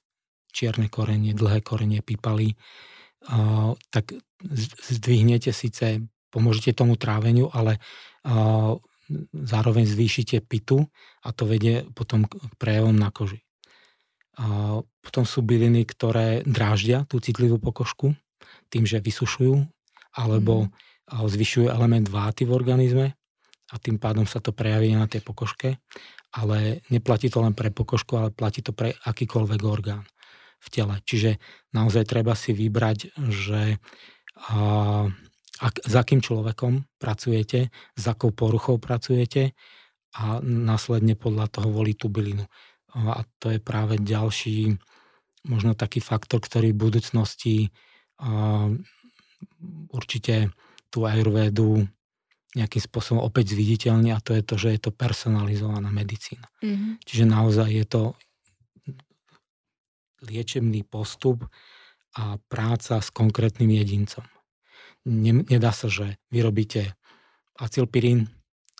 čierne 0.51 0.91
korenie, 0.91 1.31
dlhé 1.31 1.63
korenie, 1.63 2.03
pípaly, 2.03 2.59
tak 3.93 4.17
zdvihnete 4.89 5.53
síce, 5.53 6.01
pomôžete 6.33 6.73
tomu 6.73 6.97
tráveniu, 6.97 7.49
ale 7.53 7.77
zároveň 9.35 9.83
zvýšite 9.83 10.39
pitu 10.47 10.87
a 11.21 11.35
to 11.35 11.43
vedie 11.43 11.83
potom 11.91 12.23
k 12.25 12.37
prejavom 12.55 12.95
na 12.95 13.11
koži. 13.11 13.43
Potom 15.03 15.23
sú 15.27 15.43
byliny, 15.43 15.83
ktoré 15.83 16.41
dráždia 16.47 17.03
tú 17.05 17.19
citlivú 17.19 17.59
pokožku 17.59 18.15
tým, 18.71 18.87
že 18.87 19.03
vysušujú 19.03 19.67
alebo 20.15 20.71
mm. 20.71 21.27
zvyšujú 21.27 21.67
element 21.67 22.07
váty 22.07 22.47
v 22.47 22.55
organizme 22.55 23.07
a 23.71 23.75
tým 23.75 23.99
pádom 23.99 24.23
sa 24.23 24.39
to 24.39 24.55
prejaví 24.55 24.95
na 24.95 25.11
tej 25.11 25.19
pokožke. 25.19 25.75
ale 26.31 26.79
neplatí 26.87 27.27
to 27.27 27.43
len 27.43 27.51
pre 27.51 27.69
pokožku, 27.69 28.15
ale 28.15 28.29
platí 28.31 28.63
to 28.63 28.71
pre 28.71 28.95
akýkoľvek 29.03 29.61
orgán 29.67 30.07
v 30.61 30.67
tele. 30.71 30.95
Čiže 31.03 31.41
naozaj 31.75 32.07
treba 32.07 32.37
si 32.39 32.55
vybrať, 32.55 33.11
že 33.19 33.83
a, 34.35 35.07
ak, 35.61 35.75
s 35.85 35.93
akým 35.93 36.23
človekom 36.23 36.87
pracujete, 36.97 37.69
s 37.95 38.03
akou 38.07 38.31
poruchou 38.33 38.81
pracujete 38.81 39.53
a 40.17 40.43
následne 40.43 41.15
podľa 41.15 41.47
toho 41.47 41.69
voliť 41.71 41.95
tú 41.97 42.07
bylinu. 42.11 42.45
A 42.91 43.23
to 43.39 43.55
je 43.55 43.59
práve 43.63 43.95
ďalší 43.95 44.75
možno 45.47 45.73
taký 45.73 46.03
faktor, 46.03 46.43
ktorý 46.43 46.75
v 46.75 46.81
budúcnosti 46.81 47.55
a, 48.19 48.69
určite 49.89 50.53
tú 50.91 51.07
ajurvédu 51.07 51.87
nejakým 52.51 52.83
spôsobom 52.83 53.23
opäť 53.23 53.55
zviditeľne 53.55 54.11
a 54.11 54.19
to 54.19 54.35
je 54.35 54.43
to, 54.43 54.55
že 54.59 54.69
je 54.75 54.79
to 54.83 54.91
personalizovaná 54.91 55.87
medicína. 55.87 56.51
Mm-hmm. 56.59 56.99
Čiže 57.07 57.25
naozaj 57.25 57.69
je 57.71 57.85
to 57.87 58.03
liečebný 60.27 60.83
postup 60.83 61.47
a 62.17 62.37
práca 62.51 62.99
s 62.99 63.09
konkrétnym 63.13 63.71
jedincom. 63.71 64.23
Nedá 65.07 65.71
sa, 65.71 65.87
že 65.89 66.19
vyrobíte 66.29 66.93
acilpirín 67.57 68.29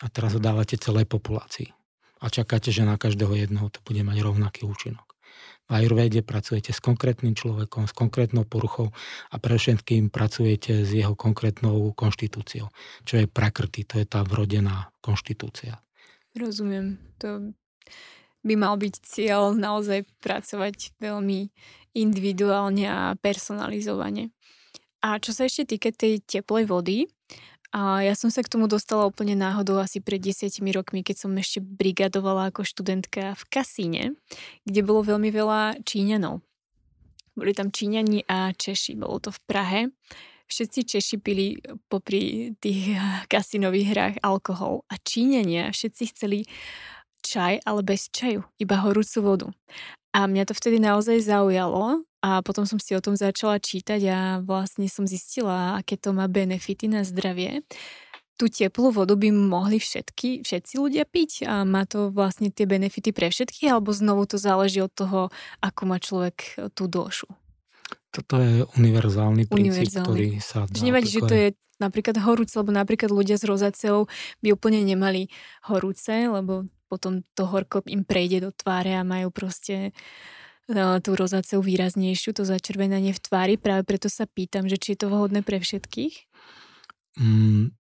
a 0.01 0.09
teraz 0.09 0.38
ho 0.38 0.41
dávate 0.41 0.77
celej 0.77 1.05
populácii 1.09 1.71
a 2.21 2.29
čakáte, 2.29 2.69
že 2.69 2.86
na 2.86 2.95
každého 3.01 3.34
jedného 3.34 3.67
to 3.73 3.82
bude 3.82 4.05
mať 4.05 4.17
rovnaký 4.21 4.69
účinok. 4.69 5.17
V 5.65 5.79
Ayurvede 5.79 6.21
pracujete 6.21 6.75
s 6.75 6.84
konkrétnym 6.84 7.34
človekom, 7.34 7.88
s 7.88 7.93
konkrétnou 7.95 8.43
poruchou 8.43 8.91
a 9.32 9.36
pre 9.39 9.55
všetkým 9.55 10.11
pracujete 10.11 10.84
s 10.84 10.91
jeho 10.91 11.15
konkrétnou 11.15 11.95
konštitúciou, 11.95 12.69
čo 13.07 13.13
je 13.17 13.25
prakrty, 13.25 13.88
to 13.88 13.97
je 13.97 14.05
tá 14.05 14.21
vrodená 14.21 14.91
konštitúcia. 14.99 15.79
Rozumiem. 16.36 16.99
To 17.23 17.55
by 18.43 18.53
mal 18.59 18.75
byť 18.77 18.93
cieľ 19.01 19.55
naozaj 19.55 20.05
pracovať 20.19 20.97
veľmi 20.99 21.49
individuálne 21.96 22.86
a 22.88 23.00
personalizovane. 23.20 24.32
A 25.02 25.18
čo 25.18 25.34
sa 25.34 25.50
ešte 25.50 25.76
týka 25.76 25.89
tej 25.92 26.22
teplej 26.22 26.70
vody, 26.70 27.10
a 27.72 28.04
ja 28.04 28.12
som 28.20 28.28
sa 28.28 28.44
k 28.44 28.52
tomu 28.52 28.68
dostala 28.68 29.08
úplne 29.08 29.32
náhodou 29.32 29.80
asi 29.80 30.04
pred 30.04 30.20
desiatimi 30.20 30.76
rokmi, 30.76 31.08
keď 31.08 31.24
som 31.24 31.32
ešte 31.39 31.64
brigadovala 31.64 32.52
ako 32.52 32.68
študentka 32.68 33.32
v 33.32 33.44
kasíne, 33.48 34.04
kde 34.68 34.82
bolo 34.84 35.08
veľmi 35.08 35.32
veľa 35.32 35.80
Číňanov. 35.88 36.44
Boli 37.32 37.56
tam 37.56 37.72
Číňani 37.72 38.28
a 38.28 38.52
Češi, 38.52 39.00
bolo 39.00 39.24
to 39.24 39.32
v 39.32 39.39
Prahe. 39.48 39.82
Všetci 40.52 40.80
Češi 40.84 41.16
pili 41.24 41.64
popri 41.88 42.52
tých 42.60 43.00
kasinových 43.32 43.88
hrách 43.96 44.16
alkohol 44.20 44.84
a 44.92 45.00
Číňania 45.00 45.72
všetci 45.72 46.04
chceli 46.12 46.44
čaj, 47.24 47.64
ale 47.64 47.82
bez 47.88 48.12
čaju, 48.12 48.44
iba 48.60 48.84
horúcu 48.84 49.20
vodu. 49.24 49.48
A 50.12 50.28
mňa 50.28 50.43
to 50.47 50.53
vtedy 50.53 50.84
naozaj 50.84 51.24
zaujalo 51.24 52.03
a 52.22 52.43
potom 52.45 52.68
som 52.68 52.78
si 52.78 52.93
o 52.93 53.01
tom 53.01 53.18
začala 53.18 53.57
čítať 53.57 54.01
a 54.12 54.20
vlastne 54.43 54.86
som 54.91 55.09
zistila, 55.09 55.80
aké 55.80 55.97
to 55.97 56.14
má 56.14 56.28
benefity 56.28 56.91
na 56.91 57.01
zdravie. 57.01 57.64
Tú 58.36 58.49
teplú 58.49 58.93
vodu 58.93 59.14
by 59.16 59.30
mohli 59.32 59.78
všetky, 59.78 60.45
všetci 60.45 60.74
ľudia 60.78 61.05
piť 61.05 61.45
a 61.45 61.62
má 61.66 61.86
to 61.86 62.09
vlastne 62.14 62.49
tie 62.53 62.66
benefity 62.66 63.14
pre 63.14 63.30
všetkých, 63.30 63.70
alebo 63.74 63.93
znovu 63.93 64.26
to 64.26 64.38
záleží 64.41 64.82
od 64.82 64.93
toho, 64.93 65.20
ako 65.62 65.82
má 65.86 66.01
človek 66.01 66.38
e, 66.57 66.74
tú 66.74 66.89
došu. 66.89 67.30
Toto 68.09 68.41
je 68.41 68.66
univerzálny 68.76 69.45
princíp, 69.45 69.72
univerzálny. 69.72 70.07
ktorý 70.09 70.28
sa 70.41 70.66
dá... 70.66 70.78
Nevadí, 70.82 71.09
že 71.09 71.22
to 71.22 71.36
je 71.38 71.47
napríklad 71.82 72.18
horúce, 72.22 72.53
lebo 72.57 72.70
napríklad 72.70 73.09
ľudia 73.09 73.38
s 73.41 73.45
rozáceou 73.45 74.05
by 74.45 74.53
úplne 74.53 74.86
nemali 74.86 75.30
horúce, 75.66 76.14
lebo 76.14 76.66
potom 76.92 77.24
to 77.32 77.48
horko 77.48 77.80
im 77.88 78.04
prejde 78.04 78.44
do 78.44 78.52
tváre 78.52 78.92
a 79.00 79.08
majú 79.08 79.32
proste 79.32 79.96
tú 81.04 81.12
rozáceu 81.16 81.60
výraznejšiu, 81.60 82.36
to 82.36 82.44
začervenanie 82.44 83.12
v 83.12 83.20
tvári. 83.24 83.56
Práve 83.56 83.84
preto 83.88 84.08
sa 84.08 84.28
pýtam, 84.28 84.68
že 84.68 84.80
či 84.80 84.96
je 84.96 85.04
to 85.04 85.08
vhodné 85.12 85.44
pre 85.44 85.60
všetkých? 85.60 86.16
Mm, 87.20 87.76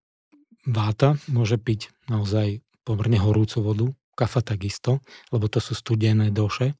váta 0.67 1.15
môže 1.31 1.55
piť 1.55 1.91
naozaj 2.11 2.59
pomerne 2.83 3.21
horúcu 3.21 3.57
vodu, 3.63 3.87
kafa 4.17 4.43
takisto, 4.43 4.99
lebo 5.31 5.47
to 5.47 5.63
sú 5.63 5.71
studené 5.77 6.33
doše, 6.33 6.75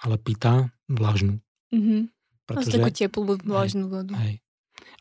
ale 0.00 0.16
pýta 0.16 0.72
vlažnú. 0.88 1.36
Mm-hmm. 1.74 2.00
Pretože, 2.48 2.78
takú 2.80 2.90
teplú 2.92 3.32
vlažnú 3.44 3.86
vodu. 3.92 4.14
Hej. 4.24 4.40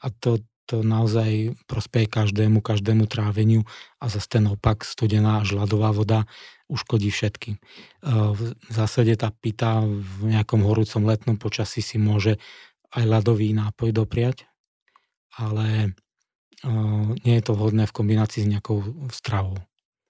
A 0.04 0.12
to, 0.12 0.42
to 0.72 0.80
naozaj 0.88 1.52
prospeje 1.68 2.08
každému, 2.08 2.64
každému 2.64 3.12
tráveniu 3.12 3.68
a 4.00 4.08
zase 4.08 4.40
ten 4.40 4.48
opak, 4.48 4.88
studená 4.88 5.44
až 5.44 5.60
ľadová 5.60 5.92
voda 5.92 6.24
uškodí 6.72 7.12
všetkým. 7.12 7.60
V 8.08 8.42
zásade 8.72 9.12
tá 9.20 9.36
pita 9.36 9.84
v 9.84 10.32
nejakom 10.32 10.64
horúcom 10.64 11.04
letnom 11.04 11.36
počasí 11.36 11.84
si 11.84 12.00
môže 12.00 12.40
aj 12.96 13.04
ľadový 13.04 13.52
nápoj 13.52 13.92
dopriať, 13.92 14.48
ale 15.36 15.92
nie 17.28 17.36
je 17.36 17.44
to 17.44 17.52
vhodné 17.58 17.84
v 17.90 17.96
kombinácii 17.96 18.48
s 18.48 18.52
nejakou 18.52 18.80
stravou. 19.12 19.60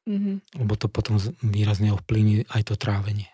Mm-hmm. 0.05 0.61
Lebo 0.61 0.73
to 0.77 0.85
potom 0.89 1.17
výrazne 1.41 1.93
ovplyvní 1.93 2.45
aj 2.53 2.73
to 2.73 2.75
trávenie. 2.77 3.29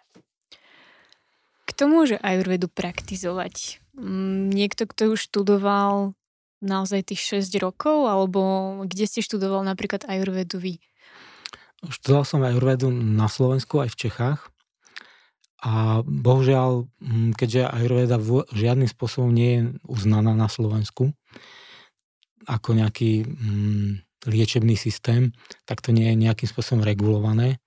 Kto 1.67 1.91
môže 1.91 2.15
ajurvedu 2.19 2.71
praktizovať? 2.71 3.83
Mm, 3.97 4.53
niekto, 4.53 4.87
kto 4.87 5.17
už 5.17 5.31
študoval 5.31 6.15
naozaj 6.63 7.13
tých 7.13 7.43
6 7.43 7.53
rokov, 7.61 8.09
alebo 8.09 8.41
kde 8.85 9.05
ste 9.05 9.21
študoval 9.21 9.61
napríklad 9.65 10.05
ajurvedu 10.09 10.57
vy? 10.57 10.73
Študoval 11.85 12.25
som 12.25 12.41
ajurvedu 12.41 12.89
na 12.89 13.29
Slovensku 13.29 13.81
aj 13.81 13.93
v 13.93 13.99
Čechách. 14.07 14.41
A 15.57 16.05
bohužiaľ, 16.05 16.85
keďže 17.33 17.65
ajurveda 17.65 18.21
žiadnym 18.53 18.85
spôsobom 18.85 19.33
nie 19.33 19.51
je 19.57 19.61
uznaná 19.89 20.37
na 20.37 20.45
Slovensku 20.45 21.17
ako 22.45 22.77
nejaký 22.77 23.25
liečebný 24.23 24.77
systém, 24.77 25.33
tak 25.65 25.81
to 25.81 25.91
nie 25.91 26.13
je 26.13 26.21
nejakým 26.21 26.47
spôsobom 26.47 26.85
regulované. 26.85 27.57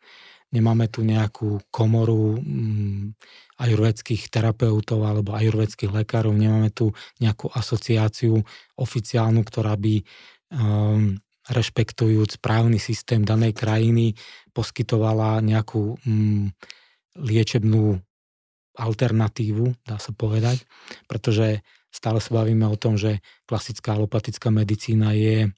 Nemáme 0.51 0.91
tu 0.91 1.07
nejakú 1.07 1.63
komoru 1.71 2.39
hm, 2.43 3.15
ajurvedských 3.61 4.33
terapeutov 4.33 5.05
alebo 5.07 5.37
ajurvedských 5.37 5.93
lekárov, 5.93 6.35
nemáme 6.35 6.75
tu 6.75 6.91
nejakú 7.23 7.53
asociáciu 7.53 8.41
oficiálnu, 8.75 9.47
ktorá 9.47 9.79
by 9.79 10.01
um, 10.51 11.15
rešpektujúc 11.51 12.43
právny 12.43 12.79
systém 12.79 13.23
danej 13.27 13.55
krajiny, 13.55 14.15
poskytovala 14.55 15.43
nejakú 15.45 15.99
mm, 16.03 16.55
liečebnú 17.21 17.99
alternatívu, 18.79 19.75
dá 19.83 19.99
sa 19.99 20.15
povedať, 20.15 20.63
pretože 21.11 21.61
stále 21.91 22.23
sa 22.23 22.31
bavíme 22.43 22.65
o 22.71 22.79
tom, 22.79 22.95
že 22.95 23.19
klasická 23.45 23.99
alopatická 23.99 24.49
medicína 24.49 25.13
je, 25.13 25.51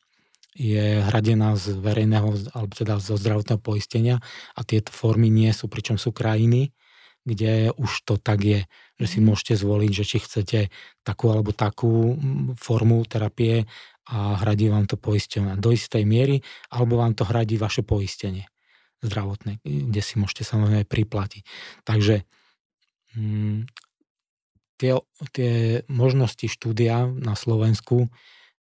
je 0.53 1.01
hradená 1.01 1.57
z 1.57 1.73
verejného, 1.77 2.53
alebo 2.53 2.73
teda 2.77 3.01
zo 3.01 3.17
zdravotného 3.17 3.61
poistenia 3.61 4.21
a 4.53 4.61
tieto 4.65 4.93
formy 4.93 5.33
nie 5.33 5.49
sú, 5.57 5.69
pričom 5.69 5.97
sú 5.97 6.13
krajiny, 6.13 6.77
kde 7.25 7.71
už 7.73 8.05
to 8.05 8.19
tak 8.19 8.43
je, 8.43 8.61
že 9.01 9.07
si 9.07 9.19
mhm. 9.23 9.33
môžete 9.33 9.55
zvoliť, 9.57 9.91
že 9.95 10.05
či 10.05 10.19
chcete 10.21 10.61
takú 11.07 11.33
alebo 11.33 11.55
takú 11.55 12.19
mm, 12.19 12.59
formu 12.59 13.03
terapie 13.07 13.65
a 14.11 14.35
hradí 14.43 14.67
vám 14.67 14.91
to 14.91 14.99
poistenie 14.99 15.55
do 15.57 15.71
istej 15.71 16.03
miery, 16.03 16.43
alebo 16.75 16.99
vám 16.99 17.15
to 17.15 17.23
hradí 17.23 17.55
vaše 17.55 17.87
poistenie 17.87 18.51
zdravotné, 19.03 19.63
kde 19.63 20.03
si 20.03 20.19
môžete 20.19 20.47
samozrejme 20.47 20.87
priplatiť. 20.87 21.43
Takže 21.87 22.27
mm, 23.19 23.67
tie, 24.79 24.93
tie 25.31 25.53
možnosti 25.87 26.47
štúdia 26.47 27.07
na 27.07 27.39
Slovensku 27.39 28.11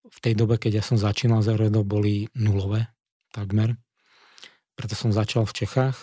v 0.08 0.20
tej 0.24 0.34
dobe, 0.38 0.56
keď 0.56 0.80
ja 0.80 0.84
som 0.84 0.96
začínal 0.96 1.44
za 1.44 1.58
boli 1.84 2.32
nulové 2.38 2.88
takmer. 3.36 3.76
Preto 4.80 4.96
som 4.96 5.12
začal 5.12 5.44
v 5.44 5.56
Čechách. 5.64 5.98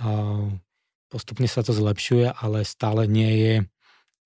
A 0.00 0.08
postupne 1.12 1.44
sa 1.44 1.60
to 1.60 1.76
zlepšuje, 1.76 2.32
ale 2.32 2.64
stále 2.64 3.04
nie 3.04 3.32
je 3.36 3.54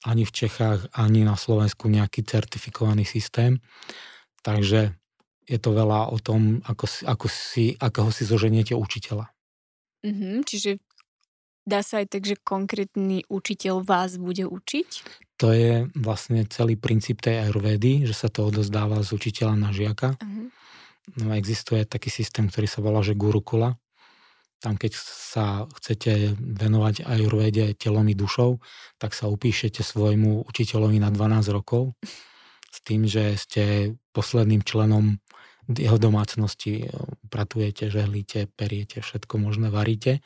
ani 0.06 0.22
v 0.22 0.32
Čechách, 0.32 0.86
ani 0.94 1.26
na 1.26 1.34
Slovensku 1.34 1.90
nejaký 1.90 2.22
certifikovaný 2.22 3.02
systém. 3.02 3.58
Takže 4.46 4.94
je 5.46 5.58
to 5.58 5.70
veľa 5.74 6.14
o 6.14 6.18
tom, 6.22 6.62
ako 6.62 6.86
si, 6.86 7.02
ako 7.02 7.26
si, 7.26 7.64
akého 7.74 8.10
si 8.14 8.22
zoženiete 8.22 8.74
učiteľa. 8.78 9.30
Mm-hmm, 10.06 10.34
čiže 10.46 10.78
dá 11.66 11.82
sa 11.82 12.00
aj 12.00 12.16
tak, 12.16 12.22
že 12.24 12.38
konkrétny 12.38 13.26
učiteľ 13.26 13.82
vás 13.82 14.16
bude 14.16 14.46
učiť? 14.46 14.88
To 15.42 15.52
je 15.52 15.90
vlastne 15.98 16.46
celý 16.48 16.80
princíp 16.80 17.20
tej 17.20 17.44
ayurvedy, 17.44 18.08
že 18.08 18.16
sa 18.16 18.32
to 18.32 18.48
odozdáva 18.48 19.04
z 19.04 19.12
učiteľa 19.12 19.54
na 19.58 19.70
žiaka. 19.74 20.16
Uh-huh. 20.16 20.48
No, 21.20 21.36
existuje 21.36 21.84
taký 21.84 22.08
systém, 22.08 22.48
ktorý 22.48 22.64
sa 22.70 22.80
volá, 22.80 23.04
že 23.04 23.18
gurukula. 23.18 23.76
Tam, 24.56 24.80
keď 24.80 24.96
sa 24.96 25.68
chcete 25.76 26.40
venovať 26.40 27.04
ajurvede 27.04 27.76
telom 27.76 28.08
i 28.08 28.16
dušou, 28.16 28.56
tak 28.96 29.12
sa 29.12 29.28
upíšete 29.28 29.84
svojmu 29.84 30.48
učiteľovi 30.48 30.96
na 30.96 31.12
12 31.12 31.52
rokov 31.52 31.92
s 32.72 32.78
tým, 32.80 33.04
že 33.04 33.36
ste 33.36 33.92
posledným 34.16 34.64
členom 34.64 35.20
jeho 35.68 36.00
domácnosti. 36.00 36.88
Pratujete, 37.28 37.92
žehlíte, 37.92 38.48
periete, 38.56 39.04
všetko 39.04 39.36
možné 39.36 39.68
varíte 39.68 40.24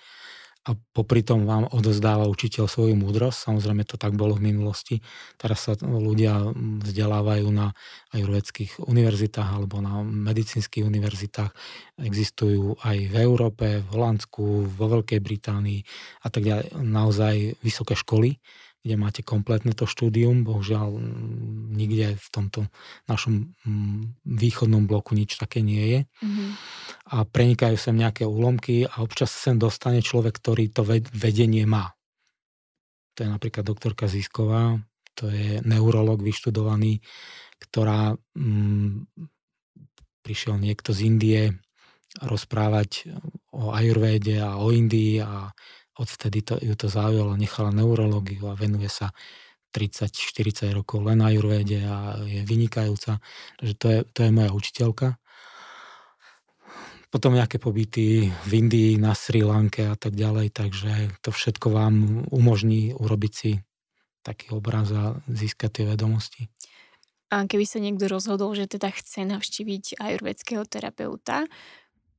a 0.61 0.77
popri 0.93 1.25
tom 1.25 1.49
vám 1.49 1.65
odozdáva 1.73 2.29
učiteľ 2.29 2.69
svoju 2.69 2.93
múdrosť. 2.93 3.49
Samozrejme 3.49 3.89
to 3.89 3.97
tak 3.97 4.13
bolo 4.13 4.37
v 4.37 4.53
minulosti. 4.53 5.01
Teraz 5.41 5.65
sa 5.65 5.73
ľudia 5.81 6.53
vzdelávajú 6.85 7.49
na 7.49 7.73
ajurvedských 8.13 8.85
univerzitách 8.85 9.57
alebo 9.57 9.81
na 9.81 10.05
medicínskych 10.05 10.85
univerzitách. 10.85 11.57
Existujú 12.05 12.77
aj 12.85 12.97
v 13.09 13.17
Európe, 13.25 13.81
v 13.81 13.89
Holandsku, 13.89 14.69
vo 14.69 14.87
Veľkej 15.01 15.21
Británii 15.25 15.81
a 16.25 16.29
tak 16.29 16.45
ďalej. 16.45 16.77
Naozaj 16.77 17.35
vysoké 17.65 17.97
školy, 17.97 18.37
kde 18.81 18.95
máte 18.97 19.20
kompletné 19.20 19.76
to 19.76 19.85
štúdium. 19.85 20.41
Bohužiaľ 20.41 20.97
nikde 21.76 22.16
v 22.16 22.28
tomto 22.33 22.61
našom 23.05 23.53
východnom 24.24 24.89
bloku 24.89 25.12
nič 25.12 25.37
také 25.37 25.61
nie 25.61 25.85
je. 25.85 26.01
Mm-hmm. 26.24 26.51
A 27.12 27.16
prenikajú 27.28 27.76
sem 27.76 27.93
nejaké 27.93 28.24
úlomky 28.24 28.89
a 28.89 29.05
občas 29.05 29.28
sem 29.33 29.61
dostane 29.61 30.01
človek, 30.01 30.41
ktorý 30.41 30.72
to 30.72 30.83
vedenie 31.12 31.68
má. 31.68 31.93
To 33.20 33.26
je 33.26 33.28
napríklad 33.28 33.68
doktorka 33.68 34.09
Zisková, 34.09 34.81
to 35.12 35.28
je 35.28 35.61
neurolog 35.68 36.24
vyštudovaný, 36.24 37.05
ktorá 37.61 38.16
mm, 38.33 39.05
prišiel 40.24 40.57
niekto 40.57 40.97
z 40.97 41.01
Indie 41.05 41.43
rozprávať 42.24 43.12
o 43.53 43.76
ajurvéde 43.76 44.41
a 44.41 44.57
o 44.57 44.72
Indii 44.72 45.20
a 45.20 45.53
odvtedy 46.01 46.41
to, 46.41 46.57
ju 46.57 46.73
to 46.73 46.89
zaujalo, 46.89 47.37
nechala 47.37 47.69
neurológiu 47.69 48.49
a 48.49 48.57
venuje 48.57 48.89
sa 48.89 49.13
30-40 49.77 50.73
rokov 50.73 51.05
len 51.05 51.21
na 51.21 51.31
Jurvede 51.31 51.85
a 51.87 52.19
je 52.25 52.43
vynikajúca. 52.43 53.23
Takže 53.61 53.75
to 53.79 53.87
je, 53.87 53.99
to 54.11 54.19
je 54.27 54.31
moja 54.33 54.51
učiteľka. 54.51 55.09
Potom 57.11 57.35
nejaké 57.35 57.59
pobyty 57.59 58.31
v 58.31 58.51
Indii, 58.55 58.95
na 58.95 59.19
Sri 59.19 59.43
Lanke 59.43 59.83
a 59.83 59.99
tak 59.99 60.15
ďalej, 60.15 60.55
takže 60.55 61.11
to 61.27 61.35
všetko 61.35 61.67
vám 61.75 61.95
umožní 62.31 62.95
urobiť 62.95 63.33
si 63.35 63.51
taký 64.23 64.55
obraz 64.55 64.95
a 64.95 65.19
získať 65.27 65.83
tie 65.83 65.85
vedomosti. 65.91 66.47
A 67.31 67.47
keby 67.47 67.67
sa 67.67 67.83
niekto 67.83 68.11
rozhodol, 68.11 68.55
že 68.59 68.67
teda 68.71 68.91
chce 68.91 69.27
navštíviť 69.27 70.03
ajurvedského 70.03 70.67
terapeuta, 70.67 71.47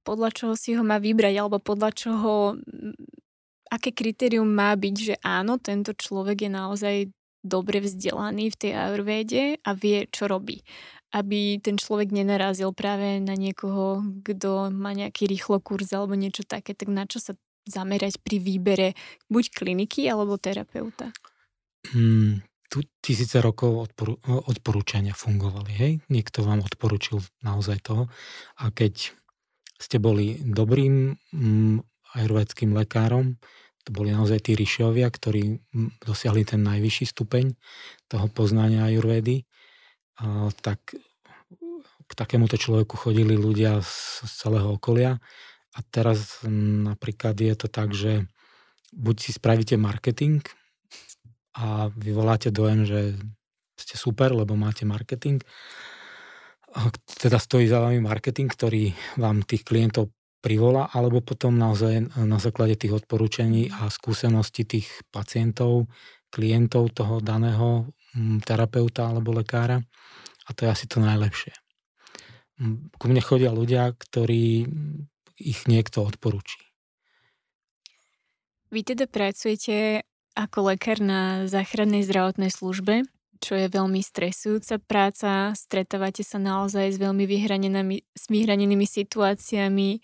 podľa 0.03 0.29
čoho 0.33 0.53
si 0.57 0.73
ho 0.75 0.83
má 0.83 0.97
vybrať, 0.97 1.35
alebo 1.39 1.61
podľa 1.61 1.89
čoho 1.93 2.31
aké 3.71 3.95
kritérium 3.95 4.51
má 4.51 4.75
byť, 4.75 4.95
že 4.99 5.15
áno, 5.23 5.55
tento 5.55 5.95
človek 5.95 6.45
je 6.45 6.51
naozaj 6.51 6.95
dobre 7.41 7.81
vzdelaný 7.81 8.53
v 8.53 8.59
tej 8.59 8.71
ajurvéde 8.77 9.41
a 9.63 9.71
vie, 9.73 10.05
čo 10.11 10.29
robí. 10.29 10.61
Aby 11.11 11.59
ten 11.59 11.75
človek 11.75 12.13
nenarazil 12.13 12.71
práve 12.71 13.19
na 13.19 13.35
niekoho, 13.35 14.03
kto 14.21 14.69
má 14.71 14.91
nejaký 14.93 15.27
rýchlo 15.27 15.59
kurz 15.63 15.91
alebo 15.91 16.15
niečo 16.15 16.45
také, 16.45 16.75
tak 16.75 16.91
na 16.91 17.07
čo 17.07 17.17
sa 17.23 17.33
zamerať 17.65 18.21
pri 18.21 18.37
výbere 18.37 18.87
buď 19.27 19.43
kliniky 19.51 20.07
alebo 20.07 20.37
terapeuta? 20.37 21.11
Hmm, 21.91 22.45
tu 22.69 22.85
tisíce 23.03 23.41
rokov 23.41 23.91
odporu, 23.91 24.15
odporúčania 24.47 25.17
fungovali. 25.17 25.71
Hej? 25.75 25.91
Niekto 26.07 26.45
vám 26.45 26.63
odporučil 26.63 27.19
naozaj 27.43 27.83
toho. 27.83 28.07
A 28.61 28.71
keď 28.71 29.11
ste 29.81 29.97
boli 29.97 30.37
dobrým 30.45 31.17
mm, 31.33 31.90
ajurvedským 32.17 32.75
lekárom, 32.75 33.39
to 33.81 33.89
boli 33.89 34.13
naozaj 34.13 34.45
tí 34.45 34.53
Rišiovia, 34.53 35.09
ktorí 35.09 35.57
dosiahli 36.05 36.45
ten 36.45 36.61
najvyšší 36.61 37.05
stupeň 37.17 37.57
toho 38.05 38.29
poznania 38.29 38.85
ajurvedy, 38.85 39.49
tak 40.61 40.79
k 42.05 42.11
takémuto 42.13 42.61
človeku 42.61 42.93
chodili 42.93 43.33
ľudia 43.33 43.81
z 43.81 44.27
celého 44.27 44.77
okolia. 44.77 45.17
A 45.71 45.79
teraz 45.87 46.43
napríklad 46.45 47.39
je 47.39 47.55
to 47.55 47.71
tak, 47.71 47.95
že 47.95 48.27
buď 48.91 49.15
si 49.17 49.31
spravíte 49.31 49.79
marketing 49.79 50.43
a 51.55 51.89
vyvoláte 51.95 52.51
dojem, 52.51 52.85
že 52.85 53.17
ste 53.79 53.95
super, 53.97 54.35
lebo 54.35 54.53
máte 54.53 54.85
marketing. 54.85 55.41
A 56.77 56.91
teda 57.17 57.41
stojí 57.41 57.65
za 57.65 57.81
vami 57.81 57.97
marketing, 57.97 58.51
ktorý 58.51 58.93
vám 59.17 59.41
tých 59.41 59.65
klientov 59.65 60.13
privolá, 60.41 60.89
alebo 60.89 61.21
potom 61.21 61.53
naozaj 61.53 62.17
na 62.17 62.37
základe 62.41 62.75
tých 62.75 62.97
odporúčaní 62.97 63.69
a 63.69 63.87
skúseností 63.87 64.65
tých 64.65 64.89
pacientov, 65.13 65.87
klientov 66.33 66.97
toho 66.97 67.21
daného 67.21 67.93
mm, 68.17 68.41
terapeuta 68.41 69.07
alebo 69.13 69.37
lekára. 69.37 69.79
A 70.45 70.49
to 70.57 70.65
je 70.65 70.73
asi 70.73 70.85
to 70.89 70.97
najlepšie. 70.97 71.53
Mm, 72.57 72.89
ku 72.97 73.05
mne 73.05 73.21
chodia 73.21 73.53
ľudia, 73.53 73.93
ktorí 73.93 74.65
ich 75.37 75.69
niekto 75.69 76.01
odporúči. 76.01 76.57
Vy 78.71 78.81
teda 78.87 79.05
pracujete 79.05 80.07
ako 80.33 80.73
lekár 80.73 81.03
na 81.03 81.45
záchrannej 81.45 82.07
zdravotnej 82.07 82.49
službe, 82.49 83.03
čo 83.41 83.57
je 83.57 83.67
veľmi 83.67 83.99
stresujúca 84.05 84.77
práca. 84.77 85.51
Stretávate 85.57 86.21
sa 86.21 86.37
naozaj 86.37 86.93
s 86.93 86.97
veľmi 87.01 87.25
s 88.13 88.23
vyhranenými 88.29 88.87
situáciami, 88.87 89.99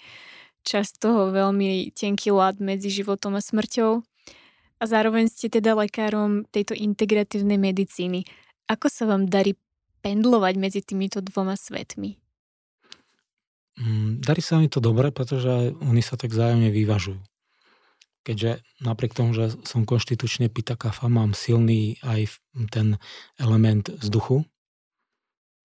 často 0.66 1.30
veľmi 1.30 1.94
tenký 1.94 2.34
lad 2.34 2.58
medzi 2.58 2.90
životom 2.90 3.38
a 3.38 3.42
smrťou. 3.46 4.02
A 4.78 4.84
zároveň 4.86 5.30
ste 5.30 5.54
teda 5.54 5.78
lekárom 5.78 6.50
tejto 6.50 6.74
integratívnej 6.74 7.62
medicíny. 7.62 8.26
Ako 8.66 8.90
sa 8.90 9.06
vám 9.06 9.30
darí 9.30 9.54
pendlovať 10.02 10.54
medzi 10.58 10.82
týmito 10.82 11.22
dvoma 11.22 11.54
svetmi? 11.54 12.18
Mm, 13.78 14.26
darí 14.26 14.42
sa 14.42 14.58
mi 14.58 14.70
to 14.70 14.82
dobre, 14.82 15.14
pretože 15.14 15.78
oni 15.86 16.02
sa 16.02 16.18
tak 16.18 16.34
zájomne 16.34 16.74
vyvažujú 16.74 17.22
keďže 18.28 18.60
napriek 18.84 19.16
tomu, 19.16 19.32
že 19.32 19.56
som 19.64 19.88
konštitučne 19.88 20.52
pitakafa, 20.52 21.08
mám 21.08 21.32
silný 21.32 21.96
aj 22.04 22.36
ten 22.68 23.00
element 23.40 23.88
vzduchu. 23.88 24.44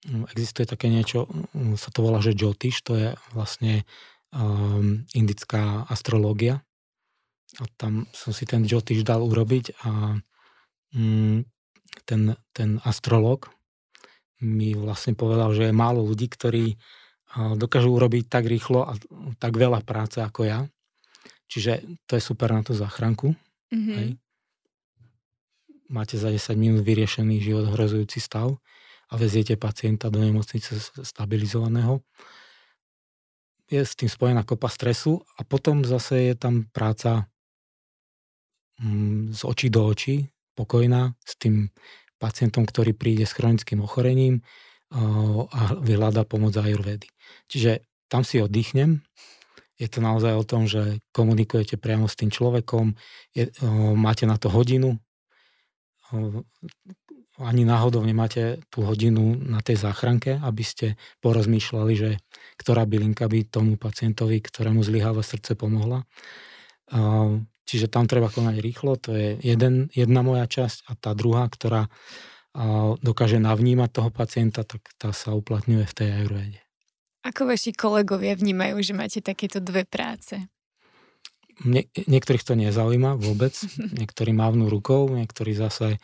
Mm, 0.06 0.30
existuje 0.30 0.70
také 0.70 0.86
niečo, 0.86 1.26
mm, 1.26 1.74
sa 1.74 1.90
to 1.90 2.06
volá, 2.06 2.22
že 2.22 2.38
Jyotish, 2.38 2.86
to 2.86 2.94
je 2.94 3.08
vlastne 3.34 3.82
um, 4.30 5.02
indická 5.10 5.82
astrológia. 5.90 6.62
A 7.58 7.66
tam 7.74 8.06
som 8.14 8.30
si 8.30 8.46
ten 8.46 8.62
Jyotish 8.62 9.02
dal 9.02 9.26
urobiť 9.26 9.82
a 9.82 10.22
um, 10.94 11.42
ten, 12.06 12.22
ten 12.54 12.78
astrolog 12.86 13.50
mi 14.42 14.74
vlastne 14.74 15.14
povedal, 15.14 15.54
že 15.54 15.70
je 15.70 15.74
málo 15.74 16.02
ľudí, 16.02 16.26
ktorí 16.26 16.74
dokážu 17.32 17.94
urobiť 17.96 18.28
tak 18.28 18.44
rýchlo 18.44 18.84
a 18.84 18.92
tak 19.40 19.56
veľa 19.56 19.80
práce 19.86 20.20
ako 20.20 20.44
ja. 20.44 20.60
Čiže 21.52 21.84
to 22.08 22.16
je 22.16 22.22
super 22.24 22.48
na 22.48 22.64
tú 22.64 22.72
záchranku. 22.72 23.36
Mm-hmm. 23.68 23.96
Hej. 24.00 24.08
Máte 25.92 26.16
za 26.16 26.32
10 26.32 26.56
minút 26.56 26.80
vyriešený 26.80 27.44
život 27.44 27.68
hrozujúci 27.76 28.24
stav 28.24 28.56
a 29.12 29.14
veziete 29.20 29.60
pacienta 29.60 30.08
do 30.08 30.24
nemocnice 30.24 30.72
stabilizovaného. 31.04 32.00
Je 33.68 33.84
s 33.84 33.92
tým 33.92 34.08
spojená 34.08 34.48
kopa 34.48 34.72
stresu 34.72 35.20
a 35.36 35.44
potom 35.44 35.84
zase 35.84 36.32
je 36.32 36.34
tam 36.40 36.72
práca 36.72 37.28
mm, 38.80 39.36
z 39.36 39.40
očí 39.44 39.68
do 39.68 39.84
očí, 39.84 40.32
pokojná 40.56 41.12
s 41.20 41.36
tým 41.36 41.68
pacientom, 42.16 42.64
ktorý 42.64 42.96
príde 42.96 43.28
s 43.28 43.36
chronickým 43.36 43.84
ochorením 43.84 44.40
a 45.52 45.76
vyhľadá 45.80 46.28
pomoc 46.28 46.52
ajurvedy. 46.56 47.08
Čiže 47.48 47.84
tam 48.12 48.28
si 48.28 48.44
oddychnem, 48.44 49.00
je 49.82 49.88
to 49.90 49.98
naozaj 49.98 50.38
o 50.38 50.46
tom, 50.46 50.70
že 50.70 51.02
komunikujete 51.10 51.74
priamo 51.74 52.06
s 52.06 52.14
tým 52.14 52.30
človekom, 52.30 52.94
je, 53.34 53.50
o, 53.58 53.98
máte 53.98 54.30
na 54.30 54.38
to 54.38 54.46
hodinu, 54.46 55.02
o, 56.14 56.46
ani 57.42 57.66
náhodou 57.66 58.06
nemáte 58.06 58.62
tú 58.70 58.86
hodinu 58.86 59.34
na 59.34 59.58
tej 59.58 59.82
záchranke, 59.82 60.38
aby 60.38 60.62
ste 60.62 60.86
porozmýšľali, 61.24 61.92
že 61.96 62.10
ktorá 62.60 62.86
bylinka 62.86 63.26
by 63.26 63.48
tomu 63.50 63.74
pacientovi, 63.74 64.38
ktorému 64.38 64.84
zlyháva 64.84 65.26
srdce, 65.26 65.58
pomohla. 65.58 66.06
Čiže 67.64 67.90
tam 67.90 68.06
treba 68.06 68.28
konať 68.28 68.56
rýchlo, 68.60 69.00
to 69.00 69.16
je 69.16 69.28
jeden, 69.42 69.88
jedna 69.96 70.20
moja 70.20 70.46
časť 70.46 70.86
a 70.86 70.94
tá 70.94 71.16
druhá, 71.16 71.48
ktorá 71.48 71.88
dokáže 73.00 73.40
navnímať 73.40 73.90
toho 73.90 74.10
pacienta, 74.12 74.62
tak 74.62 74.84
tá 75.00 75.10
sa 75.16 75.32
uplatňuje 75.32 75.88
v 75.88 75.96
tej 75.96 76.08
ajurvede. 76.12 76.61
Ako 77.22 77.46
vaši 77.46 77.70
kolegovia 77.70 78.34
vnímajú, 78.34 78.82
že 78.82 78.92
máte 78.98 79.20
takéto 79.22 79.62
dve 79.62 79.86
práce? 79.86 80.42
Nie, 81.62 81.86
niektorých 81.94 82.42
to 82.42 82.58
nezaujíma 82.58 83.14
vôbec. 83.14 83.54
Niektorí 84.00 84.34
mávnu 84.34 84.66
rukou, 84.66 85.06
niektorí 85.12 85.54
zase 85.54 86.02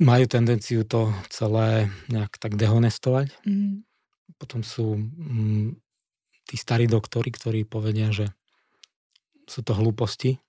majú 0.00 0.24
tendenciu 0.30 0.86
to 0.86 1.12
celé 1.28 1.90
nejak 2.08 2.38
tak 2.38 2.56
dehonestovať. 2.56 3.34
Mm. 3.44 3.84
Potom 4.40 4.64
sú 4.64 4.96
mm, 4.96 5.76
tí 6.48 6.56
starí 6.56 6.88
doktori, 6.88 7.28
ktorí 7.28 7.66
povedia, 7.68 8.08
že 8.14 8.32
sú 9.44 9.60
to 9.60 9.76
hlúposti. 9.76 10.40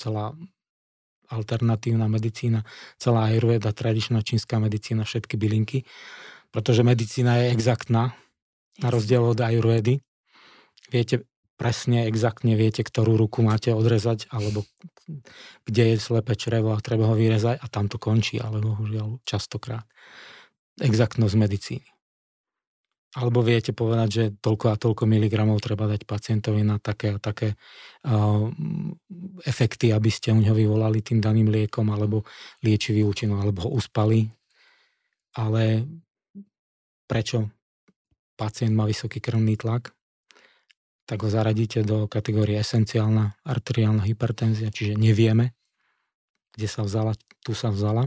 Celá 0.00 0.32
alternatívna 1.30 2.10
medicína, 2.10 2.66
celá 2.98 3.30
ajurveda, 3.30 3.70
tradičná 3.70 4.24
čínska 4.24 4.58
medicína, 4.58 5.06
všetky 5.06 5.38
bylinky 5.38 5.86
pretože 6.50 6.86
medicína 6.86 7.42
je 7.42 7.54
exaktná, 7.54 8.14
na 8.80 8.88
rozdiel 8.88 9.22
od 9.22 9.38
ajurvédy. 9.38 10.00
Viete 10.90 11.28
presne, 11.60 12.08
exaktne 12.08 12.56
viete, 12.56 12.80
ktorú 12.80 13.20
ruku 13.20 13.44
máte 13.44 13.76
odrezať, 13.76 14.32
alebo 14.32 14.64
kde 15.68 15.94
je 15.94 15.96
slepé 16.00 16.32
črevo 16.34 16.72
a 16.72 16.80
treba 16.80 17.10
ho 17.10 17.14
vyrezať 17.14 17.60
a 17.60 17.66
tam 17.68 17.92
to 17.92 18.00
končí, 18.00 18.40
ale 18.40 18.64
bohužiaľ 18.64 19.20
častokrát. 19.28 19.84
Exaktnosť 20.80 21.36
medicíny. 21.36 21.88
Alebo 23.10 23.42
viete 23.42 23.74
povedať, 23.74 24.08
že 24.08 24.24
toľko 24.38 24.66
a 24.70 24.78
toľko 24.78 25.02
miligramov 25.02 25.58
treba 25.58 25.90
dať 25.90 26.06
pacientovi 26.06 26.62
na 26.62 26.78
také 26.78 27.10
a 27.10 27.18
také 27.18 27.58
uh, 28.06 28.46
efekty, 29.42 29.90
aby 29.90 30.06
ste 30.14 30.30
u 30.30 30.38
neho 30.38 30.54
vyvolali 30.54 31.02
tým 31.02 31.18
daným 31.18 31.50
liekom 31.50 31.90
alebo 31.90 32.22
liečivý 32.62 33.02
účinok, 33.02 33.42
alebo 33.42 33.66
ho 33.66 33.70
uspali. 33.74 34.30
Ale 35.34 35.90
prečo 37.10 37.50
pacient 38.38 38.70
má 38.70 38.86
vysoký 38.86 39.18
krvný 39.18 39.58
tlak? 39.58 39.90
Tak 41.10 41.26
ho 41.26 41.28
zaradíte 41.28 41.82
do 41.82 42.06
kategórie 42.06 42.62
esenciálna 42.62 43.42
arteriálna 43.42 44.06
hypertenzia, 44.06 44.70
čiže 44.70 44.94
nevieme, 44.94 45.58
kde 46.54 46.70
sa 46.70 46.86
vzala, 46.86 47.18
tu 47.42 47.50
sa 47.50 47.74
vzala. 47.74 48.06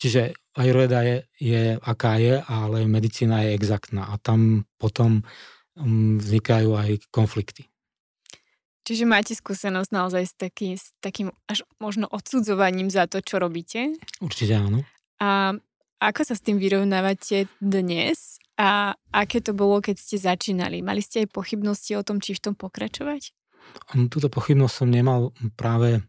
Čiže 0.00 0.32
Ayurveda 0.56 1.04
je, 1.04 1.18
je 1.36 1.76
aká 1.76 2.16
je, 2.16 2.40
ale 2.40 2.88
medicína 2.88 3.44
je 3.44 3.52
exaktná 3.52 4.08
a 4.08 4.16
tam 4.16 4.64
potom 4.80 5.20
um, 5.76 6.16
vznikajú 6.16 6.72
aj 6.72 7.04
konflikty. 7.12 7.68
Čiže 8.86 9.04
máte 9.04 9.34
skúsenosť 9.34 9.90
naozaj 9.90 10.24
s, 10.24 10.34
taký, 10.38 10.78
s 10.78 10.94
takým 11.02 11.34
až 11.50 11.66
možno 11.82 12.06
odsudzovaním 12.08 12.88
za 12.88 13.10
to, 13.10 13.18
čo 13.18 13.42
robíte? 13.42 13.98
Určite 14.22 14.56
áno. 14.56 14.86
A 15.18 15.58
ako 16.00 16.20
sa 16.28 16.34
s 16.36 16.44
tým 16.44 16.60
vyrovnávate 16.60 17.48
dnes 17.60 18.40
a 18.56 18.96
aké 19.12 19.40
to 19.40 19.56
bolo, 19.56 19.80
keď 19.80 19.96
ste 19.96 20.16
začínali? 20.20 20.84
Mali 20.84 21.00
ste 21.00 21.24
aj 21.24 21.32
pochybnosti 21.32 21.96
o 21.96 22.04
tom, 22.04 22.20
či 22.20 22.36
v 22.36 22.42
tom 22.50 22.54
pokračovať? 22.56 23.32
Túto 24.12 24.28
pochybnosť 24.30 24.74
som 24.74 24.88
nemal 24.88 25.34
práve 25.58 26.04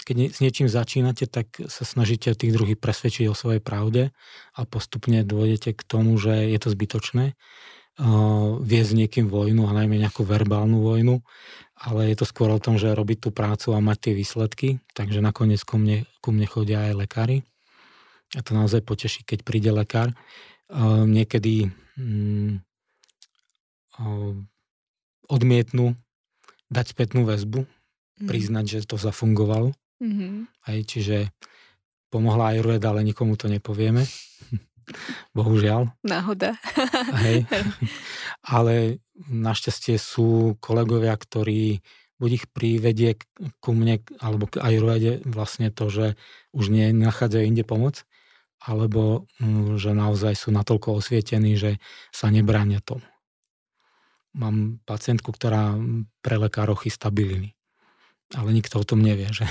keď 0.00 0.32
s 0.32 0.40
niečím 0.40 0.66
začínate, 0.66 1.28
tak 1.28 1.60
sa 1.68 1.84
snažíte 1.84 2.32
tých 2.32 2.56
druhých 2.56 2.80
presvedčiť 2.80 3.28
o 3.28 3.36
svojej 3.36 3.60
pravde 3.60 4.16
a 4.56 4.60
postupne 4.64 5.20
dôjdete 5.22 5.76
k 5.76 5.82
tomu, 5.84 6.16
že 6.16 6.50
je 6.50 6.58
to 6.58 6.72
zbytočné 6.72 7.36
viesť 8.64 8.92
niekým 8.96 9.28
vojnu 9.28 9.68
a 9.68 9.76
najmä 9.76 10.00
nejakú 10.00 10.24
verbálnu 10.24 10.80
vojnu, 10.80 11.20
ale 11.76 12.08
je 12.08 12.16
to 12.16 12.24
skôr 12.24 12.48
o 12.48 12.62
tom, 12.62 12.80
že 12.80 12.96
robiť 12.96 13.28
tú 13.28 13.30
prácu 13.30 13.76
a 13.76 13.84
mať 13.84 14.08
tie 14.08 14.12
výsledky, 14.16 14.68
takže 14.96 15.20
nakoniec 15.20 15.60
ku 15.68 15.76
mne, 15.76 16.08
ku 16.24 16.32
mne 16.32 16.48
chodia 16.48 16.88
aj 16.88 16.96
lekári. 16.96 17.44
A 18.36 18.40
to 18.46 18.54
naozaj 18.54 18.86
poteší, 18.86 19.26
keď 19.26 19.42
príde 19.42 19.70
lekár. 19.74 20.14
Niekedy 21.06 21.66
uh, 21.66 22.54
odmietnú 25.26 25.98
dať 26.70 26.86
spätnú 26.94 27.26
väzbu, 27.26 27.66
mhm. 27.66 28.26
priznať, 28.30 28.64
že 28.78 28.78
to 28.86 28.96
zafungovalo. 28.98 29.74
Mm-hmm. 30.00 30.48
Aj, 30.64 30.78
čiže 30.88 31.28
pomohla 32.08 32.56
aj 32.56 32.64
Rueda, 32.64 32.88
ale 32.96 33.04
nikomu 33.04 33.36
to 33.36 33.52
nepovieme. 33.52 34.08
Bohužiaľ. 35.36 35.92
Náhoda. 36.02 36.56
Hej. 37.20 37.44
Ale 38.56 39.04
našťastie 39.28 40.00
sú 40.00 40.56
kolegovia, 40.58 41.12
ktorí 41.14 41.84
buď 42.16 42.30
ich 42.32 42.46
privedie 42.48 43.20
ku 43.60 43.76
mne, 43.76 44.02
alebo 44.18 44.48
k 44.48 44.58
Ayurvede 44.64 45.20
vlastne 45.28 45.68
to, 45.70 45.92
že 45.92 46.06
už 46.56 46.72
nie 46.72 46.90
nachádzajú 46.96 47.44
inde 47.44 47.62
pomoc, 47.62 48.08
alebo 48.60 49.24
mm, 49.40 49.80
že 49.80 49.96
naozaj 49.96 50.36
sú 50.36 50.52
natoľko 50.52 51.00
osvietení, 51.00 51.56
že 51.56 51.80
sa 52.12 52.28
nebránia 52.28 52.84
tomu. 52.84 53.04
Mám 54.36 54.78
pacientku, 54.86 55.34
ktorá 55.34 55.74
pre 56.22 56.38
lekárov 56.38 56.78
chystá 56.78 57.10
byliny 57.10 57.56
ale 58.30 58.54
nikto 58.54 58.78
o 58.78 58.86
tom 58.86 59.02
nevie, 59.02 59.26
že, 59.34 59.46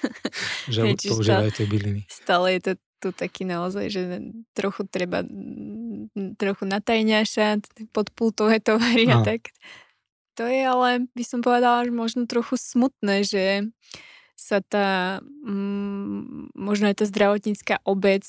že 0.72 0.96
používajú 0.96 1.50
tie 1.52 1.66
byliny. 1.68 2.08
Stále 2.08 2.56
je 2.56 2.60
to 2.64 2.72
tu 2.98 3.14
taký 3.14 3.46
naozaj, 3.46 3.94
že 3.94 4.02
trochu 4.58 4.82
treba 4.90 5.22
trochu 6.34 6.64
natajňaša, 6.66 7.62
pod 7.94 8.10
pultové 8.10 8.58
tovary 8.58 9.06
no. 9.06 9.22
a 9.22 9.26
tak. 9.26 9.54
To 10.34 10.46
je 10.46 10.62
ale, 10.66 11.06
by 11.14 11.24
som 11.26 11.38
povedala, 11.42 11.86
že 11.86 11.94
možno 11.94 12.26
trochu 12.26 12.58
smutné, 12.58 13.22
že 13.22 13.70
sa 14.38 14.62
tá, 14.62 15.18
mm, 15.42 16.54
možno 16.54 16.86
aj 16.86 17.02
tá 17.02 17.04
zdravotnícká 17.10 17.82
obec 17.82 18.22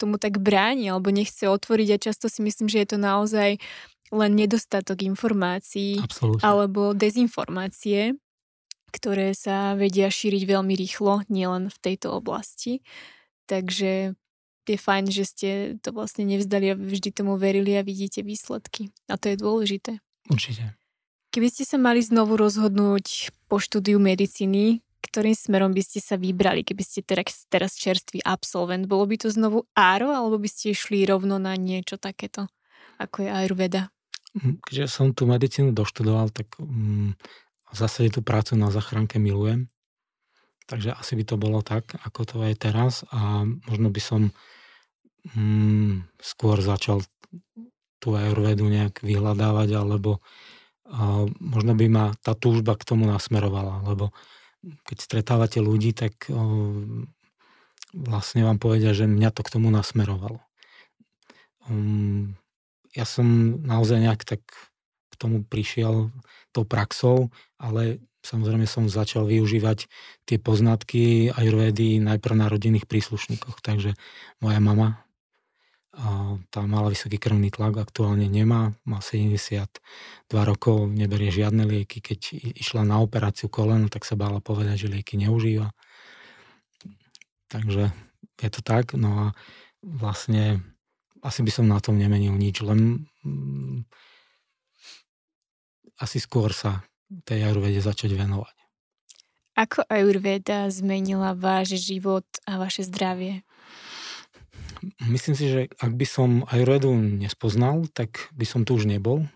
tomu 0.00 0.16
tak 0.16 0.40
bráni 0.40 0.88
alebo 0.88 1.12
nechce 1.12 1.44
otvoriť 1.44 1.88
a 1.92 2.02
často 2.02 2.32
si 2.32 2.40
myslím, 2.40 2.72
že 2.72 2.84
je 2.84 2.88
to 2.96 2.98
naozaj 3.00 3.60
len 4.12 4.32
nedostatok 4.32 5.04
informácií 5.04 6.00
Absolutne. 6.00 6.40
alebo 6.40 6.96
dezinformácie 6.96 8.16
ktoré 8.96 9.36
sa 9.36 9.76
vedia 9.76 10.08
šíriť 10.08 10.48
veľmi 10.48 10.72
rýchlo, 10.72 11.28
nielen 11.28 11.68
v 11.68 11.78
tejto 11.84 12.16
oblasti. 12.16 12.80
Takže 13.44 14.16
je 14.66 14.78
fajn, 14.80 15.04
že 15.12 15.24
ste 15.28 15.48
to 15.84 15.92
vlastne 15.92 16.26
nevzdali 16.26 16.72
a 16.72 16.74
vždy 16.74 17.12
tomu 17.12 17.36
verili 17.36 17.76
a 17.76 17.86
vidíte 17.86 18.24
výsledky. 18.24 18.90
A 19.06 19.20
to 19.20 19.30
je 19.30 19.36
dôležité. 19.38 19.92
Určite. 20.26 20.74
Keby 21.30 21.48
ste 21.52 21.68
sa 21.68 21.76
mali 21.76 22.00
znovu 22.00 22.34
rozhodnúť 22.40 23.30
po 23.46 23.60
štúdiu 23.60 24.00
medicíny, 24.00 24.80
ktorým 25.06 25.38
smerom 25.38 25.70
by 25.70 25.82
ste 25.86 26.02
sa 26.02 26.18
vybrali, 26.18 26.66
keby 26.66 26.82
ste 26.82 27.00
teraz, 27.06 27.46
teraz 27.46 27.78
čerstvý 27.78 28.20
absolvent? 28.26 28.90
Bolo 28.90 29.06
by 29.06 29.16
to 29.22 29.28
znovu 29.30 29.64
áro, 29.78 30.10
alebo 30.10 30.36
by 30.36 30.50
ste 30.50 30.74
išli 30.74 31.06
rovno 31.06 31.38
na 31.38 31.54
niečo 31.54 31.96
takéto, 31.96 32.50
ako 32.98 33.24
je 33.24 33.28
Ayurveda? 33.30 33.94
Hm, 34.36 34.60
keďže 34.66 34.86
som 34.90 35.14
tú 35.14 35.30
medicínu 35.30 35.70
doštudoval, 35.70 36.34
tak 36.34 36.58
um, 36.58 37.14
v 37.70 37.76
zásade 37.76 38.18
tú 38.18 38.20
prácu 38.20 38.58
na 38.58 38.74
zachránke 38.74 39.22
milujem. 39.22 39.70
Takže 40.66 40.98
asi 40.98 41.14
by 41.14 41.24
to 41.24 41.36
bolo 41.38 41.62
tak, 41.62 41.94
ako 42.02 42.26
to 42.26 42.36
je 42.42 42.58
teraz 42.58 43.06
a 43.14 43.46
možno 43.46 43.88
by 43.94 44.02
som 44.02 44.34
mm, 45.30 46.10
skôr 46.18 46.58
začal 46.58 47.06
tú 48.02 48.18
ayurvedu 48.18 48.66
nejak 48.66 49.00
vyhľadávať, 49.06 49.78
alebo 49.78 50.18
a 50.86 51.26
možno 51.42 51.74
by 51.74 51.86
ma 51.90 52.04
tá 52.22 52.38
túžba 52.38 52.78
k 52.78 52.86
tomu 52.86 53.10
nasmerovala, 53.10 53.82
lebo 53.90 54.14
keď 54.86 54.96
stretávate 54.98 55.58
ľudí, 55.62 55.94
tak 55.94 56.26
vlastne 57.96 58.44
vám 58.44 58.58
povedia, 58.60 58.92
že 58.92 59.08
mňa 59.08 59.30
to 59.32 59.40
k 59.46 59.52
tomu 59.56 59.72
nasmerovalo. 59.72 60.42
Um, 61.66 62.36
ja 62.92 63.08
som 63.08 63.58
naozaj 63.64 63.98
nejak 64.02 64.22
tak 64.24 64.42
k 65.10 65.14
tomu 65.16 65.42
prišiel 65.42 66.12
tou 66.52 66.64
praxou, 66.68 67.32
ale 67.56 68.04
samozrejme 68.20 68.68
som 68.68 68.90
začal 68.90 69.24
využívať 69.28 69.88
tie 70.28 70.38
poznatky 70.40 71.30
ajurvédy 71.32 72.02
najprv 72.02 72.34
na 72.36 72.46
rodinných 72.50 72.88
príslušníkoch. 72.88 73.62
Takže 73.62 73.94
moja 74.42 74.60
mama 74.60 75.05
tá 76.52 76.60
mala 76.68 76.92
vysoký 76.92 77.16
krvný 77.16 77.48
tlak, 77.48 77.80
aktuálne 77.80 78.28
nemá, 78.28 78.76
má 78.84 79.00
72 79.00 79.72
rokov, 80.30 80.92
neberie 80.92 81.32
žiadne 81.32 81.64
lieky. 81.64 82.04
Keď 82.04 82.20
išla 82.60 82.84
na 82.84 83.00
operáciu 83.00 83.48
kolena, 83.48 83.88
tak 83.88 84.04
sa 84.04 84.12
bála 84.12 84.44
povedať, 84.44 84.86
že 84.86 84.92
lieky 84.92 85.16
neužíva. 85.16 85.72
Takže 87.48 87.96
je 88.36 88.50
to 88.52 88.60
tak. 88.60 88.92
No 88.92 89.10
a 89.16 89.26
vlastne 89.80 90.60
asi 91.24 91.40
by 91.40 91.50
som 91.50 91.66
na 91.66 91.80
tom 91.80 91.96
nemenil 91.96 92.36
nič, 92.36 92.60
len 92.60 93.08
mm, 93.24 93.88
asi 95.96 96.20
skôr 96.20 96.52
sa 96.52 96.84
tej 97.24 97.48
ajurvede 97.48 97.80
začať 97.80 98.12
venovať. 98.12 98.56
Ako 99.56 99.88
ajurveda 99.88 100.68
zmenila 100.68 101.32
váš 101.32 101.80
život 101.80 102.28
a 102.44 102.60
vaše 102.60 102.84
zdravie? 102.84 103.45
Myslím 105.02 105.34
si, 105.34 105.46
že 105.50 105.60
ak 105.82 105.92
by 105.98 106.06
som 106.06 106.30
ajurvedu 106.46 106.94
nespoznal, 106.94 107.90
tak 107.90 108.30
by 108.36 108.46
som 108.46 108.62
tu 108.62 108.78
už 108.78 108.86
nebol, 108.86 109.26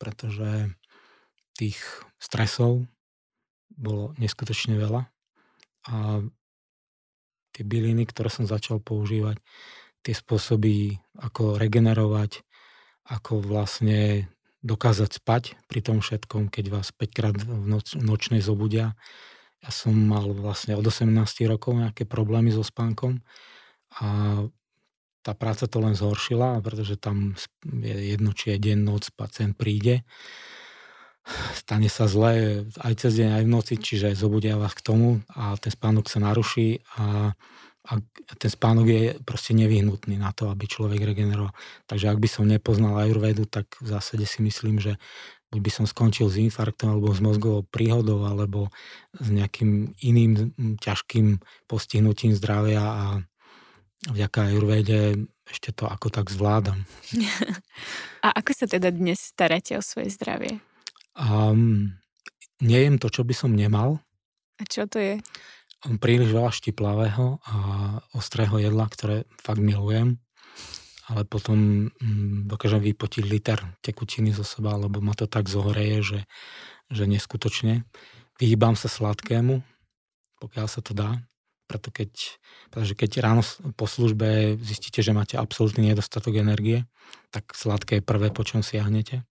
pretože 0.00 0.72
tých 1.58 1.76
stresov 2.22 2.86
bolo 3.68 4.14
neskutočne 4.16 4.78
veľa 4.78 5.10
a 5.88 5.94
tie 7.52 7.64
byliny, 7.66 8.06
ktoré 8.06 8.30
som 8.30 8.46
začal 8.46 8.78
používať, 8.78 9.42
tie 10.06 10.14
spôsoby, 10.14 11.02
ako 11.18 11.58
regenerovať, 11.58 12.46
ako 13.08 13.42
vlastne 13.42 14.30
dokázať 14.62 15.10
spať 15.18 15.42
pri 15.66 15.80
tom 15.82 15.98
všetkom, 16.02 16.50
keď 16.50 16.64
vás 16.70 16.94
5 16.94 17.16
krát 17.16 17.34
v 17.34 17.66
noc, 17.66 17.94
nočnej 17.98 18.42
zobudia. 18.42 18.94
Ja 19.58 19.70
som 19.74 19.94
mal 19.94 20.30
vlastne 20.34 20.78
od 20.78 20.86
18 20.86 21.10
rokov 21.50 21.78
nejaké 21.78 22.06
problémy 22.06 22.54
so 22.54 22.62
spánkom 22.62 23.22
a 23.98 24.06
tá 25.28 25.36
práca 25.36 25.68
to 25.68 25.84
len 25.84 25.92
zhoršila, 25.92 26.64
pretože 26.64 26.96
tam 26.96 27.36
je 27.68 28.16
jedno, 28.16 28.32
či 28.32 28.56
je 28.56 28.72
deň, 28.72 28.78
noc, 28.80 29.12
pacient 29.12 29.52
príde. 29.52 30.08
Stane 31.52 31.92
sa 31.92 32.08
zle 32.08 32.64
aj 32.80 33.04
cez 33.04 33.20
deň, 33.20 33.28
aj 33.36 33.44
v 33.44 33.52
noci, 33.52 33.74
čiže 33.76 34.16
zobudia 34.16 34.56
vás 34.56 34.72
k 34.72 34.80
tomu 34.80 35.20
a 35.36 35.52
ten 35.60 35.68
spánok 35.68 36.08
sa 36.08 36.24
naruší 36.24 36.80
a 36.96 37.36
a 37.88 37.96
ten 38.36 38.50
spánok 38.52 38.86
je 38.86 39.02
proste 39.24 39.56
nevyhnutný 39.56 40.20
na 40.20 40.36
to, 40.36 40.52
aby 40.52 40.68
človek 40.68 41.00
regeneroval. 41.00 41.56
Takže 41.88 42.12
ak 42.12 42.20
by 42.20 42.28
som 42.28 42.44
nepoznal 42.44 43.00
ajurvedu, 43.00 43.48
tak 43.48 43.80
v 43.80 43.88
zásade 43.88 44.28
si 44.28 44.44
myslím, 44.44 44.76
že 44.76 45.00
buď 45.48 45.60
by 45.64 45.70
som 45.72 45.84
skončil 45.88 46.28
s 46.28 46.36
infarktom 46.36 46.92
alebo 46.92 47.16
s 47.16 47.24
mozgovou 47.24 47.64
príhodou 47.64 48.28
alebo 48.28 48.68
s 49.16 49.32
nejakým 49.32 49.96
iným 50.04 50.52
ťažkým 50.84 51.40
postihnutím 51.64 52.36
zdravia 52.36 52.84
a 52.84 53.04
vďaka 54.08 54.52
ajurvede 54.52 55.28
ešte 55.48 55.72
to 55.72 55.88
ako 55.88 56.12
tak 56.12 56.28
zvládam. 56.28 56.84
A 58.26 58.28
ako 58.36 58.52
sa 58.52 58.66
teda 58.68 58.92
dnes 58.92 59.20
staráte 59.20 59.76
o 59.78 59.82
svoje 59.84 60.12
zdravie? 60.12 60.60
Um, 61.16 61.96
nejem 62.60 63.00
to, 63.00 63.08
čo 63.08 63.24
by 63.24 63.34
som 63.34 63.56
nemal. 63.56 64.00
A 64.58 64.62
čo 64.68 64.84
to 64.90 64.98
je? 64.98 65.22
príliš 65.78 66.34
veľa 66.34 66.50
štiplavého 66.50 67.38
a 67.46 67.56
ostrého 68.18 68.58
jedla, 68.58 68.90
ktoré 68.90 69.16
fakt 69.38 69.62
milujem, 69.62 70.18
ale 71.06 71.22
potom 71.22 71.88
mm, 71.94 72.50
dokážem 72.50 72.82
vypotiť 72.82 73.22
liter 73.22 73.62
tekutiny 73.78 74.34
zo 74.34 74.42
seba, 74.42 74.74
lebo 74.74 74.98
ma 74.98 75.14
to 75.14 75.30
tak 75.30 75.46
zohreje, 75.46 76.02
že, 76.02 76.20
že 76.90 77.06
neskutočne. 77.06 77.86
Vyhýbam 78.42 78.74
sa 78.74 78.90
sladkému, 78.90 79.62
pokiaľ 80.42 80.66
sa 80.66 80.82
to 80.82 80.98
dá, 80.98 81.22
preto 81.68 81.92
keď, 81.92 82.40
pretože 82.72 82.96
keď 82.96 83.10
ráno 83.20 83.44
po 83.76 83.84
službe 83.84 84.56
zistíte, 84.64 85.04
že 85.04 85.12
máte 85.12 85.36
absolútny 85.36 85.92
nedostatok 85.92 86.40
energie, 86.40 86.88
tak 87.28 87.52
sladké 87.52 88.00
je 88.00 88.06
prvé, 88.08 88.32
po 88.32 88.42
čom 88.42 88.64
siahnete. 88.64 89.28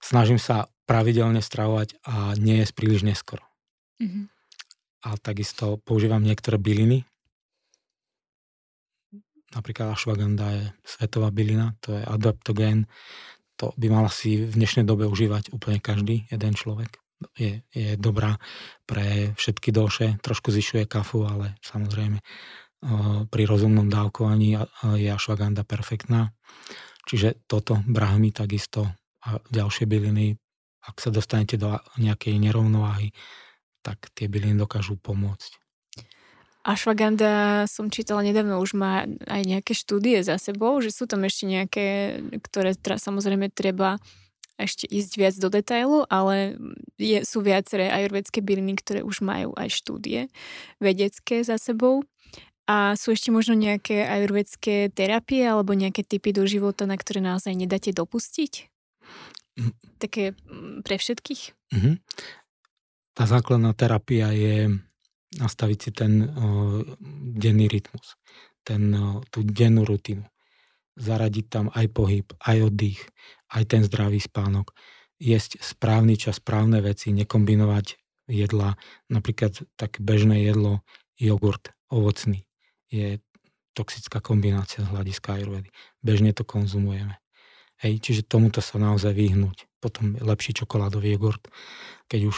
Snažím 0.00 0.40
sa 0.40 0.72
pravidelne 0.88 1.44
stravovať 1.44 2.00
a 2.04 2.32
nie 2.40 2.64
je 2.64 2.72
príliš 2.72 3.04
neskoro. 3.04 3.44
Mm-hmm 4.00 4.34
a 5.04 5.20
takisto 5.20 5.76
používam 5.84 6.24
niektoré 6.24 6.56
byliny. 6.56 7.04
Napríklad 9.52 9.94
ashwagandha 9.94 10.48
je 10.50 10.64
svetová 10.82 11.30
bylina, 11.30 11.76
to 11.78 11.94
je 11.94 12.02
adaptogén. 12.02 12.90
To 13.62 13.70
by 13.78 13.86
mal 13.86 14.10
si 14.10 14.42
v 14.42 14.50
dnešnej 14.50 14.82
dobe 14.82 15.06
užívať 15.06 15.54
úplne 15.54 15.78
každý, 15.78 16.26
jeden 16.26 16.58
človek. 16.58 17.03
Je, 17.32 17.64
je 17.72 17.96
dobrá 17.96 18.36
pre 18.84 19.32
všetky 19.38 19.72
doše, 19.72 20.20
trošku 20.20 20.52
zvyšuje 20.52 20.84
kafu, 20.84 21.24
ale 21.24 21.56
samozrejme 21.64 22.20
pri 23.32 23.42
rozumnom 23.48 23.88
dávkovaní 23.88 24.60
je 25.00 25.08
ashwagandha 25.08 25.64
perfektná. 25.64 26.36
Čiže 27.08 27.48
toto, 27.48 27.80
brahmy 27.84 28.28
takisto 28.28 28.92
a 29.24 29.40
ďalšie 29.48 29.88
byliny, 29.88 30.36
ak 30.84 31.00
sa 31.00 31.08
dostanete 31.08 31.56
do 31.56 31.80
nejakej 31.96 32.36
nerovnováhy, 32.36 33.16
tak 33.80 34.12
tie 34.12 34.28
byliny 34.28 34.60
dokážu 34.60 35.00
pomôcť. 35.00 35.56
Ashwagandha 36.64 37.64
som 37.68 37.92
čítala 37.92 38.24
nedávno, 38.24 38.56
už 38.56 38.72
má 38.72 39.04
aj 39.28 39.42
nejaké 39.44 39.76
štúdie 39.76 40.24
za 40.24 40.40
sebou, 40.40 40.80
že 40.80 40.96
sú 40.96 41.04
tam 41.04 41.20
ešte 41.28 41.44
nejaké, 41.44 41.86
ktoré 42.40 42.72
tra, 42.72 42.96
samozrejme 42.96 43.52
treba 43.52 44.00
ešte 44.54 44.86
ísť 44.86 45.12
viac 45.18 45.34
do 45.40 45.48
detailu, 45.50 46.06
ale 46.06 46.54
je, 46.94 47.26
sú 47.26 47.42
viaceré 47.42 47.90
ajurvedské 47.90 48.38
byliny, 48.38 48.78
ktoré 48.78 49.00
už 49.02 49.24
majú 49.26 49.50
aj 49.58 49.68
štúdie 49.72 50.30
vedecké 50.78 51.42
za 51.42 51.58
sebou. 51.58 52.06
A 52.64 52.96
sú 52.96 53.12
ešte 53.12 53.28
možno 53.28 53.52
nejaké 53.52 54.08
ajurvedské 54.08 54.88
terapie 54.88 55.44
alebo 55.44 55.76
nejaké 55.76 56.00
typy 56.00 56.32
do 56.32 56.48
života, 56.48 56.88
na 56.88 56.96
ktoré 56.96 57.20
naozaj 57.20 57.52
nedáte 57.52 57.92
dopustiť? 57.92 58.72
Mm. 59.60 59.72
Také 60.00 60.32
pre 60.80 60.96
všetkých? 60.96 61.42
Mm-hmm 61.76 61.94
tá 63.14 63.24
základná 63.30 63.72
terapia 63.72 64.34
je 64.34 64.74
nastaviť 65.38 65.78
si 65.78 65.90
ten 65.94 66.12
o, 66.22 66.26
denný 67.38 67.70
rytmus, 67.70 68.18
ten, 68.66 68.90
o, 68.94 69.22
tú 69.30 69.46
dennú 69.46 69.86
rutinu. 69.86 70.26
Zaradiť 70.98 71.46
tam 71.50 71.66
aj 71.74 71.86
pohyb, 71.90 72.26
aj 72.42 72.70
oddych, 72.70 73.00
aj 73.54 73.64
ten 73.70 73.82
zdravý 73.86 74.18
spánok. 74.18 74.74
Jesť 75.22 75.62
správny 75.62 76.18
čas, 76.18 76.42
správne 76.42 76.82
veci, 76.82 77.14
nekombinovať 77.14 77.96
jedla. 78.26 78.74
Napríklad 79.06 79.62
tak 79.78 80.02
bežné 80.02 80.42
jedlo, 80.42 80.82
jogurt, 81.14 81.70
ovocný, 81.86 82.42
je 82.90 83.22
toxická 83.74 84.18
kombinácia 84.22 84.82
z 84.82 84.90
hľadiska 84.90 85.38
ajurvedy. 85.38 85.70
Bežne 86.02 86.30
to 86.34 86.46
konzumujeme. 86.46 87.18
Hej, 87.82 88.00
čiže 88.02 88.22
tomuto 88.26 88.62
sa 88.62 88.78
naozaj 88.78 89.14
vyhnúť. 89.14 89.66
Potom 89.82 90.14
lepší 90.16 90.54
čokoládový 90.54 91.18
jogurt, 91.18 91.42
keď 92.06 92.30
už 92.30 92.36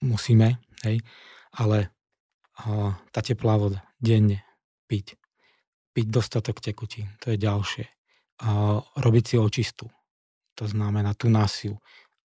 musíme, 0.00 0.62
hej, 0.86 1.02
ale 1.52 1.90
a, 2.56 2.94
tá 3.10 3.20
teplá 3.20 3.58
voda, 3.58 3.82
denne 3.98 4.46
piť. 4.86 5.18
Piť 5.92 6.06
dostatok 6.08 6.62
tekutín, 6.62 7.10
to 7.20 7.34
je 7.34 7.36
ďalšie. 7.36 7.84
A, 8.46 8.80
robiť 8.96 9.24
si 9.26 9.36
očistu, 9.36 9.90
to 10.56 10.64
znamená 10.64 11.12
tú 11.12 11.28
násiu, 11.28 11.76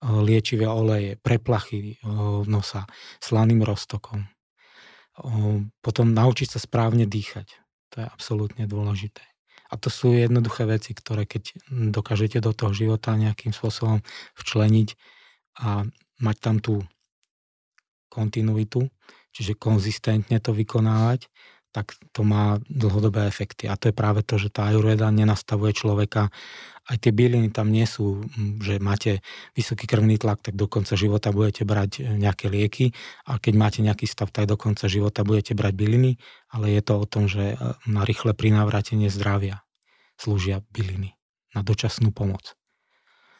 liečivé 0.01 0.65
oleje, 0.65 1.19
preplachy 1.21 2.01
nosa, 2.49 2.89
slaným 3.21 3.61
roztokom. 3.61 4.25
Potom 5.83 6.15
naučiť 6.15 6.57
sa 6.57 6.59
správne 6.63 7.05
dýchať. 7.05 7.59
To 7.93 7.95
je 8.01 8.07
absolútne 8.07 8.65
dôležité. 8.65 9.21
A 9.71 9.79
to 9.79 9.93
sú 9.93 10.11
jednoduché 10.15 10.67
veci, 10.67 10.91
ktoré 10.91 11.27
keď 11.27 11.55
dokážete 11.69 12.41
do 12.41 12.51
toho 12.51 12.71
života 12.73 13.13
nejakým 13.13 13.53
spôsobom 13.53 14.01
včleniť 14.35 14.95
a 15.63 15.85
mať 16.19 16.35
tam 16.39 16.57
tú 16.63 16.81
kontinuitu, 18.11 18.91
čiže 19.31 19.55
konzistentne 19.55 20.39
to 20.43 20.51
vykonávať, 20.51 21.31
tak 21.71 21.95
to 22.11 22.27
má 22.27 22.59
dlhodobé 22.67 23.31
efekty. 23.31 23.71
A 23.71 23.79
to 23.79 23.91
je 23.91 23.95
práve 23.95 24.27
to, 24.27 24.35
že 24.35 24.51
tá 24.51 24.67
ajurveda 24.67 25.07
nenastavuje 25.07 25.71
človeka. 25.71 26.27
Aj 26.91 26.99
tie 26.99 27.15
byliny 27.15 27.55
tam 27.55 27.71
nie 27.71 27.87
sú, 27.87 28.27
že 28.59 28.83
máte 28.83 29.23
vysoký 29.55 29.87
krvný 29.87 30.19
tlak, 30.19 30.43
tak 30.43 30.59
do 30.59 30.67
konca 30.67 30.99
života 30.99 31.31
budete 31.31 31.63
brať 31.63 32.03
e, 32.03 32.19
nejaké 32.19 32.51
lieky 32.51 32.91
a 33.23 33.39
keď 33.39 33.53
máte 33.55 33.79
nejaký 33.79 34.03
stav, 34.03 34.27
tak 34.27 34.51
do 34.51 34.59
konca 34.59 34.91
života 34.91 35.23
budete 35.23 35.55
brať 35.55 35.71
byliny, 35.71 36.19
ale 36.51 36.75
je 36.75 36.81
to 36.83 36.99
o 36.99 37.05
tom, 37.07 37.31
že 37.31 37.55
e, 37.55 37.79
na 37.87 38.03
rýchle 38.03 38.35
prinávrátenie 38.35 39.07
zdravia 39.07 39.63
slúžia 40.19 40.59
byliny 40.75 41.15
na 41.55 41.63
dočasnú 41.63 42.11
pomoc. 42.11 42.59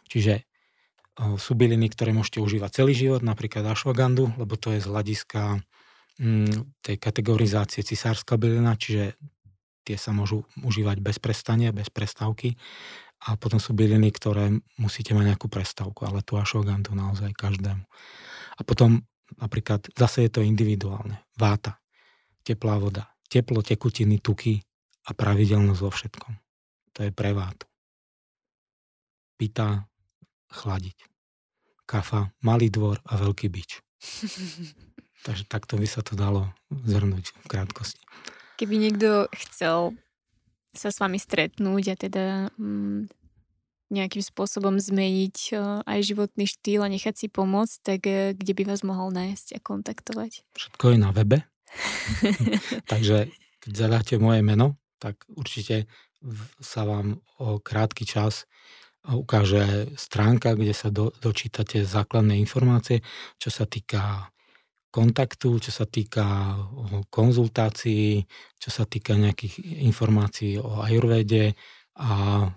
Čiže 0.08 0.48
sú 1.38 1.54
byliny, 1.54 1.92
ktoré 1.92 2.16
môžete 2.16 2.40
užívať 2.40 2.82
celý 2.82 2.96
život, 2.96 3.22
napríklad 3.22 3.68
ashwagandu, 3.68 4.32
lebo 4.40 4.56
to 4.56 4.74
je 4.74 4.80
z 4.80 4.88
hľadiska 4.88 5.62
tej 6.82 6.96
kategorizácie 7.02 7.82
cisárska 7.82 8.38
bylina, 8.38 8.78
čiže 8.78 9.18
tie 9.82 9.98
sa 9.98 10.14
môžu 10.14 10.46
užívať 10.62 11.02
bez 11.02 11.18
prestania, 11.18 11.74
bez 11.74 11.90
prestávky. 11.90 12.56
A 13.22 13.38
potom 13.38 13.62
sú 13.62 13.78
byliny, 13.78 14.10
ktoré 14.10 14.50
musíte 14.82 15.14
mať 15.14 15.36
nejakú 15.36 15.46
prestávku, 15.46 16.10
ale 16.10 16.26
tu 16.26 16.42
ashwagandu 16.42 16.98
naozaj 16.98 17.30
každému. 17.38 17.86
A 18.58 18.62
potom 18.66 19.06
napríklad 19.38 19.86
zase 19.94 20.26
je 20.26 20.32
to 20.34 20.42
individuálne. 20.42 21.22
Váta, 21.38 21.78
teplá 22.42 22.82
voda, 22.82 23.14
teplo, 23.30 23.62
tekutiny, 23.62 24.18
tuky 24.18 24.58
a 25.06 25.14
pravidelnosť 25.14 25.82
vo 25.82 25.92
všetkom. 25.94 26.34
To 26.98 27.00
je 27.06 27.12
pre 27.14 27.32
vátu. 27.32 27.70
Pita, 29.38 29.86
chladiť. 30.52 30.98
Kafa, 31.86 32.34
malý 32.44 32.70
dvor 32.70 33.00
a 33.06 33.18
veľký 33.18 33.48
bič. 33.50 33.82
Takže 35.26 35.46
takto 35.46 35.78
by 35.78 35.86
sa 35.86 36.02
to 36.02 36.18
dalo 36.18 36.50
zhrnúť 36.74 37.26
v 37.30 37.46
krátkosti. 37.46 38.02
Keby 38.58 38.76
niekto 38.78 39.30
chcel 39.38 39.94
sa 40.74 40.90
s 40.90 40.98
vami 41.00 41.20
stretnúť 41.20 41.84
a 41.92 41.96
teda 41.96 42.26
mm, 42.56 43.12
nejakým 43.92 44.24
spôsobom 44.24 44.80
zmeniť 44.80 45.38
uh, 45.54 45.84
aj 45.84 46.00
životný 46.08 46.48
štýl 46.48 46.88
a 46.88 46.92
nechať 46.92 47.16
si 47.16 47.28
pomôcť, 47.28 47.78
tak 47.84 48.02
uh, 48.08 48.32
kde 48.32 48.54
by 48.56 48.64
vás 48.72 48.82
mohol 48.88 49.12
nájsť 49.12 49.56
a 49.56 49.60
kontaktovať? 49.60 50.48
Všetko 50.56 50.86
je 50.96 50.98
na 50.98 51.12
webe. 51.12 51.44
Takže 52.92 53.32
keď 53.62 53.72
zadáte 53.76 54.14
moje 54.18 54.42
meno, 54.42 54.80
tak 54.98 55.22
určite 55.28 55.92
sa 56.62 56.86
vám 56.86 57.20
o 57.42 57.58
krátky 57.58 58.06
čas 58.06 58.46
ukáže 59.02 59.90
stránka, 59.98 60.54
kde 60.54 60.74
sa 60.78 60.94
do, 60.94 61.10
dočítate 61.18 61.82
základné 61.82 62.38
informácie, 62.38 63.02
čo 63.42 63.50
sa 63.50 63.66
týka 63.66 64.30
kontaktu, 64.92 65.64
čo 65.64 65.72
sa 65.72 65.88
týka 65.88 66.56
konzultácií, 67.08 68.28
čo 68.60 68.70
sa 68.70 68.84
týka 68.84 69.16
nejakých 69.16 69.84
informácií 69.88 70.60
o 70.60 70.84
ajurvede 70.84 71.56
a 71.96 72.12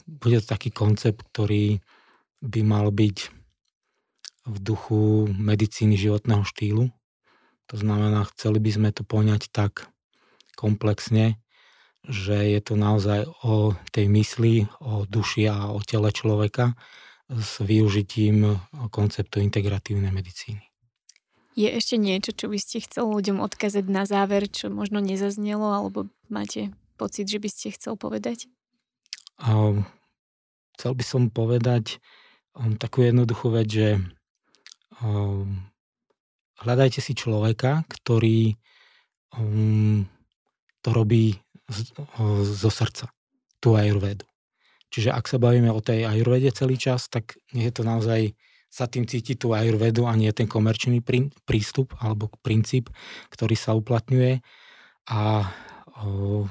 bude 0.04 0.42
to 0.42 0.46
taký 0.50 0.74
koncept, 0.74 1.22
ktorý 1.30 1.78
by 2.42 2.60
mal 2.66 2.90
byť 2.90 3.18
v 4.44 4.56
duchu 4.60 5.30
medicíny 5.32 5.96
životného 5.96 6.44
štýlu. 6.44 6.92
To 7.72 7.76
znamená, 7.80 8.28
chceli 8.36 8.60
by 8.60 8.70
sme 8.74 8.90
to 8.92 9.06
poňať 9.06 9.48
tak 9.48 9.88
komplexne, 10.58 11.40
že 12.04 12.36
je 12.36 12.60
to 12.60 12.76
naozaj 12.76 13.24
o 13.40 13.72
tej 13.88 14.12
mysli, 14.12 14.68
o 14.84 15.08
duši 15.08 15.48
a 15.48 15.72
o 15.72 15.80
tele 15.80 16.12
človeka 16.12 16.76
s 17.32 17.64
využitím 17.64 18.60
konceptu 18.92 19.40
integratívnej 19.40 20.12
medicíny. 20.12 20.73
Je 21.54 21.70
ešte 21.70 21.94
niečo, 21.94 22.34
čo 22.34 22.50
by 22.50 22.58
ste 22.58 22.82
chcel 22.82 23.06
ľuďom 23.06 23.38
odkázať 23.38 23.86
na 23.86 24.02
záver, 24.10 24.50
čo 24.50 24.74
možno 24.74 24.98
nezaznelo, 24.98 25.70
alebo 25.70 26.10
máte 26.26 26.74
pocit, 26.98 27.30
že 27.30 27.38
by 27.38 27.46
ste 27.46 27.70
chcel 27.70 27.94
povedať? 27.94 28.50
A 29.38 29.70
chcel 30.74 30.92
by 30.98 31.04
som 31.06 31.22
povedať 31.30 32.02
um, 32.58 32.74
takú 32.74 33.06
jednoduchú 33.06 33.54
vec, 33.54 33.70
že 33.70 33.88
um, 34.98 35.62
hľadajte 36.58 36.98
si 36.98 37.14
človeka, 37.14 37.86
ktorý 37.86 38.58
um, 39.38 40.10
to 40.82 40.88
robí 40.90 41.38
z, 41.70 41.78
uh, 42.18 42.42
zo 42.42 42.70
srdca, 42.70 43.14
tú 43.62 43.78
ajurvedu. 43.78 44.26
Čiže 44.90 45.10
ak 45.10 45.26
sa 45.26 45.42
bavíme 45.42 45.70
o 45.70 45.82
tej 45.82 46.06
ajurvede 46.06 46.50
celý 46.54 46.78
čas, 46.78 47.10
tak 47.10 47.38
nie 47.50 47.66
je 47.66 47.74
to 47.74 47.82
naozaj 47.82 48.34
sa 48.74 48.90
tým 48.90 49.06
cíti 49.06 49.38
tú 49.38 49.54
ajurvedu 49.54 50.10
a 50.10 50.18
nie 50.18 50.34
ten 50.34 50.50
komerčný 50.50 50.98
prístup 51.46 51.94
alebo 52.02 52.26
princíp, 52.42 52.90
ktorý 53.30 53.54
sa 53.54 53.78
uplatňuje. 53.78 54.42
A 55.14 55.46
o, 56.02 56.50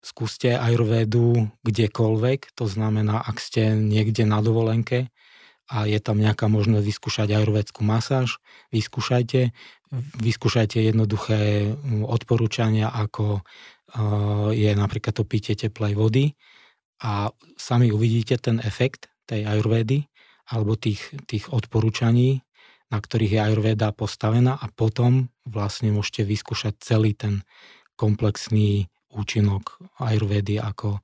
skúste 0.00 0.56
ajurvedu 0.56 1.52
kdekoľvek, 1.60 2.56
to 2.56 2.64
znamená, 2.64 3.20
ak 3.20 3.36
ste 3.36 3.76
niekde 3.76 4.24
na 4.24 4.40
dovolenke 4.40 5.12
a 5.68 5.84
je 5.84 6.00
tam 6.00 6.16
nejaká 6.16 6.48
možnosť 6.48 6.88
vyskúšať 6.88 7.28
ajurvedskú 7.36 7.84
masáž, 7.84 8.40
vyskúšajte, 8.72 9.52
vyskúšajte 10.16 10.88
jednoduché 10.88 11.68
odporúčania, 12.08 12.88
ako 12.88 13.44
je 14.56 14.72
napríklad 14.72 15.12
to 15.12 15.28
pitie 15.28 15.52
teplej 15.52 15.92
vody 15.92 16.32
a 17.04 17.28
sami 17.60 17.92
uvidíte 17.92 18.40
ten 18.40 18.64
efekt 18.64 19.12
tej 19.28 19.44
ajurvedy 19.44 20.08
alebo 20.48 20.80
tých, 20.80 21.12
tých 21.28 21.52
odporúčaní, 21.52 22.40
na 22.88 22.98
ktorých 22.98 23.32
je 23.36 23.40
ajurveda 23.52 23.92
postavená 23.92 24.56
a 24.56 24.66
potom 24.72 25.28
vlastne 25.44 25.92
môžete 25.92 26.24
vyskúšať 26.24 26.80
celý 26.80 27.12
ten 27.12 27.44
komplexný 28.00 28.88
účinok 29.12 29.76
ajurvedy 30.00 30.56
ako 30.56 30.96
uh, 30.96 31.02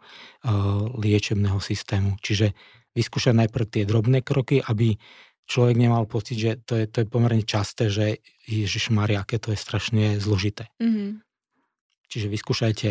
liečebného 0.97 1.61
systému. 1.61 2.17
Čiže 2.21 2.57
vyskúšať 2.97 3.35
najprv 3.37 3.67
tie 3.69 3.85
drobné 3.85 4.25
kroky, 4.25 4.65
aby 4.65 4.97
človek 5.45 5.77
nemal 5.77 6.09
pocit, 6.09 6.41
že 6.41 6.51
to 6.65 6.81
je, 6.81 6.85
to 6.89 7.05
je 7.05 7.07
pomerne 7.09 7.45
časté, 7.45 7.93
že 7.93 8.25
Ježiš 8.49 8.93
Maria, 8.93 9.21
aké 9.21 9.37
to 9.37 9.53
je 9.53 9.59
strašne 9.61 10.17
zložité. 10.17 10.73
Mm-hmm. 10.81 11.21
Čiže 12.09 12.27
vyskúšajte 12.31 12.89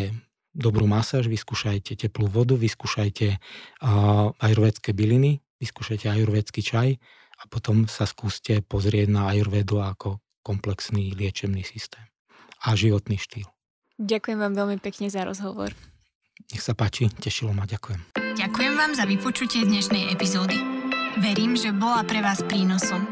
dobrú 0.54 0.86
masáž, 0.86 1.28
vyskúšajte 1.28 1.97
teplú 1.97 2.30
vodu, 2.30 2.54
vyskúšajte 2.54 3.38
uh, 3.38 4.32
ajurvedské 4.38 4.93
byliny, 4.93 5.41
vyskúšajte 5.58 6.08
ajurvedský 6.14 6.62
čaj 6.62 7.01
a 7.41 7.43
potom 7.49 7.89
sa 7.89 8.06
skúste 8.06 8.62
pozrieť 8.62 9.10
na 9.10 9.34
ajurvedu 9.34 9.82
ako 9.82 10.22
komplexný 10.45 11.12
liečebný 11.18 11.66
systém 11.66 12.06
a 12.64 12.78
životný 12.78 13.18
štýl. 13.20 13.49
Ďakujem 13.99 14.39
vám 14.39 14.54
veľmi 14.54 14.78
pekne 14.80 15.10
za 15.10 15.26
rozhovor. 15.26 15.74
Nech 16.49 16.64
sa 16.64 16.74
páči, 16.74 17.10
tešilo 17.10 17.54
ma, 17.54 17.66
ďakujem. 17.66 18.14
Ďakujem 18.18 18.74
vám 18.74 18.91
za 18.97 19.06
vypočutie 19.06 19.64
dnešnej 19.66 20.10
epizódy. 20.10 20.58
Verím, 21.22 21.54
že 21.54 21.70
bola 21.70 22.01
pre 22.01 22.26
vás 22.26 22.41
prínosom. 22.41 23.06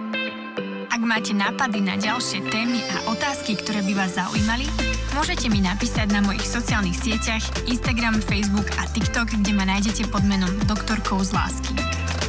Ak 1.02 1.10
máte 1.10 1.34
nápady 1.34 1.82
na 1.82 1.98
ďalšie 1.98 2.54
témy 2.54 2.78
a 2.78 3.10
otázky, 3.10 3.58
ktoré 3.58 3.82
by 3.82 3.98
vás 3.98 4.22
zaujímali, 4.22 4.70
môžete 5.18 5.50
mi 5.50 5.58
napísať 5.58 6.14
na 6.14 6.22
mojich 6.22 6.46
sociálnych 6.46 6.94
sieťach 6.94 7.42
Instagram, 7.66 8.22
Facebook 8.22 8.70
a 8.78 8.86
TikTok, 8.86 9.34
kde 9.34 9.50
ma 9.50 9.66
nájdete 9.66 10.06
pod 10.14 10.22
menom 10.30 10.54
Doktorkou 10.70 11.18
z 11.26 11.34
lásky. 11.34 11.74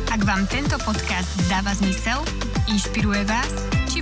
Ak 0.08 0.24
vám 0.24 0.48
tento 0.48 0.80
podcast 0.88 1.28
dáva 1.52 1.76
zmysel, 1.76 2.24
inšpiruje 2.72 3.28
vás, 3.28 3.52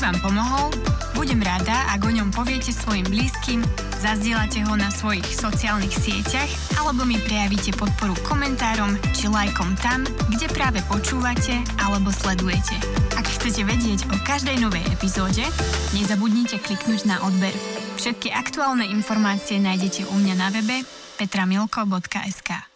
vám 0.01 0.17
pomohol, 0.25 0.73
budem 1.13 1.45
rada, 1.45 1.85
ak 1.93 2.01
o 2.09 2.11
ňom 2.11 2.33
poviete 2.33 2.73
svojim 2.73 3.05
blízkym, 3.05 3.61
zazdielate 4.01 4.65
ho 4.65 4.73
na 4.73 4.89
svojich 4.89 5.29
sociálnych 5.29 5.93
sieťach 5.93 6.49
alebo 6.81 7.05
mi 7.05 7.21
prejavíte 7.21 7.77
podporu 7.77 8.17
komentárom 8.25 8.97
či 9.13 9.29
lajkom 9.29 9.77
tam, 9.85 10.09
kde 10.33 10.49
práve 10.57 10.81
počúvate 10.89 11.61
alebo 11.85 12.09
sledujete. 12.09 12.81
Ak 13.21 13.29
chcete 13.29 13.61
vedieť 13.69 14.09
o 14.09 14.17
každej 14.25 14.57
novej 14.65 14.89
epizóde, 14.89 15.45
nezabudnite 15.93 16.65
kliknúť 16.65 17.05
na 17.05 17.21
odber. 17.21 17.53
Všetky 18.01 18.33
aktuálne 18.33 18.89
informácie 18.89 19.61
nájdete 19.61 20.09
u 20.09 20.17
mňa 20.17 20.35
na 20.41 20.49
webe 20.49 20.81
petramilko.sk. 21.21 22.70